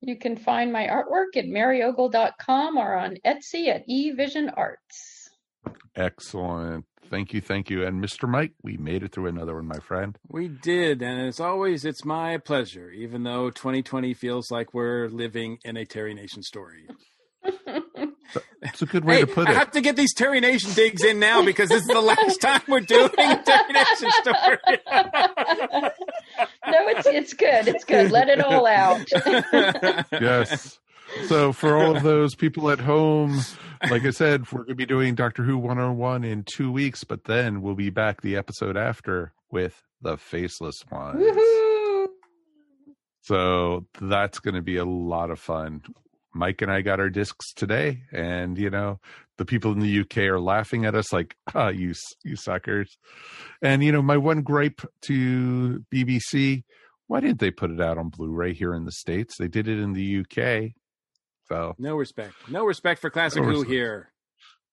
You 0.00 0.18
can 0.18 0.36
find 0.36 0.72
my 0.72 0.86
artwork 0.86 1.36
at 1.36 1.46
maryogle.com 1.46 2.76
or 2.76 2.94
on 2.94 3.16
Etsy 3.24 3.68
at 3.68 3.88
eVision 3.88 4.52
Arts. 4.56 5.30
Excellent. 5.96 6.84
Thank 7.10 7.32
you. 7.32 7.40
Thank 7.40 7.70
you. 7.70 7.84
And 7.86 8.02
Mr. 8.02 8.28
Mike, 8.28 8.52
we 8.62 8.76
made 8.76 9.02
it 9.02 9.12
through 9.12 9.26
another 9.28 9.54
one, 9.54 9.66
my 9.66 9.78
friend. 9.78 10.18
We 10.28 10.48
did, 10.48 11.02
and 11.02 11.20
as 11.28 11.38
always, 11.40 11.84
it's 11.84 12.04
my 12.04 12.38
pleasure. 12.38 12.90
Even 12.90 13.22
though 13.22 13.50
2020 13.50 14.14
feels 14.14 14.50
like 14.50 14.74
we're 14.74 15.08
living 15.08 15.58
in 15.64 15.76
a 15.76 15.84
Terry 15.84 16.14
Nation 16.14 16.42
story. 16.42 16.88
It's 18.62 18.82
a 18.82 18.86
good 18.86 19.04
way 19.04 19.16
hey, 19.16 19.20
to 19.22 19.26
put 19.26 19.48
I 19.48 19.52
it. 19.52 19.56
have 19.56 19.70
to 19.72 19.80
get 19.80 19.96
these 19.96 20.14
Terry 20.14 20.40
Nation 20.40 20.72
digs 20.72 21.04
in 21.04 21.18
now 21.18 21.44
because 21.44 21.68
this 21.68 21.82
is 21.82 21.88
the 21.88 22.00
last 22.00 22.36
time 22.40 22.62
we're 22.66 22.80
doing 22.80 23.10
a 23.18 23.42
Terry 23.42 23.72
Nation 23.72 24.10
story. 24.22 24.58
No, 26.66 26.88
it's 26.88 27.06
it's 27.06 27.32
good. 27.34 27.68
It's 27.68 27.84
good. 27.84 28.10
Let 28.10 28.28
it 28.28 28.40
all 28.40 28.66
out. 28.66 29.06
yes. 30.12 30.78
So 31.26 31.52
for 31.52 31.76
all 31.76 31.96
of 31.96 32.02
those 32.02 32.34
people 32.34 32.70
at 32.70 32.80
home, 32.80 33.40
like 33.90 34.04
I 34.04 34.10
said, 34.10 34.50
we're 34.50 34.60
going 34.60 34.68
to 34.68 34.74
be 34.74 34.86
doing 34.86 35.14
Doctor 35.14 35.44
Who 35.44 35.58
101 35.58 36.24
in 36.24 36.44
two 36.44 36.72
weeks, 36.72 37.04
but 37.04 37.24
then 37.24 37.62
we'll 37.62 37.74
be 37.74 37.90
back 37.90 38.22
the 38.22 38.36
episode 38.36 38.76
after 38.76 39.32
with 39.50 39.82
the 40.00 40.16
Faceless 40.16 40.84
Ones. 40.90 41.20
Woohoo! 41.20 42.06
So 43.20 43.86
that's 44.00 44.38
going 44.40 44.54
to 44.54 44.62
be 44.62 44.76
a 44.76 44.84
lot 44.84 45.30
of 45.30 45.38
fun. 45.38 45.82
Mike 46.34 46.62
and 46.62 46.70
I 46.70 46.80
got 46.82 47.00
our 47.00 47.10
discs 47.10 47.52
today, 47.54 48.02
and 48.12 48.58
you 48.58 48.70
know 48.70 49.00
the 49.38 49.44
people 49.44 49.72
in 49.72 49.80
the 49.80 50.00
UK 50.00 50.18
are 50.18 50.40
laughing 50.40 50.84
at 50.84 50.94
us 50.94 51.12
like, 51.12 51.36
"Ah, 51.54 51.68
you 51.68 51.94
you 52.24 52.36
suckers!" 52.36 52.98
And 53.62 53.82
you 53.84 53.92
know 53.92 54.02
my 54.02 54.16
one 54.16 54.42
gripe 54.42 54.80
to 55.06 55.84
BBC: 55.94 56.64
why 57.06 57.20
didn't 57.20 57.40
they 57.40 57.50
put 57.50 57.70
it 57.70 57.80
out 57.80 57.98
on 57.98 58.08
Blu-ray 58.08 58.54
here 58.54 58.74
in 58.74 58.84
the 58.84 58.92
states? 58.92 59.36
They 59.38 59.48
did 59.48 59.68
it 59.68 59.78
in 59.78 59.92
the 59.92 60.20
UK. 60.20 60.72
So 61.48 61.74
No 61.78 61.96
respect. 61.96 62.32
No 62.48 62.64
respect 62.64 63.00
for 63.00 63.10
Classic 63.10 63.42
No 63.42 63.48
Who 63.48 63.54
respect. 63.56 63.70
here. 63.70 64.10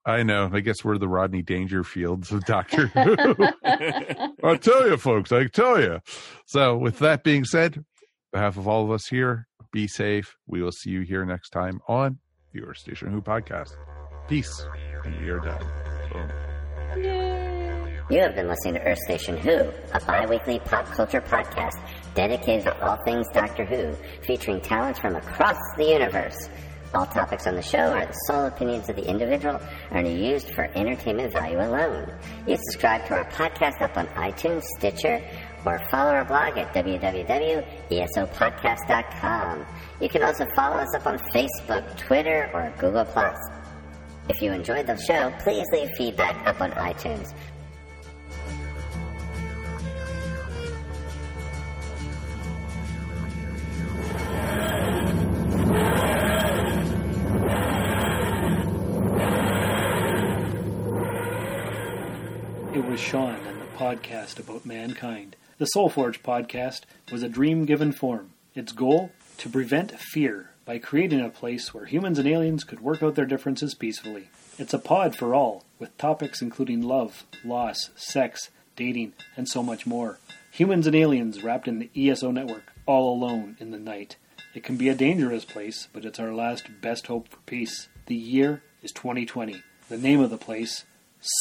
I 0.05 0.23
know. 0.23 0.49
I 0.51 0.61
guess 0.61 0.83
we're 0.83 0.97
the 0.97 1.07
Rodney 1.07 1.43
Dangerfields 1.43 2.31
of 2.31 2.43
Doctor 2.45 2.87
Who. 2.87 3.47
I 4.43 4.55
tell 4.57 4.87
you, 4.87 4.97
folks, 4.97 5.31
I 5.31 5.45
tell 5.45 5.79
you. 5.79 5.99
So, 6.47 6.75
with 6.75 6.97
that 6.99 7.23
being 7.23 7.45
said, 7.45 7.77
on 7.77 7.85
behalf 8.33 8.57
of 8.57 8.67
all 8.67 8.83
of 8.83 8.89
us 8.91 9.05
here, 9.07 9.47
be 9.71 9.87
safe. 9.87 10.35
We 10.47 10.61
will 10.61 10.71
see 10.71 10.89
you 10.89 11.01
here 11.01 11.25
next 11.25 11.49
time 11.49 11.81
on 11.87 12.19
Earth 12.55 12.77
Station 12.77 13.11
Who 13.11 13.21
podcast. 13.21 13.71
Peace, 14.27 14.65
and 15.03 15.19
we 15.21 15.29
are 15.29 15.39
done. 15.39 15.63
Boom. 16.11 16.29
You 18.09 18.19
have 18.19 18.35
been 18.35 18.49
listening 18.49 18.73
to 18.73 18.81
Earth 18.81 18.99
Station 19.05 19.37
Who, 19.37 19.71
a 19.93 19.99
bi-weekly 20.05 20.59
pop 20.59 20.85
culture 20.87 21.21
podcast 21.21 21.79
dedicated 22.13 22.65
to 22.65 22.85
all 22.85 22.97
things 23.05 23.25
Doctor 23.33 23.63
Who, 23.63 23.93
featuring 24.21 24.59
talents 24.59 24.99
from 24.99 25.15
across 25.15 25.57
the 25.77 25.85
universe. 25.85 26.49
All 26.93 27.05
topics 27.05 27.47
on 27.47 27.55
the 27.55 27.61
show 27.61 27.77
are 27.77 28.05
the 28.05 28.11
sole 28.27 28.47
opinions 28.47 28.89
of 28.89 28.97
the 28.97 29.07
individual 29.07 29.61
and 29.91 30.05
are 30.05 30.11
used 30.11 30.53
for 30.53 30.65
entertainment 30.75 31.31
value 31.31 31.57
alone. 31.57 32.11
You 32.45 32.57
subscribe 32.57 33.05
to 33.07 33.13
our 33.13 33.29
podcast 33.29 33.81
up 33.81 33.95
on 33.95 34.07
iTunes, 34.07 34.63
Stitcher, 34.77 35.23
or 35.65 35.79
follow 35.89 36.11
our 36.11 36.25
blog 36.25 36.57
at 36.57 36.73
www.esopodcast.com. 36.73 39.65
You 39.99 40.09
can 40.09 40.23
also 40.23 40.47
follow 40.55 40.77
us 40.77 40.95
up 40.95 41.05
on 41.05 41.19
Facebook, 41.33 41.97
Twitter, 41.97 42.49
or 42.53 42.73
Google+. 42.79 43.05
If 44.29 44.41
you 44.41 44.51
enjoyed 44.51 44.87
the 44.87 44.97
show, 44.97 45.31
please 45.39 45.65
leave 45.71 45.89
feedback 45.97 46.47
up 46.47 46.61
on 46.61 46.71
iTunes. 46.71 47.33
It 62.73 62.85
was 62.85 63.01
Sean 63.01 63.35
and 63.35 63.61
the 63.61 63.65
podcast 63.77 64.39
about 64.39 64.65
mankind. 64.65 65.35
The 65.61 65.69
Soulforge 65.75 66.23
podcast 66.23 66.85
was 67.11 67.21
a 67.21 67.29
dream 67.29 67.65
given 67.65 67.91
form. 67.91 68.31
Its 68.55 68.71
goal? 68.71 69.11
To 69.37 69.47
prevent 69.47 69.91
fear 69.91 70.49
by 70.65 70.79
creating 70.79 71.21
a 71.21 71.29
place 71.29 71.71
where 71.71 71.85
humans 71.85 72.17
and 72.17 72.27
aliens 72.27 72.63
could 72.63 72.79
work 72.79 73.03
out 73.03 73.13
their 73.13 73.27
differences 73.27 73.75
peacefully. 73.75 74.29
It's 74.57 74.73
a 74.73 74.79
pod 74.79 75.15
for 75.15 75.35
all, 75.35 75.63
with 75.77 75.95
topics 75.99 76.41
including 76.41 76.81
love, 76.81 77.27
loss, 77.45 77.91
sex, 77.95 78.49
dating, 78.75 79.13
and 79.37 79.47
so 79.47 79.61
much 79.61 79.85
more. 79.85 80.17
Humans 80.49 80.87
and 80.87 80.95
aliens 80.95 81.43
wrapped 81.43 81.67
in 81.67 81.77
the 81.77 81.91
ESO 81.95 82.31
network, 82.31 82.73
all 82.87 83.13
alone 83.13 83.55
in 83.59 83.69
the 83.69 83.77
night. 83.77 84.15
It 84.55 84.63
can 84.63 84.77
be 84.77 84.89
a 84.89 84.95
dangerous 84.95 85.45
place, 85.45 85.87
but 85.93 86.05
it's 86.05 86.19
our 86.19 86.33
last 86.33 86.81
best 86.81 87.05
hope 87.05 87.27
for 87.27 87.37
peace. 87.45 87.87
The 88.07 88.15
year 88.15 88.63
is 88.81 88.91
2020. 88.93 89.61
The 89.89 89.97
name 89.99 90.21
of 90.21 90.31
the 90.31 90.39
place, 90.39 90.85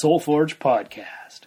Soulforge 0.04 0.58
Podcast. 0.58 1.46